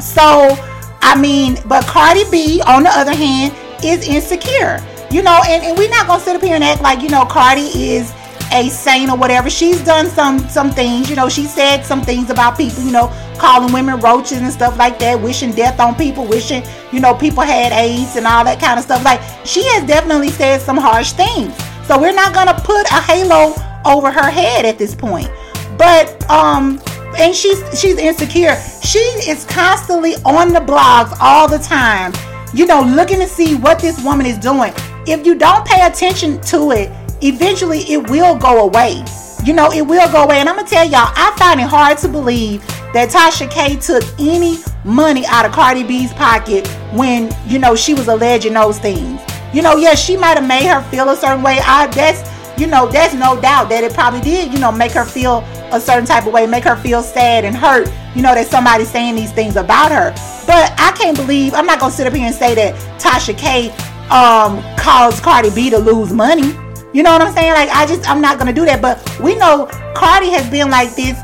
So, 0.00 0.56
I 1.00 1.18
mean, 1.20 1.58
but 1.66 1.84
Cardi 1.86 2.24
B, 2.30 2.62
on 2.66 2.82
the 2.84 2.90
other 2.90 3.14
hand, 3.14 3.54
is 3.84 4.06
insecure. 4.08 4.78
You 5.10 5.22
know, 5.22 5.40
and, 5.46 5.64
and 5.64 5.76
we're 5.76 5.90
not 5.90 6.06
gonna 6.06 6.22
sit 6.22 6.36
up 6.36 6.42
here 6.42 6.54
and 6.54 6.64
act 6.64 6.82
like, 6.82 7.02
you 7.02 7.08
know, 7.08 7.24
Cardi 7.24 7.62
is 7.62 8.12
a 8.52 8.68
saint 8.68 9.10
or 9.10 9.16
whatever. 9.16 9.50
She's 9.50 9.82
done 9.84 10.06
some 10.08 10.38
some 10.48 10.70
things, 10.70 11.10
you 11.10 11.16
know, 11.16 11.28
she 11.28 11.44
said 11.44 11.82
some 11.82 12.02
things 12.02 12.30
about 12.30 12.56
people, 12.56 12.82
you 12.82 12.92
know, 12.92 13.12
calling 13.38 13.72
women 13.72 14.00
roaches 14.00 14.38
and 14.38 14.52
stuff 14.52 14.76
like 14.78 14.98
that, 15.00 15.20
wishing 15.20 15.52
death 15.52 15.80
on 15.80 15.94
people, 15.94 16.26
wishing, 16.26 16.62
you 16.92 17.00
know, 17.00 17.14
people 17.14 17.42
had 17.42 17.72
AIDS 17.72 18.16
and 18.16 18.26
all 18.26 18.44
that 18.44 18.60
kind 18.60 18.78
of 18.78 18.84
stuff. 18.84 19.04
Like 19.04 19.20
she 19.46 19.64
has 19.72 19.86
definitely 19.86 20.30
said 20.30 20.60
some 20.60 20.76
harsh 20.76 21.12
things. 21.12 21.54
So 21.86 21.98
we're 22.00 22.14
not 22.14 22.34
gonna 22.34 22.60
put 22.64 22.90
a 22.90 23.00
halo 23.00 23.54
over 23.84 24.10
her 24.10 24.30
head 24.30 24.64
at 24.64 24.78
this 24.78 24.94
point. 24.94 25.30
But 25.76 26.28
um 26.30 26.80
and 27.16 27.34
she's 27.34 27.58
she's 27.78 27.98
insecure. 27.98 28.56
She 28.82 28.98
is 28.98 29.44
constantly 29.44 30.14
on 30.24 30.52
the 30.52 30.60
blogs 30.60 31.16
all 31.20 31.48
the 31.48 31.58
time, 31.58 32.12
you 32.52 32.66
know, 32.66 32.82
looking 32.82 33.18
to 33.18 33.26
see 33.26 33.54
what 33.56 33.78
this 33.78 34.02
woman 34.02 34.26
is 34.26 34.38
doing. 34.38 34.72
If 35.06 35.24
you 35.26 35.34
don't 35.34 35.66
pay 35.66 35.86
attention 35.86 36.40
to 36.42 36.72
it, 36.72 36.90
eventually 37.22 37.80
it 37.80 38.08
will 38.10 38.36
go 38.36 38.64
away. 38.64 39.04
You 39.44 39.52
know, 39.52 39.70
it 39.72 39.82
will 39.82 40.10
go 40.10 40.24
away. 40.24 40.38
And 40.38 40.48
I'm 40.48 40.56
gonna 40.56 40.68
tell 40.68 40.84
y'all, 40.84 41.12
I 41.14 41.34
find 41.38 41.60
it 41.60 41.66
hard 41.66 41.98
to 41.98 42.08
believe 42.08 42.66
that 42.92 43.10
Tasha 43.10 43.50
K 43.50 43.76
took 43.76 44.02
any 44.18 44.58
money 44.84 45.24
out 45.26 45.44
of 45.44 45.52
Cardi 45.52 45.84
B's 45.84 46.12
pocket 46.14 46.66
when, 46.92 47.34
you 47.46 47.58
know, 47.58 47.76
she 47.76 47.94
was 47.94 48.08
alleging 48.08 48.54
those 48.54 48.78
things. 48.78 49.20
You 49.52 49.62
know, 49.62 49.76
yes, 49.76 50.02
she 50.02 50.16
might 50.16 50.36
have 50.36 50.46
made 50.46 50.66
her 50.66 50.82
feel 50.90 51.08
a 51.08 51.16
certain 51.16 51.42
way. 51.42 51.58
I 51.62 51.86
that's 51.86 52.28
you 52.58 52.66
know, 52.66 52.88
there's 52.88 53.14
no 53.14 53.40
doubt 53.40 53.68
that 53.68 53.84
it 53.84 53.94
probably 53.94 54.20
did, 54.20 54.52
you 54.52 54.58
know, 54.58 54.72
make 54.72 54.90
her 54.92 55.04
feel 55.04 55.44
a 55.72 55.80
certain 55.80 56.04
type 56.04 56.26
of 56.26 56.32
way, 56.32 56.44
make 56.46 56.64
her 56.64 56.76
feel 56.76 57.02
sad 57.02 57.44
and 57.44 57.54
hurt, 57.54 57.88
you 58.16 58.22
know, 58.22 58.34
that 58.34 58.48
somebody's 58.48 58.90
saying 58.90 59.14
these 59.14 59.30
things 59.32 59.54
about 59.54 59.92
her. 59.92 60.10
But 60.44 60.74
I 60.78 60.92
can't 60.98 61.16
believe 61.16 61.54
I'm 61.54 61.66
not 61.66 61.78
gonna 61.78 61.92
sit 61.92 62.06
up 62.06 62.12
here 62.12 62.26
and 62.26 62.34
say 62.34 62.54
that 62.56 62.74
Tasha 63.00 63.36
K 63.38 63.70
um 64.10 64.60
caused 64.76 65.22
Cardi 65.22 65.50
B 65.50 65.70
to 65.70 65.78
lose 65.78 66.12
money. 66.12 66.52
You 66.92 67.02
know 67.02 67.12
what 67.12 67.22
I'm 67.22 67.34
saying? 67.34 67.52
Like 67.52 67.68
I 67.70 67.86
just 67.86 68.08
I'm 68.08 68.20
not 68.20 68.38
gonna 68.38 68.52
do 68.52 68.64
that. 68.64 68.80
But 68.80 68.98
we 69.20 69.34
know 69.34 69.66
Cardi 69.94 70.30
has 70.30 70.48
been 70.50 70.70
like 70.70 70.94
this 70.94 71.18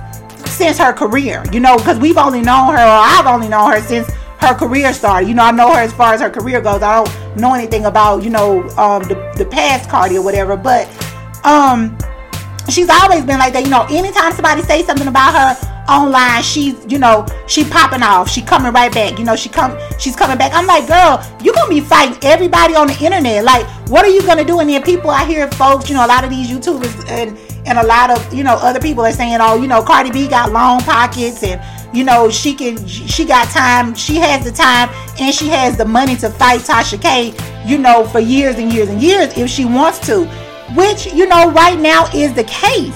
since 0.47 0.79
her 0.79 0.93
career. 0.93 1.43
You 1.53 1.61
know, 1.61 1.77
because 1.77 1.99
we've 1.99 2.19
only 2.19 2.41
known 2.41 2.75
her, 2.75 2.85
or 2.85 3.01
I've 3.05 3.27
only 3.27 3.49
known 3.49 3.73
her 3.73 3.81
since 3.81 4.09
her 4.39 4.55
career 4.55 4.93
started. 4.93 5.29
You 5.29 5.35
know, 5.35 5.45
I 5.45 5.51
know 5.51 5.73
her 5.73 5.81
as 5.81 5.93
far 5.93 6.13
as 6.13 6.21
her 6.21 6.31
career 6.31 6.61
goes. 6.61 6.83
I 6.83 7.03
don't 7.03 7.37
know 7.41 7.55
anything 7.55 7.87
about 7.87 8.23
you 8.23 8.31
know 8.31 8.63
um, 8.77 9.03
the 9.05 9.15
the 9.37 9.47
past 9.47 9.89
Cardi 9.89 10.19
or 10.19 10.23
whatever. 10.23 10.57
But 10.57 10.87
um, 11.45 11.97
she's 12.71 12.89
always 12.89 13.25
been 13.25 13.39
like 13.39 13.53
that. 13.53 13.65
You 13.65 13.71
know, 13.71 13.87
anytime 13.91 14.33
somebody 14.33 14.63
say 14.63 14.83
something 14.83 15.09
about 15.09 15.35
her 15.35 15.71
online 15.89 16.43
she's 16.43 16.75
you 16.91 16.99
know 16.99 17.27
she 17.47 17.65
popping 17.65 18.03
off. 18.03 18.29
She 18.31 18.43
coming 18.43 18.73
right 18.73 18.93
back 18.93 19.19
you 19.19 19.25
know 19.25 19.37
she 19.37 19.49
come 19.49 19.77
she's 19.99 20.17
coming 20.17 20.39
back. 20.39 20.53
I'm 20.55 20.67
like 20.67 20.87
girl 20.87 21.23
you 21.43 21.53
gonna 21.53 21.69
be 21.69 21.81
fighting 21.81 22.17
everybody 22.23 22.75
on 22.75 22.87
the 22.87 22.99
internet. 23.05 23.45
Like 23.45 23.67
what 23.89 24.05
are 24.05 24.11
you 24.11 24.23
gonna 24.23 24.45
do? 24.45 24.61
And 24.61 24.71
then 24.71 24.83
people 24.83 25.11
i 25.11 25.25
hear 25.25 25.51
folks 25.53 25.89
you 25.89 25.95
know 25.95 26.05
a 26.05 26.09
lot 26.09 26.25
of 26.25 26.31
these 26.31 26.49
youtubers 26.49 27.09
and 27.09 27.39
and 27.67 27.79
a 27.79 27.87
lot 27.87 28.11
of 28.11 28.35
you 28.35 28.45
know 28.45 28.55
other 28.55 28.81
people 28.81 29.05
are 29.05 29.13
saying 29.13 29.39
oh 29.41 29.61
you 29.61 29.67
know 29.67 29.83
cardi 29.83 30.11
b 30.11 30.29
got 30.29 30.53
long 30.53 30.81
pockets 30.81 31.43
and 31.43 31.61
you 31.97 32.05
know 32.05 32.31
she 32.31 32.55
can 32.55 32.87
she 32.87 33.25
got 33.25 33.49
time 33.49 33.95
she 33.95 34.17
has 34.17 34.45
the 34.45 34.53
time 34.53 34.89
and 35.21 35.35
she 35.35 35.49
has 35.49 35.77
the 35.77 35.85
money 35.85 36.17
to 36.17 36.29
fight 36.29 36.61
tasha 36.61 37.01
k 37.01 37.35
you 37.67 37.79
know 37.79 38.05
for 38.05 38.21
years 38.21 38.59
and 38.59 38.73
years 38.73 38.89
and 38.89 39.03
years 39.03 39.37
if 39.39 39.49
she 39.49 39.65
wants 39.65 39.99
to 39.99 40.27
which 40.75 41.07
you 41.13 41.27
know 41.27 41.51
right 41.51 41.79
now 41.79 42.07
is 42.15 42.33
the 42.35 42.45
case 42.45 42.95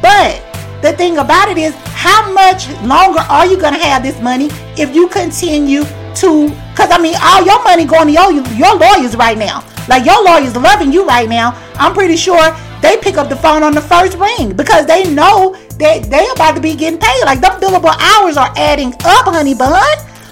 but 0.00 0.42
the 0.82 0.92
thing 0.92 1.18
about 1.18 1.50
it 1.50 1.58
is, 1.58 1.74
how 1.92 2.32
much 2.32 2.70
longer 2.82 3.20
are 3.28 3.44
you 3.44 3.58
gonna 3.58 3.78
have 3.78 4.02
this 4.02 4.18
money 4.20 4.48
if 4.78 4.94
you 4.94 5.08
continue 5.08 5.84
to? 5.84 6.48
Cause 6.74 6.90
I 6.90 6.98
mean, 6.98 7.14
all 7.22 7.44
your 7.44 7.62
money 7.62 7.84
going 7.84 8.06
to 8.06 8.12
your 8.12 8.32
your 8.32 8.76
lawyers 8.76 9.14
right 9.14 9.36
now. 9.36 9.62
Like 9.88 10.06
your 10.06 10.24
lawyers 10.24 10.56
loving 10.56 10.92
you 10.92 11.04
right 11.06 11.28
now. 11.28 11.54
I'm 11.74 11.92
pretty 11.92 12.16
sure 12.16 12.56
they 12.80 12.96
pick 12.96 13.18
up 13.18 13.28
the 13.28 13.36
phone 13.36 13.62
on 13.62 13.74
the 13.74 13.82
first 13.82 14.16
ring 14.16 14.56
because 14.56 14.86
they 14.86 15.04
know 15.12 15.54
that 15.76 16.08
they 16.08 16.26
about 16.32 16.54
to 16.54 16.62
be 16.62 16.74
getting 16.74 16.98
paid. 16.98 17.24
Like 17.24 17.40
them 17.40 17.60
billable 17.60 17.94
hours 18.00 18.38
are 18.38 18.52
adding 18.56 18.94
up, 19.04 19.26
honey 19.26 19.54
bun. 19.54 19.72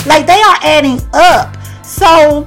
Like 0.07 0.27
they 0.27 0.41
are 0.41 0.59
adding 0.63 0.99
up. 1.13 1.57
So, 1.85 2.47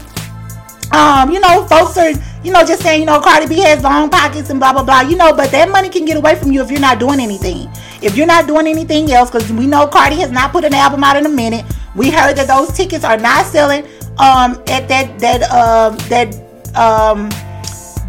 um, 0.91 1.29
you 1.29 1.39
know, 1.39 1.67
folks 1.67 1.97
are, 1.97 2.13
you 2.43 2.51
know, 2.51 2.65
just 2.65 2.81
saying, 2.81 3.01
you 3.01 3.05
know, 3.05 3.19
Cardi 3.19 3.47
B 3.47 3.59
has 3.61 3.83
long 3.83 4.09
pockets 4.09 4.49
and 4.49 4.59
blah 4.59 4.73
blah 4.73 4.83
blah. 4.83 5.01
You 5.01 5.15
know, 5.15 5.33
but 5.33 5.51
that 5.51 5.69
money 5.69 5.89
can 5.89 6.05
get 6.05 6.17
away 6.17 6.35
from 6.35 6.51
you 6.51 6.61
if 6.61 6.71
you're 6.71 6.79
not 6.79 6.99
doing 6.99 7.19
anything. 7.19 7.69
If 8.01 8.17
you're 8.17 8.27
not 8.27 8.47
doing 8.47 8.67
anything 8.67 9.11
else, 9.11 9.29
because 9.29 9.51
we 9.51 9.67
know 9.67 9.87
Cardi 9.87 10.15
has 10.17 10.31
not 10.31 10.51
put 10.51 10.63
an 10.63 10.73
album 10.73 11.03
out 11.03 11.17
in 11.17 11.25
a 11.25 11.29
minute. 11.29 11.65
We 11.95 12.09
heard 12.09 12.35
that 12.37 12.47
those 12.47 12.75
tickets 12.75 13.03
are 13.03 13.17
not 13.17 13.45
selling 13.45 13.85
um 14.17 14.61
at 14.67 14.87
that 14.87 15.19
that 15.19 15.43
um 15.51 15.97
that 16.09 16.35
um 16.75 17.29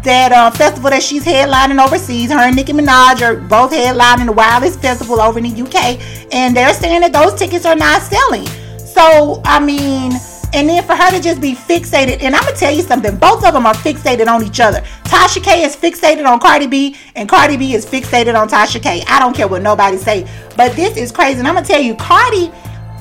that 0.03 0.31
uh, 0.33 0.51
festival 0.51 0.89
that 0.89 1.01
she's 1.01 1.23
headlining 1.25 1.83
overseas. 1.83 2.31
Her 2.31 2.39
and 2.39 2.55
Nicki 2.55 2.73
Minaj 2.73 3.21
are 3.21 3.35
both 3.35 3.71
headlining 3.71 4.25
the 4.25 4.33
Wireless 4.33 4.75
Festival 4.75 5.21
over 5.21 5.39
in 5.39 5.45
the 5.45 5.61
UK, 5.61 6.33
and 6.33 6.55
they're 6.55 6.73
saying 6.73 7.01
that 7.01 7.13
those 7.13 7.33
tickets 7.35 7.65
are 7.65 7.75
not 7.75 8.01
selling. 8.01 8.45
So 8.77 9.41
I 9.45 9.59
mean, 9.59 10.11
and 10.53 10.69
then 10.69 10.83
for 10.83 10.95
her 10.95 11.11
to 11.11 11.19
just 11.19 11.41
be 11.41 11.55
fixated, 11.55 12.21
and 12.21 12.35
I'm 12.35 12.43
gonna 12.43 12.55
tell 12.55 12.73
you 12.73 12.83
something, 12.83 13.15
both 13.17 13.45
of 13.45 13.53
them 13.53 13.65
are 13.65 13.73
fixated 13.73 14.27
on 14.27 14.43
each 14.43 14.59
other. 14.59 14.81
Tasha 15.03 15.43
K 15.43 15.63
is 15.63 15.75
fixated 15.75 16.25
on 16.25 16.39
Cardi 16.39 16.67
B, 16.67 16.95
and 17.15 17.27
Cardi 17.27 17.57
B 17.57 17.73
is 17.73 17.85
fixated 17.85 18.39
on 18.39 18.47
Tasha 18.47 18.81
K. 18.81 19.03
I 19.07 19.19
don't 19.19 19.35
care 19.35 19.47
what 19.47 19.61
nobody 19.61 19.97
say, 19.97 20.27
but 20.55 20.75
this 20.75 20.97
is 20.97 21.11
crazy. 21.11 21.39
And 21.39 21.47
I'm 21.47 21.55
gonna 21.55 21.65
tell 21.65 21.81
you, 21.81 21.95
Cardi, 21.95 22.51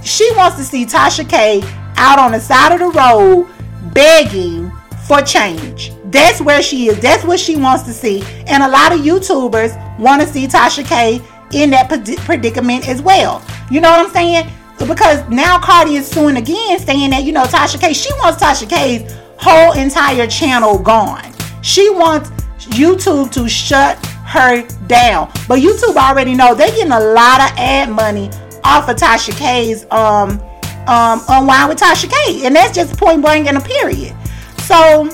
she 0.03 0.30
wants 0.36 0.57
to 0.57 0.64
see 0.64 0.84
Tasha 0.84 1.28
K 1.28 1.62
out 1.96 2.18
on 2.18 2.32
the 2.32 2.40
side 2.40 2.72
of 2.72 2.78
the 2.80 2.90
road 2.98 3.48
begging 3.92 4.72
for 5.07 5.20
change. 5.20 5.92
That's 6.07 6.40
where 6.40 6.62
she 6.62 6.88
is. 6.88 7.00
That's 7.00 7.24
what 7.24 7.38
she 7.38 7.57
wants 7.57 7.84
to 7.84 7.92
see. 7.92 8.22
And 8.46 8.62
a 8.62 8.68
lot 8.68 8.92
of 8.92 9.00
YouTubers 9.00 9.98
want 9.98 10.22
to 10.22 10.28
see 10.28 10.46
Tasha 10.46 10.86
K 10.86 11.20
in 11.53 11.70
that 11.70 11.88
predicament 12.24 12.88
as 12.88 13.03
well. 13.03 13.42
You 13.70 13.80
know 13.80 13.90
what 13.90 14.07
I'm 14.07 14.12
saying? 14.12 14.50
Because 14.78 15.28
now 15.28 15.58
Cardi 15.58 15.94
is 15.94 16.08
suing 16.08 16.36
again, 16.36 16.78
saying 16.78 17.10
that, 17.10 17.22
you 17.24 17.32
know, 17.32 17.44
Tasha 17.44 17.80
K, 17.80 17.92
she 17.92 18.12
wants 18.14 18.42
Tasha 18.42 18.68
K's 18.68 19.16
whole 19.38 19.72
entire 19.72 20.26
channel 20.26 20.78
gone. 20.78 21.32
She 21.62 21.90
wants 21.90 22.30
YouTube 22.58 23.32
to 23.32 23.48
shut 23.48 24.04
her 24.26 24.66
down. 24.86 25.30
But 25.48 25.60
YouTube 25.60 25.96
already 25.96 26.34
know 26.34 26.54
they're 26.54 26.68
getting 26.68 26.92
a 26.92 27.00
lot 27.00 27.40
of 27.40 27.58
ad 27.58 27.90
money 27.90 28.30
off 28.64 28.88
of 28.88 28.96
Tasha 28.96 29.36
K's 29.36 29.84
um 29.90 30.40
um 30.86 31.22
unwind 31.28 31.68
with 31.68 31.78
Tasha 31.78 32.10
K. 32.10 32.46
And 32.46 32.54
that's 32.54 32.74
just 32.74 32.96
point 32.96 33.20
blank 33.20 33.46
and 33.46 33.58
a 33.58 33.60
period. 33.60 34.16
So 34.58 35.08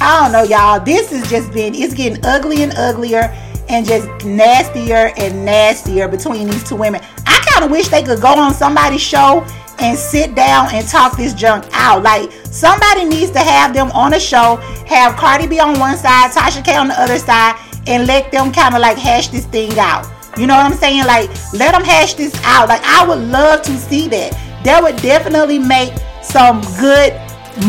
I 0.00 0.22
don't 0.22 0.32
know, 0.32 0.42
y'all. 0.42 0.80
This 0.80 1.10
has 1.10 1.30
just 1.30 1.52
been 1.52 1.74
it's 1.74 1.94
getting 1.94 2.24
ugly 2.24 2.62
and 2.62 2.72
uglier 2.76 3.34
and 3.68 3.86
just 3.86 4.06
nastier 4.26 5.12
and 5.16 5.44
nastier 5.44 6.08
between 6.08 6.48
these 6.48 6.68
two 6.68 6.76
women. 6.76 7.00
Kind 7.54 7.66
of 7.66 7.70
wish 7.70 7.86
they 7.86 8.02
could 8.02 8.20
go 8.20 8.34
on 8.34 8.52
somebody's 8.52 9.00
show 9.00 9.46
and 9.78 9.96
sit 9.96 10.34
down 10.34 10.66
and 10.72 10.84
talk 10.88 11.16
this 11.16 11.32
junk 11.32 11.64
out. 11.72 12.02
Like 12.02 12.32
somebody 12.46 13.04
needs 13.04 13.30
to 13.30 13.38
have 13.38 13.72
them 13.72 13.92
on 13.92 14.12
a 14.12 14.18
show, 14.18 14.56
have 14.88 15.14
Cardi 15.14 15.46
B 15.46 15.60
on 15.60 15.78
one 15.78 15.96
side, 15.96 16.32
Tasha 16.32 16.64
K 16.64 16.74
on 16.74 16.88
the 16.88 17.00
other 17.00 17.16
side, 17.16 17.54
and 17.86 18.08
let 18.08 18.32
them 18.32 18.52
kind 18.52 18.74
of 18.74 18.80
like 18.80 18.98
hash 18.98 19.28
this 19.28 19.46
thing 19.46 19.78
out. 19.78 20.04
You 20.36 20.48
know 20.48 20.56
what 20.56 20.66
I'm 20.66 20.76
saying? 20.76 21.06
Like 21.06 21.30
let 21.52 21.72
them 21.72 21.84
hash 21.84 22.14
this 22.14 22.34
out. 22.42 22.68
Like 22.68 22.82
I 22.82 23.06
would 23.06 23.20
love 23.20 23.62
to 23.62 23.76
see 23.76 24.08
that. 24.08 24.32
That 24.64 24.82
would 24.82 24.96
definitely 24.96 25.60
make 25.60 25.92
some 26.24 26.60
good 26.80 27.12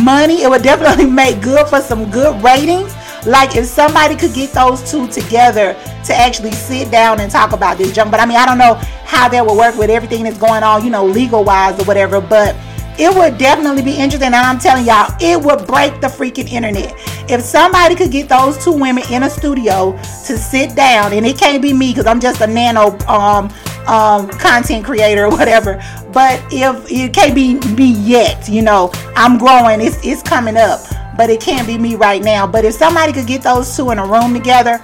money. 0.04 0.42
It 0.42 0.50
would 0.50 0.64
definitely 0.64 1.06
make 1.22 1.44
good 1.44 1.68
for 1.68 1.80
some 1.80 2.10
good 2.10 2.42
ratings. 2.44 2.92
Like 3.26 3.56
if 3.56 3.66
somebody 3.66 4.16
could 4.16 4.34
get 4.34 4.52
those 4.52 4.90
two 4.90 5.08
together 5.08 5.74
to 6.06 6.16
actually 6.16 6.52
sit 6.52 6.92
down 6.92 7.20
and 7.20 7.32
talk 7.32 7.54
about 7.54 7.78
this 7.78 7.92
junk. 7.92 8.12
But 8.12 8.20
I 8.20 8.26
mean, 8.26 8.38
I 8.38 8.46
don't 8.46 8.58
know 8.58 8.76
how 9.06 9.28
that 9.30 9.46
would 9.46 9.58
work 9.58 9.76
with 9.78 9.90
everything 9.90 10.24
that's 10.24 10.38
going 10.38 10.64
on, 10.64 10.84
you 10.84 10.90
know, 10.90 11.06
legal 11.06 11.44
wise 11.44 11.80
or 11.80 11.86
whatever. 11.86 12.22
But 12.22 12.56
it 12.98 13.14
would 13.14 13.38
definitely 13.38 13.84
be 13.84 13.98
interesting. 13.98 14.28
And 14.28 14.36
I'm 14.36 14.60
telling 14.60 14.86
y'all, 14.86 15.14
it 15.20 15.42
would 15.44 15.68
break 15.68 16.00
the 16.02 16.08
freaking 16.08 16.50
internet. 16.52 16.94
If 17.30 17.42
somebody 17.42 17.96
could 17.96 18.12
get 18.12 18.30
those 18.30 18.64
two 18.64 18.72
women 18.72 19.04
in 19.12 19.24
a 19.24 19.30
studio 19.30 19.94
to 19.94 20.38
sit 20.38 20.76
down, 20.76 21.14
and 21.14 21.26
it 21.26 21.38
can't 21.38 21.62
be 21.62 21.74
me 21.74 21.92
because 21.92 22.06
I'm 22.06 22.20
just 22.20 22.42
a 22.42 22.48
nano 22.48 22.98
um, 23.08 23.52
um, 23.88 24.30
content 24.30 24.86
creator 24.86 25.26
or 25.26 25.32
whatever. 25.32 25.82
But 26.12 26.42
if 26.52 26.90
it 26.90 27.14
can't 27.14 27.36
be 27.36 27.56
me 27.72 27.92
yet, 27.92 28.48
you 28.48 28.62
know, 28.62 28.92
I'm 29.16 29.38
growing. 29.38 29.82
It's 29.82 29.98
it's 30.06 30.22
coming 30.22 30.56
up, 30.56 30.82
but 31.18 31.30
it 31.30 31.42
can't 31.42 31.68
be 31.68 31.78
me 31.78 31.96
right 31.96 32.22
now. 32.22 32.46
But 32.48 32.66
if 32.66 32.76
somebody 32.76 33.14
could 33.14 33.28
get 33.28 33.44
those 33.44 33.76
two 33.76 33.92
in 33.92 34.00
a 34.00 34.06
room 34.06 34.34
together, 34.34 34.82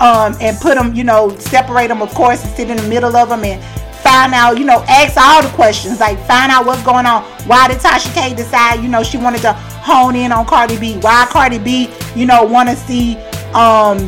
um, 0.00 0.36
and 0.40 0.58
put 0.58 0.76
them, 0.76 0.94
you 0.94 1.04
know, 1.04 1.36
separate 1.38 1.88
them, 1.88 2.02
of 2.02 2.10
course, 2.10 2.44
and 2.44 2.54
sit 2.54 2.70
in 2.70 2.76
the 2.76 2.88
middle 2.88 3.16
of 3.16 3.28
them 3.28 3.44
and 3.44 3.62
find 4.02 4.34
out, 4.34 4.58
you 4.58 4.64
know, 4.64 4.84
ask 4.88 5.16
all 5.16 5.42
the 5.42 5.48
questions, 5.56 6.00
like 6.00 6.18
find 6.26 6.52
out 6.52 6.66
what's 6.66 6.82
going 6.82 7.06
on. 7.06 7.22
Why 7.46 7.68
did 7.68 7.78
Tasha 7.78 8.12
K 8.14 8.34
decide, 8.34 8.82
you 8.82 8.88
know, 8.88 9.02
she 9.02 9.16
wanted 9.16 9.42
to 9.42 9.52
hone 9.52 10.14
in 10.14 10.32
on 10.32 10.46
Cardi 10.46 10.78
B? 10.78 10.98
Why 10.98 11.26
Cardi 11.30 11.58
B, 11.58 11.90
you 12.14 12.26
know, 12.26 12.44
want 12.44 12.68
to 12.68 12.76
see 12.76 13.16
um 13.54 13.98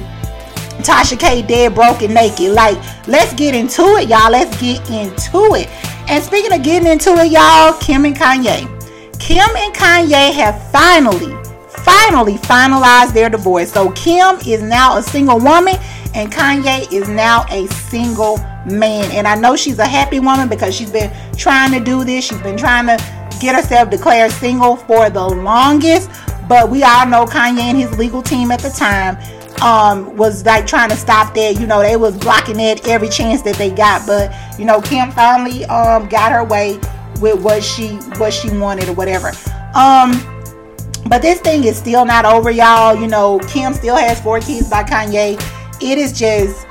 Tasha 0.85 1.19
K 1.19 1.43
dead, 1.43 1.75
broken, 1.75 2.15
naked. 2.15 2.53
Like, 2.53 2.79
let's 3.09 3.35
get 3.35 3.55
into 3.55 3.83
it, 3.97 4.09
y'all. 4.09 4.31
Let's 4.31 4.61
get 4.61 4.79
into 4.91 5.55
it. 5.55 5.69
And 6.09 6.23
speaking 6.23 6.53
of 6.53 6.63
getting 6.63 6.91
into 6.91 7.11
it, 7.17 7.33
y'all, 7.33 7.73
Kim 7.81 8.05
and 8.05 8.17
Kanye. 8.17 8.67
Kim 9.19 9.49
and 9.57 9.75
Kanye 9.75 10.33
have 10.33 10.71
finally, 10.71 11.35
finally 11.79 12.35
finalized 12.35 13.13
their 13.13 13.29
divorce. 13.29 13.73
So 13.73 13.91
Kim 13.93 14.37
is 14.47 14.63
now 14.63 14.97
a 14.97 15.03
single 15.03 15.39
woman 15.39 15.77
and 16.15 16.33
Kanye 16.33 16.91
is 16.93 17.09
now 17.09 17.45
a 17.51 17.67
single 17.67 18.39
man. 18.67 19.11
And 19.13 19.27
I 19.27 19.35
know 19.35 19.57
she's 19.57 19.79
a 19.79 19.87
happy 19.87 20.21
woman 20.21 20.49
because 20.49 20.75
she's 20.75 20.91
been 20.91 21.13
trying 21.37 21.73
to 21.73 21.81
do 21.81 22.05
this. 22.05 22.25
She's 22.25 22.41
been 22.43 22.57
trying 22.57 22.87
to 22.87 22.97
get 23.41 23.55
herself 23.55 23.91
declared 23.91 24.33
single 24.33 24.77
for 24.77 25.11
the 25.11 25.27
longest. 25.27 26.11
But 26.49 26.71
we 26.71 26.83
all 26.83 27.07
know 27.07 27.27
Kanye 27.27 27.61
and 27.61 27.79
his 27.79 27.97
legal 27.99 28.23
team 28.23 28.51
at 28.51 28.61
the 28.61 28.71
time 28.71 29.19
um, 29.63 30.17
was 30.17 30.45
like 30.47 30.67
trying 30.67 30.89
to 30.91 30.97
stop 30.97 31.35
that. 31.35 31.61
You 31.61 31.67
know, 31.67 31.81
they 31.81 31.97
was 31.97 32.17
blocking 32.17 32.59
it 32.61 32.87
every 32.89 33.09
chance 33.09 33.43
that 33.43 33.57
they 33.57 33.71
got. 33.71 34.07
But 34.07 34.35
you 34.59 34.65
know, 34.65 34.81
Kim 34.81 35.11
finally 35.13 35.65
um, 35.67 36.09
got 36.09 36.33
her 36.33 36.45
way 36.45 36.81
with 37.21 37.43
what 37.43 37.63
she 37.63 37.97
what 38.17 38.33
she 38.33 38.51
wanted 38.57 38.89
or 38.89 38.95
whatever. 38.95 39.33
Um, 39.75 40.13
but 41.09 41.23
this 41.23 41.41
thing 41.41 41.65
is 41.65 41.77
still 41.77 42.05
not 42.05 42.25
over, 42.25 42.51
y'all. 42.51 42.95
You 42.95 43.09
know, 43.09 43.39
Kim 43.49 43.75
still 43.75 43.97
has 43.97 44.21
four 44.21 44.41
kids 44.41 44.69
by 44.69 44.85
Kanye. 44.85 45.35
It 45.81 45.99
is 45.99 46.19
just 46.19 46.67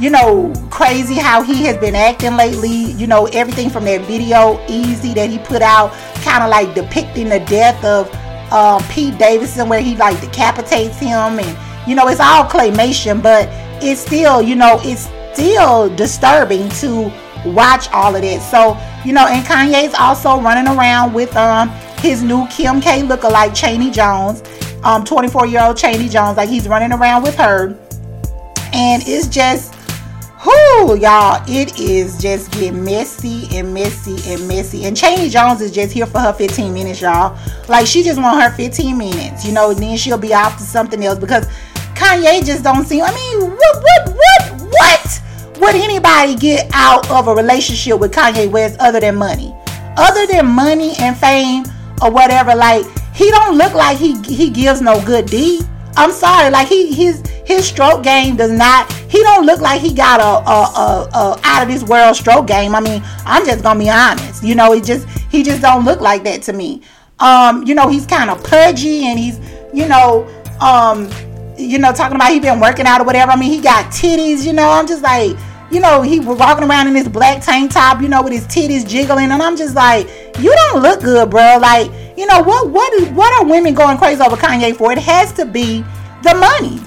you 0.00 0.10
know, 0.10 0.52
crazy 0.70 1.14
how 1.14 1.42
he 1.42 1.64
has 1.64 1.76
been 1.76 1.94
acting 1.94 2.36
lately. 2.36 2.92
You 2.92 3.06
know, 3.06 3.26
everything 3.26 3.70
from 3.70 3.84
that 3.84 4.00
video 4.02 4.56
Eazy 4.66 5.14
that 5.14 5.30
he 5.30 5.38
put 5.38 5.62
out, 5.62 5.92
kind 6.22 6.42
of 6.42 6.50
like 6.50 6.74
depicting 6.74 7.28
the 7.28 7.38
death 7.40 7.84
of 7.84 8.12
um, 8.52 8.82
Pete 8.90 9.16
Davidson, 9.18 9.68
where 9.68 9.80
he 9.80 9.96
like 9.96 10.20
decapitates 10.20 10.98
him 10.98 11.38
and 11.38 11.58
you 11.86 11.94
know, 11.96 12.08
it's 12.08 12.20
all 12.20 12.44
claymation, 12.44 13.22
but 13.22 13.48
it's 13.82 14.00
still, 14.00 14.40
you 14.40 14.54
know, 14.54 14.80
it's 14.82 15.08
still 15.32 15.94
disturbing 15.96 16.68
to 16.68 17.12
watch 17.44 17.90
all 17.90 18.14
of 18.14 18.22
that. 18.22 18.40
So, 18.40 18.78
you 19.04 19.12
know, 19.12 19.26
and 19.26 19.44
Kanye's 19.44 19.94
also 19.94 20.40
running 20.40 20.66
around 20.66 21.12
with 21.12 21.34
um 21.36 21.70
his 22.02 22.22
new 22.22 22.46
Kim 22.48 22.80
K 22.80 23.02
lookalike 23.02 23.54
Chaney 23.54 23.90
Jones, 23.90 24.42
um 24.82 25.04
24 25.04 25.46
year 25.46 25.62
old 25.62 25.76
Chaney 25.76 26.08
Jones, 26.08 26.36
like 26.36 26.48
he's 26.48 26.68
running 26.68 26.92
around 26.92 27.22
with 27.22 27.36
her, 27.36 27.68
and 28.72 29.02
it's 29.06 29.28
just. 29.28 29.74
Whoo, 30.44 30.96
y'all, 30.96 31.40
it 31.46 31.78
is 31.78 32.20
just 32.20 32.50
getting 32.50 32.82
messy 32.82 33.46
and 33.56 33.72
messy 33.72 34.16
and 34.28 34.48
messy. 34.48 34.86
And 34.86 34.96
Chaney 34.96 35.28
Jones 35.28 35.60
is 35.60 35.70
just 35.70 35.92
here 35.92 36.04
for 36.04 36.18
her 36.18 36.32
15 36.32 36.74
minutes, 36.74 37.00
y'all. 37.00 37.38
Like, 37.68 37.86
she 37.86 38.02
just 38.02 38.20
want 38.20 38.42
her 38.42 38.50
15 38.50 38.98
minutes, 38.98 39.44
you 39.44 39.52
know, 39.52 39.70
and 39.70 39.78
then 39.78 39.96
she'll 39.96 40.18
be 40.18 40.34
off 40.34 40.56
to 40.56 40.64
something 40.64 41.04
else 41.04 41.20
because 41.20 41.46
Kanye 41.94 42.44
just 42.44 42.64
don't 42.64 42.84
seem. 42.84 43.04
I 43.04 43.14
mean, 43.14 43.50
what, 43.52 43.84
what, 43.84 44.16
what, 44.16 44.62
what 44.62 45.22
would 45.60 45.76
anybody 45.76 46.34
get 46.34 46.68
out 46.74 47.08
of 47.08 47.28
a 47.28 47.34
relationship 47.36 48.00
with 48.00 48.12
Kanye 48.12 48.50
West 48.50 48.76
other 48.80 48.98
than 48.98 49.14
money? 49.14 49.54
Other 49.96 50.26
than 50.26 50.46
money 50.46 50.94
and 50.98 51.16
fame 51.16 51.64
or 52.00 52.10
whatever, 52.10 52.54
like 52.54 52.84
he 53.14 53.30
don't 53.30 53.56
look 53.56 53.74
like 53.74 53.98
he 53.98 54.20
he 54.22 54.50
gives 54.50 54.80
no 54.80 55.04
good 55.04 55.26
deed. 55.26 55.66
I'm 55.96 56.12
sorry, 56.12 56.50
like 56.50 56.68
he 56.68 56.92
his 56.92 57.22
his 57.44 57.66
stroke 57.66 58.02
game 58.02 58.36
does 58.36 58.52
not. 58.52 58.90
He 58.92 59.22
don't 59.22 59.44
look 59.44 59.60
like 59.60 59.80
he 59.80 59.92
got 59.92 60.20
a, 60.20 60.48
a, 60.48 60.62
a, 60.62 61.10
a 61.12 61.40
out 61.44 61.62
of 61.62 61.68
this 61.68 61.82
world 61.82 62.16
stroke 62.16 62.46
game. 62.46 62.74
I 62.74 62.80
mean, 62.80 63.02
I'm 63.26 63.44
just 63.44 63.62
gonna 63.62 63.78
be 63.78 63.90
honest. 63.90 64.42
You 64.42 64.54
know, 64.54 64.72
he 64.72 64.80
just 64.80 65.06
he 65.30 65.42
just 65.42 65.60
don't 65.60 65.84
look 65.84 66.00
like 66.00 66.24
that 66.24 66.42
to 66.42 66.52
me. 66.52 66.82
Um, 67.18 67.64
you 67.64 67.74
know, 67.74 67.88
he's 67.88 68.06
kind 68.06 68.30
of 68.30 68.42
pudgy 68.42 69.04
and 69.04 69.18
he's 69.18 69.38
you 69.74 69.86
know 69.86 70.26
um 70.60 71.10
you 71.62 71.78
know, 71.78 71.92
talking 71.92 72.16
about 72.16 72.32
he 72.32 72.40
been 72.40 72.60
working 72.60 72.86
out 72.86 73.00
or 73.00 73.04
whatever. 73.04 73.32
I 73.32 73.36
mean, 73.36 73.50
he 73.50 73.60
got 73.60 73.86
titties, 73.86 74.44
you 74.44 74.52
know. 74.52 74.70
I'm 74.70 74.86
just 74.86 75.02
like, 75.02 75.36
you 75.72 75.80
know, 75.80 76.02
he 76.02 76.20
was 76.20 76.38
walking 76.38 76.68
around 76.68 76.88
in 76.88 76.94
his 76.94 77.08
black 77.08 77.42
tank 77.42 77.72
top, 77.72 78.02
you 78.02 78.08
know, 78.08 78.22
with 78.22 78.32
his 78.32 78.44
titties 78.46 78.86
jiggling, 78.86 79.30
and 79.30 79.42
I'm 79.42 79.56
just 79.56 79.74
like, 79.74 80.06
you 80.38 80.54
don't 80.54 80.82
look 80.82 81.00
good, 81.00 81.30
bro. 81.30 81.58
Like, 81.60 81.90
you 82.16 82.26
know, 82.26 82.42
what 82.42 82.70
what 82.70 82.92
is 82.94 83.08
what 83.10 83.32
are 83.40 83.46
women 83.48 83.74
going 83.74 83.96
crazy 83.96 84.20
over 84.22 84.36
Kanye 84.36 84.76
for? 84.76 84.92
It 84.92 84.98
has 84.98 85.32
to 85.32 85.46
be 85.46 85.82
the 86.22 86.34
money. 86.34 86.80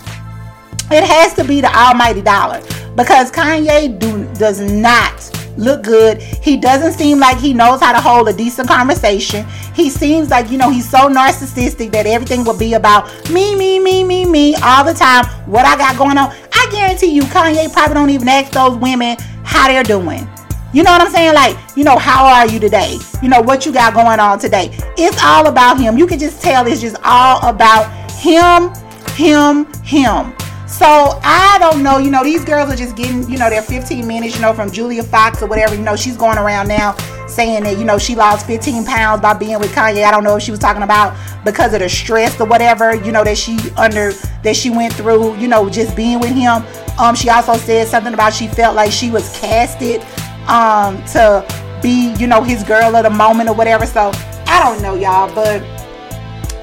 It 0.91 1.03
has 1.03 1.33
to 1.33 1.43
be 1.43 1.61
the 1.61 1.75
almighty 1.75 2.21
dollar 2.21 2.61
because 2.95 3.31
Kanye 3.31 3.97
do, 3.97 4.31
does 4.35 4.61
not 4.61 5.19
look 5.57 5.83
good. 5.83 6.21
He 6.21 6.57
doesn't 6.57 6.93
seem 6.93 7.19
like 7.19 7.37
he 7.37 7.53
knows 7.53 7.79
how 7.79 7.93
to 7.93 8.01
hold 8.01 8.27
a 8.29 8.33
decent 8.33 8.67
conversation. 8.67 9.45
He 9.73 9.89
seems 9.89 10.29
like, 10.29 10.49
you 10.51 10.57
know, 10.57 10.69
he's 10.69 10.89
so 10.89 11.09
narcissistic 11.09 11.91
that 11.91 12.05
everything 12.05 12.43
will 12.43 12.57
be 12.57 12.73
about 12.73 13.07
me, 13.29 13.55
me, 13.55 13.79
me, 13.79 14.03
me, 14.03 14.25
me 14.25 14.55
all 14.63 14.83
the 14.83 14.93
time. 14.93 15.25
What 15.49 15.65
I 15.65 15.77
got 15.77 15.97
going 15.97 16.17
on. 16.17 16.33
I 16.53 16.67
guarantee 16.71 17.11
you, 17.11 17.23
Kanye 17.23 17.71
probably 17.71 17.93
don't 17.93 18.09
even 18.09 18.27
ask 18.27 18.51
those 18.51 18.77
women 18.77 19.17
how 19.43 19.67
they're 19.67 19.83
doing. 19.83 20.27
You 20.73 20.83
know 20.83 20.91
what 20.91 21.01
I'm 21.01 21.11
saying? 21.11 21.33
Like, 21.33 21.57
you 21.77 21.85
know, 21.85 21.97
how 21.97 22.25
are 22.25 22.47
you 22.47 22.59
today? 22.59 22.97
You 23.21 23.29
know, 23.29 23.41
what 23.41 23.65
you 23.65 23.71
got 23.71 23.93
going 23.93 24.19
on 24.19 24.39
today? 24.39 24.77
It's 24.97 25.23
all 25.23 25.47
about 25.47 25.79
him. 25.79 25.97
You 25.97 26.05
can 26.05 26.19
just 26.19 26.41
tell 26.41 26.67
it's 26.67 26.81
just 26.81 26.97
all 27.03 27.47
about 27.47 27.89
him, 28.11 28.73
him, 29.15 29.71
him. 29.83 30.34
So 30.67 31.19
I 31.23 31.57
don't 31.59 31.83
know, 31.83 31.99
you 31.99 32.09
know, 32.09 32.23
these 32.23 32.43
girls 32.43 32.71
are 32.71 32.75
just 32.75 32.95
getting, 32.95 33.29
you 33.29 33.37
know, 33.37 33.49
their 33.49 33.61
15 33.61 34.05
minutes, 34.05 34.35
you 34.35 34.41
know, 34.41 34.51
from 34.51 34.71
Julia 34.71 35.03
Fox 35.03 35.43
or 35.43 35.47
whatever. 35.47 35.75
You 35.75 35.83
know, 35.83 35.95
she's 35.95 36.17
going 36.17 36.39
around 36.39 36.67
now 36.67 36.95
saying 37.27 37.63
that, 37.63 37.77
you 37.77 37.83
know, 37.83 37.99
she 37.99 38.15
lost 38.15 38.47
15 38.47 38.83
pounds 38.83 39.21
by 39.21 39.33
being 39.33 39.59
with 39.59 39.71
Kanye. 39.73 40.03
I 40.03 40.11
don't 40.11 40.23
know 40.23 40.37
if 40.37 40.43
she 40.43 40.49
was 40.49 40.59
talking 40.59 40.81
about 40.81 41.15
because 41.45 41.73
of 41.73 41.81
the 41.81 41.89
stress 41.89 42.39
or 42.41 42.47
whatever, 42.47 42.95
you 42.95 43.11
know, 43.11 43.23
that 43.23 43.37
she 43.37 43.59
under 43.77 44.11
that 44.43 44.55
she 44.55 44.71
went 44.71 44.93
through, 44.93 45.37
you 45.37 45.47
know, 45.47 45.69
just 45.69 45.95
being 45.95 46.19
with 46.19 46.31
him. 46.31 46.63
Um, 46.97 47.13
she 47.13 47.29
also 47.29 47.53
said 47.57 47.87
something 47.87 48.13
about 48.13 48.33
she 48.33 48.47
felt 48.47 48.75
like 48.75 48.91
she 48.91 49.11
was 49.11 49.37
casted 49.39 50.01
um 50.47 51.03
to 51.05 51.45
be, 51.83 52.15
you 52.15 52.25
know, 52.25 52.41
his 52.41 52.63
girl 52.63 52.95
of 52.95 53.03
the 53.03 53.09
moment 53.11 53.49
or 53.49 53.55
whatever. 53.55 53.85
So 53.85 54.11
I 54.47 54.63
don't 54.63 54.81
know, 54.81 54.95
y'all, 54.95 55.33
but 55.35 55.61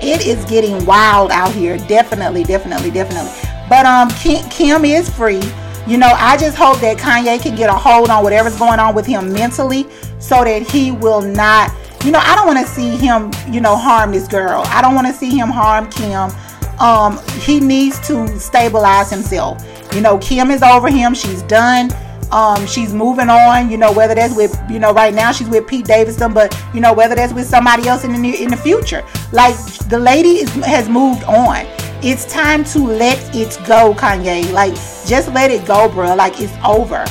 it 0.02 0.26
is 0.26 0.44
getting 0.46 0.84
wild 0.84 1.30
out 1.30 1.52
here. 1.52 1.78
Definitely, 1.78 2.42
definitely, 2.42 2.90
definitely. 2.90 3.51
But 3.68 3.86
um, 3.86 4.10
Kim, 4.10 4.48
Kim 4.50 4.84
is 4.84 5.08
free. 5.08 5.42
You 5.86 5.98
know, 5.98 6.06
I 6.06 6.36
just 6.36 6.56
hope 6.56 6.78
that 6.80 6.96
Kanye 6.98 7.42
can 7.42 7.56
get 7.56 7.68
a 7.68 7.72
hold 7.72 8.08
on 8.08 8.22
whatever's 8.22 8.56
going 8.56 8.78
on 8.78 8.94
with 8.94 9.04
him 9.04 9.32
mentally 9.32 9.86
so 10.20 10.44
that 10.44 10.62
he 10.62 10.92
will 10.92 11.20
not, 11.20 11.72
you 12.04 12.12
know, 12.12 12.20
I 12.20 12.36
don't 12.36 12.46
want 12.46 12.64
to 12.64 12.72
see 12.72 12.96
him, 12.96 13.32
you 13.52 13.60
know, 13.60 13.76
harm 13.76 14.12
this 14.12 14.28
girl. 14.28 14.62
I 14.66 14.80
don't 14.80 14.94
want 14.94 15.08
to 15.08 15.12
see 15.12 15.30
him 15.30 15.48
harm 15.48 15.90
Kim. 15.90 16.30
Um, 16.78 17.18
he 17.40 17.58
needs 17.58 17.98
to 18.06 18.28
stabilize 18.38 19.10
himself. 19.10 19.60
You 19.92 20.00
know, 20.00 20.18
Kim 20.18 20.50
is 20.50 20.62
over 20.62 20.88
him. 20.88 21.14
She's 21.14 21.42
done. 21.42 21.90
Um, 22.30 22.66
she's 22.66 22.94
moving 22.94 23.28
on. 23.28 23.68
You 23.68 23.76
know, 23.76 23.92
whether 23.92 24.14
that's 24.14 24.34
with, 24.34 24.56
you 24.70 24.78
know, 24.78 24.92
right 24.92 25.12
now 25.12 25.32
she's 25.32 25.48
with 25.48 25.66
Pete 25.66 25.84
Davidson, 25.84 26.32
but 26.32 26.56
you 26.72 26.80
know, 26.80 26.92
whether 26.92 27.14
that's 27.14 27.32
with 27.32 27.46
somebody 27.46 27.88
else 27.88 28.04
in 28.04 28.20
the 28.20 28.42
in 28.42 28.50
the 28.50 28.56
future. 28.56 29.04
Like 29.32 29.56
the 29.88 29.98
lady 29.98 30.40
is, 30.40 30.50
has 30.64 30.88
moved 30.88 31.24
on. 31.24 31.66
It's 32.04 32.24
time 32.24 32.64
to 32.64 32.80
let 32.80 33.18
it 33.34 33.58
go, 33.66 33.94
Kanye. 33.94 34.52
Like, 34.52 34.74
just 35.06 35.32
let 35.32 35.50
it 35.50 35.64
go, 35.66 35.88
bro. 35.88 36.14
Like, 36.14 36.40
it's 36.40 36.52
over. 36.64 37.04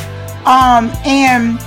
Um, 0.45 0.91
and 1.05 1.59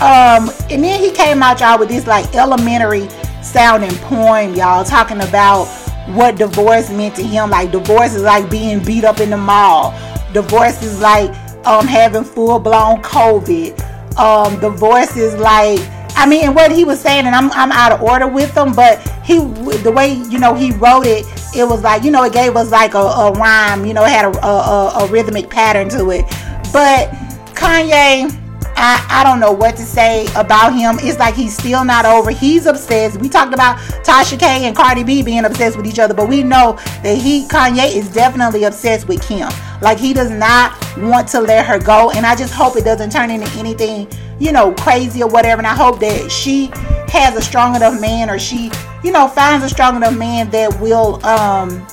um, 0.00 0.50
and 0.70 0.84
then 0.84 1.00
he 1.00 1.10
came 1.10 1.42
out, 1.42 1.60
y'all, 1.60 1.78
with 1.78 1.88
this 1.88 2.06
like 2.06 2.34
elementary 2.34 3.08
sounding 3.42 3.94
poem, 4.00 4.54
y'all, 4.54 4.84
talking 4.84 5.20
about 5.20 5.66
what 6.08 6.36
divorce 6.36 6.90
meant 6.90 7.16
to 7.16 7.22
him. 7.22 7.50
Like, 7.50 7.70
divorce 7.70 8.14
is 8.14 8.22
like 8.22 8.50
being 8.50 8.84
beat 8.84 9.04
up 9.04 9.20
in 9.20 9.30
the 9.30 9.38
mall. 9.38 9.92
Divorce 10.32 10.82
is 10.82 11.00
like 11.00 11.30
um 11.66 11.86
having 11.86 12.24
full 12.24 12.58
blown 12.58 13.02
COVID. 13.02 14.18
Um, 14.18 14.58
divorce 14.60 15.16
is 15.16 15.34
like 15.36 15.80
I 16.16 16.24
mean, 16.24 16.54
what 16.54 16.72
he 16.72 16.84
was 16.84 16.98
saying, 16.98 17.26
and 17.26 17.34
I'm 17.34 17.52
I'm 17.52 17.70
out 17.70 17.92
of 17.92 18.02
order 18.02 18.26
with 18.26 18.56
him, 18.56 18.72
but 18.72 18.98
he 19.22 19.38
the 19.38 19.92
way 19.94 20.14
you 20.14 20.38
know 20.38 20.54
he 20.54 20.72
wrote 20.72 21.06
it, 21.06 21.26
it 21.56 21.64
was 21.68 21.82
like 21.82 22.04
you 22.04 22.10
know 22.10 22.22
it 22.24 22.32
gave 22.32 22.56
us 22.56 22.70
like 22.70 22.94
a, 22.94 22.98
a 22.98 23.32
rhyme, 23.32 23.84
you 23.84 23.94
know, 23.94 24.04
it 24.04 24.10
had 24.10 24.24
a, 24.24 24.46
a, 24.46 25.04
a 25.04 25.08
rhythmic 25.08 25.50
pattern 25.50 25.88
to 25.90 26.10
it. 26.10 26.24
But 26.72 27.10
Kanye, 27.54 28.30
I, 28.76 29.06
I 29.08 29.24
don't 29.24 29.40
know 29.40 29.52
what 29.52 29.76
to 29.76 29.82
say 29.82 30.26
about 30.36 30.74
him. 30.74 30.96
It's 31.00 31.18
like 31.18 31.34
he's 31.34 31.56
still 31.56 31.84
not 31.84 32.04
over. 32.04 32.30
He's 32.30 32.66
obsessed. 32.66 33.20
We 33.20 33.28
talked 33.28 33.54
about 33.54 33.78
Tasha 34.04 34.38
K 34.38 34.66
and 34.66 34.76
Cardi 34.76 35.02
B 35.02 35.22
being 35.22 35.44
obsessed 35.44 35.76
with 35.76 35.86
each 35.86 35.98
other, 35.98 36.14
but 36.14 36.28
we 36.28 36.42
know 36.42 36.74
that 37.02 37.16
he 37.16 37.46
Kanye 37.48 37.94
is 37.94 38.12
definitely 38.12 38.64
obsessed 38.64 39.08
with 39.08 39.22
Kim. 39.26 39.48
Like 39.80 39.98
he 39.98 40.12
does 40.12 40.30
not 40.30 40.76
want 40.98 41.28
to 41.28 41.40
let 41.40 41.66
her 41.66 41.78
go, 41.78 42.10
and 42.10 42.26
I 42.26 42.36
just 42.36 42.52
hope 42.52 42.76
it 42.76 42.84
doesn't 42.84 43.10
turn 43.10 43.30
into 43.30 43.50
anything 43.58 44.08
you 44.38 44.52
know, 44.52 44.72
crazy 44.74 45.22
or 45.22 45.28
whatever. 45.28 45.60
And 45.60 45.66
I 45.66 45.74
hope 45.74 46.00
that 46.00 46.30
she 46.30 46.70
has 47.08 47.36
a 47.36 47.42
strong 47.42 47.74
enough 47.76 48.00
man 48.00 48.28
or 48.28 48.38
she, 48.38 48.70
you 49.06 49.12
know, 49.12 49.28
finds 49.28 49.64
a 49.64 49.68
strong 49.68 49.94
enough 49.94 50.16
man 50.16 50.50
that 50.50 50.80
will, 50.80 51.24
um, 51.24 51.86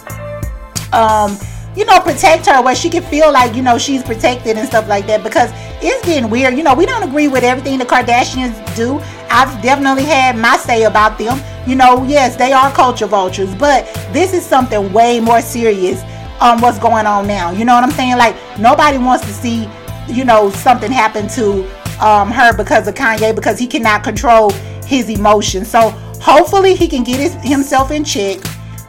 um, 0.91 1.37
you 1.75 1.85
know, 1.85 1.99
protect 1.99 2.47
her 2.47 2.59
where 2.59 2.75
she 2.75 2.89
can 2.89 3.03
feel 3.03 3.31
like, 3.31 3.55
you 3.55 3.61
know, 3.61 3.77
she's 3.77 4.01
protected 4.01 4.57
and 4.57 4.67
stuff 4.67 4.87
like 4.87 5.05
that 5.05 5.23
because 5.23 5.51
it's 5.83 6.03
getting 6.03 6.31
weird. 6.31 6.55
You 6.57 6.63
know, 6.63 6.73
we 6.73 6.87
don't 6.87 7.03
agree 7.03 7.27
with 7.27 7.43
everything 7.43 7.77
the 7.77 7.85
Kardashians 7.85 8.75
do. 8.75 8.99
I've 9.29 9.61
definitely 9.61 10.05
had 10.05 10.35
my 10.37 10.57
say 10.57 10.83
about 10.85 11.19
them. 11.19 11.39
You 11.67 11.75
know, 11.75 12.03
yes, 12.03 12.35
they 12.35 12.51
are 12.51 12.71
culture 12.71 13.05
vultures, 13.05 13.53
but 13.55 13.85
this 14.11 14.33
is 14.33 14.43
something 14.43 14.91
way 14.91 15.19
more 15.19 15.41
serious 15.41 16.01
um 16.41 16.61
what's 16.61 16.79
going 16.79 17.05
on 17.05 17.27
now. 17.27 17.51
You 17.51 17.63
know 17.63 17.75
what 17.75 17.83
I'm 17.83 17.91
saying? 17.91 18.17
Like 18.17 18.35
nobody 18.57 18.97
wants 18.97 19.23
to 19.25 19.31
see, 19.31 19.69
you 20.07 20.25
know, 20.25 20.49
something 20.49 20.91
happen 20.91 21.27
to 21.29 21.63
um, 22.03 22.31
her 22.31 22.57
because 22.57 22.87
of 22.87 22.95
Kanye 22.95 23.35
because 23.35 23.59
he 23.59 23.67
cannot 23.67 24.03
control 24.03 24.49
his 24.85 25.09
emotions. 25.09 25.69
So 25.69 25.91
hopefully 26.23 26.73
he 26.73 26.87
can 26.87 27.03
get 27.03 27.19
his, 27.19 27.33
himself 27.43 27.91
in 27.91 28.03
check 28.03 28.39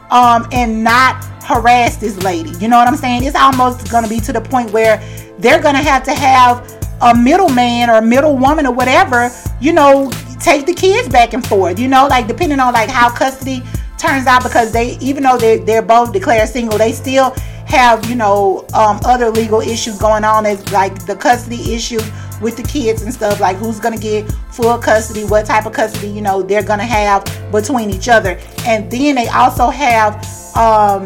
um, 0.09 0.47
and 0.51 0.83
not 0.83 1.23
harass 1.43 1.97
this 1.97 2.17
lady. 2.23 2.51
You 2.61 2.69
know 2.69 2.77
what 2.77 2.87
I'm 2.87 2.95
saying? 2.95 3.25
It's 3.25 3.35
almost 3.35 3.91
going 3.91 4.03
to 4.03 4.09
be 4.09 4.19
to 4.21 4.33
the 4.33 4.41
point 4.41 4.71
where 4.71 4.97
they're 5.37 5.61
going 5.61 5.75
to 5.75 5.81
have 5.81 6.03
to 6.03 6.13
have 6.13 6.63
a 7.01 7.13
middleman 7.13 7.89
or 7.89 7.95
a 7.95 8.01
middle 8.01 8.37
woman 8.37 8.65
or 8.65 8.73
whatever, 8.73 9.29
you 9.59 9.73
know, 9.73 10.09
take 10.39 10.65
the 10.65 10.73
kids 10.73 11.09
back 11.09 11.33
and 11.33 11.45
forth. 11.45 11.77
You 11.77 11.89
know, 11.89 12.07
like 12.07 12.27
depending 12.27 12.59
on 12.59 12.73
like 12.73 12.89
how 12.89 13.09
custody 13.09 13.61
turns 13.97 14.27
out 14.27 14.43
because 14.43 14.71
they 14.71 14.97
even 14.99 15.23
though 15.23 15.37
they 15.37 15.57
they're 15.57 15.81
both 15.81 16.13
declared 16.13 16.47
single, 16.47 16.77
they 16.77 16.93
still 16.93 17.31
have 17.65 18.09
you 18.09 18.15
know 18.15 18.65
um, 18.73 18.99
other 19.03 19.29
legal 19.29 19.59
issues 19.59 19.97
going 19.97 20.23
on 20.23 20.45
as 20.45 20.71
like 20.71 21.05
the 21.05 21.15
custody 21.15 21.73
issue 21.73 21.99
with 22.41 22.57
the 22.57 22.63
kids 22.63 23.01
and 23.01 23.13
stuff 23.13 23.39
like 23.39 23.55
who's 23.57 23.79
gonna 23.79 23.97
get 23.97 24.29
full 24.51 24.77
custody 24.77 25.23
what 25.23 25.45
type 25.45 25.65
of 25.65 25.73
custody 25.73 26.09
you 26.09 26.21
know 26.21 26.41
they're 26.41 26.63
gonna 26.63 26.83
have 26.83 27.23
between 27.51 27.89
each 27.89 28.09
other. 28.09 28.39
And 28.65 28.89
then 28.91 29.15
they 29.15 29.27
also 29.27 29.69
have 29.69 30.15
um 30.55 31.03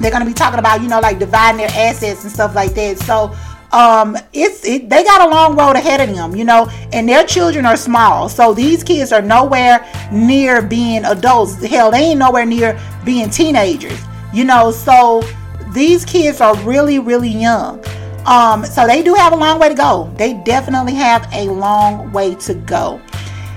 they're 0.00 0.10
gonna 0.10 0.26
be 0.26 0.34
talking 0.34 0.58
about 0.58 0.82
you 0.82 0.88
know 0.88 1.00
like 1.00 1.18
dividing 1.18 1.58
their 1.58 1.70
assets 1.70 2.22
and 2.24 2.32
stuff 2.32 2.54
like 2.54 2.74
that. 2.74 2.98
So 2.98 3.34
um 3.70 4.16
it's 4.32 4.66
it, 4.66 4.88
they 4.88 5.04
got 5.04 5.28
a 5.28 5.30
long 5.30 5.54
road 5.54 5.76
ahead 5.76 6.00
of 6.00 6.14
them 6.14 6.34
you 6.34 6.42
know 6.44 6.70
and 6.92 7.08
their 7.08 7.24
children 7.24 7.66
are 7.66 7.76
small. 7.76 8.28
So 8.28 8.54
these 8.54 8.82
kids 8.82 9.12
are 9.12 9.22
nowhere 9.22 9.86
near 10.10 10.62
being 10.62 11.04
adults. 11.04 11.62
Hell 11.64 11.90
they 11.90 11.98
ain't 11.98 12.18
nowhere 12.18 12.46
near 12.46 12.80
being 13.04 13.30
teenagers 13.30 14.00
you 14.32 14.44
know. 14.44 14.70
So 14.70 15.22
these 15.72 16.04
kids 16.04 16.40
are 16.40 16.56
really 16.62 16.98
really 16.98 17.28
young 17.28 17.84
um, 18.28 18.62
so 18.66 18.86
they 18.86 19.02
do 19.02 19.14
have 19.14 19.32
a 19.32 19.36
long 19.36 19.58
way 19.58 19.70
to 19.70 19.74
go. 19.74 20.12
They 20.16 20.34
definitely 20.34 20.92
have 20.94 21.26
a 21.32 21.44
long 21.48 22.12
way 22.12 22.34
to 22.34 22.52
go. 22.54 23.00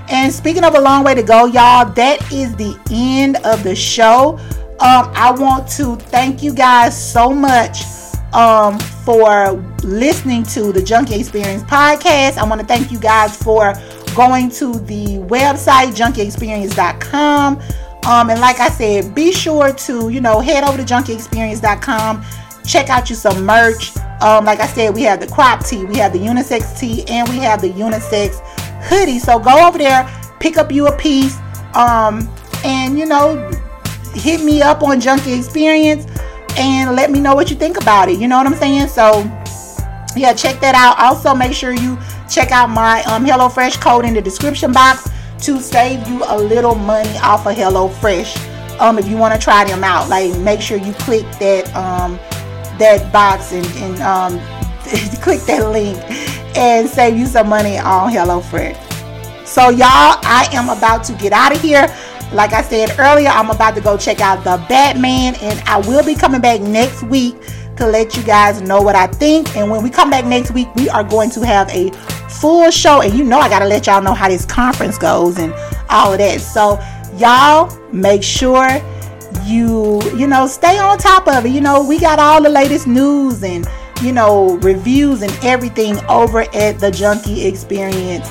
And 0.08 0.32
speaking 0.32 0.64
of 0.64 0.74
a 0.74 0.80
long 0.80 1.04
way 1.04 1.14
to 1.14 1.22
go, 1.22 1.44
y'all, 1.44 1.92
that 1.92 2.32
is 2.32 2.56
the 2.56 2.78
end 2.90 3.36
of 3.44 3.62
the 3.62 3.74
show. 3.74 4.38
Um, 4.80 5.12
I 5.14 5.30
want 5.30 5.68
to 5.72 5.96
thank 5.96 6.42
you 6.42 6.54
guys 6.54 6.96
so 7.12 7.34
much 7.34 7.82
um, 8.32 8.78
for 8.78 9.52
listening 9.84 10.42
to 10.44 10.72
the 10.72 10.82
Junkie 10.82 11.16
Experience 11.16 11.62
podcast. 11.64 12.38
I 12.38 12.44
want 12.48 12.62
to 12.62 12.66
thank 12.66 12.90
you 12.90 12.98
guys 12.98 13.36
for 13.36 13.74
going 14.16 14.48
to 14.52 14.78
the 14.80 15.18
website 15.28 15.94
junkieexperience.com. 15.94 17.60
Um, 18.06 18.30
and 18.30 18.40
like 18.40 18.58
I 18.58 18.70
said, 18.70 19.14
be 19.14 19.32
sure 19.32 19.72
to 19.72 20.08
you 20.08 20.22
know 20.22 20.40
head 20.40 20.64
over 20.64 20.78
to 20.78 20.82
junkieexperience.com, 20.82 22.24
check 22.66 22.88
out 22.88 23.10
you 23.10 23.16
some 23.16 23.44
merch. 23.44 23.92
Um, 24.22 24.44
like 24.44 24.60
I 24.60 24.66
said, 24.66 24.94
we 24.94 25.02
have 25.02 25.20
the 25.20 25.26
crop 25.26 25.66
tee, 25.66 25.84
we 25.84 25.96
have 25.96 26.12
the 26.12 26.18
unisex 26.20 26.78
tee, 26.78 27.04
and 27.08 27.28
we 27.28 27.36
have 27.38 27.60
the 27.60 27.70
unisex 27.70 28.38
hoodie. 28.84 29.18
So 29.18 29.38
go 29.38 29.66
over 29.66 29.78
there, 29.78 30.08
pick 30.38 30.56
up 30.58 30.70
you 30.70 30.86
a 30.86 30.96
piece, 30.96 31.36
um, 31.74 32.32
and 32.64 32.96
you 32.98 33.06
know, 33.06 33.50
hit 34.14 34.44
me 34.44 34.62
up 34.62 34.82
on 34.82 35.00
Junkie 35.00 35.32
Experience 35.32 36.06
and 36.56 36.94
let 36.94 37.10
me 37.10 37.20
know 37.20 37.34
what 37.34 37.50
you 37.50 37.56
think 37.56 37.80
about 37.80 38.08
it. 38.08 38.18
You 38.20 38.28
know 38.28 38.36
what 38.36 38.46
I'm 38.46 38.54
saying? 38.54 38.88
So 38.88 39.20
yeah, 40.14 40.32
check 40.34 40.60
that 40.60 40.74
out. 40.74 40.98
Also, 40.98 41.34
make 41.34 41.52
sure 41.52 41.72
you 41.72 41.98
check 42.30 42.52
out 42.52 42.68
my 42.68 43.02
um, 43.04 43.24
HelloFresh 43.24 43.80
code 43.80 44.04
in 44.04 44.14
the 44.14 44.22
description 44.22 44.72
box 44.72 45.08
to 45.40 45.60
save 45.60 46.06
you 46.06 46.22
a 46.28 46.36
little 46.36 46.74
money 46.74 47.16
off 47.18 47.46
of 47.46 47.56
HelloFresh. 47.56 48.80
Um, 48.80 48.98
if 48.98 49.08
you 49.08 49.16
want 49.16 49.34
to 49.34 49.40
try 49.40 49.64
them 49.64 49.82
out, 49.82 50.08
like 50.08 50.36
make 50.40 50.60
sure 50.60 50.76
you 50.76 50.92
click 50.94 51.22
that 51.38 51.74
um 51.74 52.18
that 52.78 53.12
box 53.12 53.52
and, 53.52 53.66
and 53.76 54.00
um, 54.02 54.38
click 55.22 55.40
that 55.42 55.70
link 55.70 55.98
and 56.56 56.88
save 56.88 57.16
you 57.16 57.26
some 57.26 57.48
money 57.48 57.78
on 57.78 58.12
HelloFresh. 58.12 58.92
So 59.46 59.68
y'all, 59.68 60.18
I 60.24 60.48
am 60.52 60.68
about 60.68 61.04
to 61.04 61.12
get 61.14 61.32
out 61.32 61.54
of 61.54 61.60
here. 61.60 61.86
Like 62.32 62.52
I 62.52 62.62
said 62.62 62.98
earlier, 62.98 63.28
I'm 63.28 63.50
about 63.50 63.74
to 63.74 63.80
go 63.80 63.98
check 63.98 64.20
out 64.20 64.44
the 64.44 64.64
Batman, 64.68 65.34
and 65.42 65.60
I 65.68 65.78
will 65.80 66.04
be 66.04 66.14
coming 66.14 66.40
back 66.40 66.60
next 66.60 67.02
week 67.02 67.36
to 67.76 67.86
let 67.86 68.16
you 68.16 68.22
guys 68.22 68.62
know 68.62 68.80
what 68.80 68.94
I 68.94 69.06
think. 69.06 69.54
And 69.56 69.70
when 69.70 69.82
we 69.82 69.90
come 69.90 70.08
back 70.08 70.24
next 70.24 70.52
week, 70.52 70.74
we 70.74 70.88
are 70.88 71.04
going 71.04 71.30
to 71.30 71.44
have 71.44 71.68
a 71.70 71.90
full 72.28 72.70
show. 72.70 73.02
And 73.02 73.12
you 73.14 73.24
know, 73.24 73.38
I 73.38 73.48
got 73.48 73.58
to 73.58 73.66
let 73.66 73.86
y'all 73.86 74.02
know 74.02 74.14
how 74.14 74.28
this 74.28 74.46
conference 74.46 74.96
goes 74.96 75.38
and 75.38 75.52
all 75.90 76.12
of 76.12 76.18
that. 76.18 76.40
So, 76.40 76.80
y'all 77.18 77.70
make 77.92 78.22
sure 78.22 78.68
you, 79.44 80.00
you 80.16 80.26
know, 80.26 80.46
stay 80.46 80.78
on 80.78 80.98
top 80.98 81.28
of 81.28 81.46
it. 81.46 81.50
You 81.50 81.60
know, 81.60 81.84
we 81.84 81.98
got 81.98 82.18
all 82.18 82.42
the 82.42 82.48
latest 82.48 82.86
news 82.86 83.42
and, 83.42 83.66
you 84.00 84.12
know, 84.12 84.56
reviews 84.58 85.22
and 85.22 85.32
everything 85.42 85.98
over 86.06 86.42
at 86.54 86.78
the 86.78 86.90
Junkie 86.90 87.46
Experience. 87.46 88.30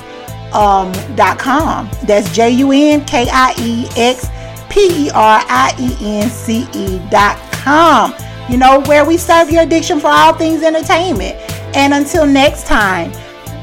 Um, 0.52 0.92
dot 1.16 1.38
com. 1.38 1.90
That's 2.04 2.30
J 2.34 2.50
U 2.50 2.72
N 2.72 3.02
K 3.06 3.26
I 3.32 3.54
E 3.58 3.86
X 3.96 4.28
P 4.68 5.06
E 5.06 5.10
R 5.10 5.42
I 5.48 5.74
E 5.78 6.20
N 6.20 6.28
C 6.28 6.68
E 6.74 7.00
dot 7.10 7.38
com 7.52 8.12
you 8.48 8.58
know, 8.58 8.80
where 8.82 9.04
we 9.04 9.16
serve 9.16 9.50
your 9.50 9.62
addiction 9.62 10.00
for 10.00 10.08
all 10.08 10.34
things 10.34 10.62
entertainment. 10.62 11.36
And 11.74 11.94
until 11.94 12.26
next 12.26 12.66
time, 12.66 13.10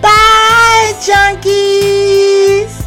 bye, 0.01 0.93
junkies. 1.05 2.78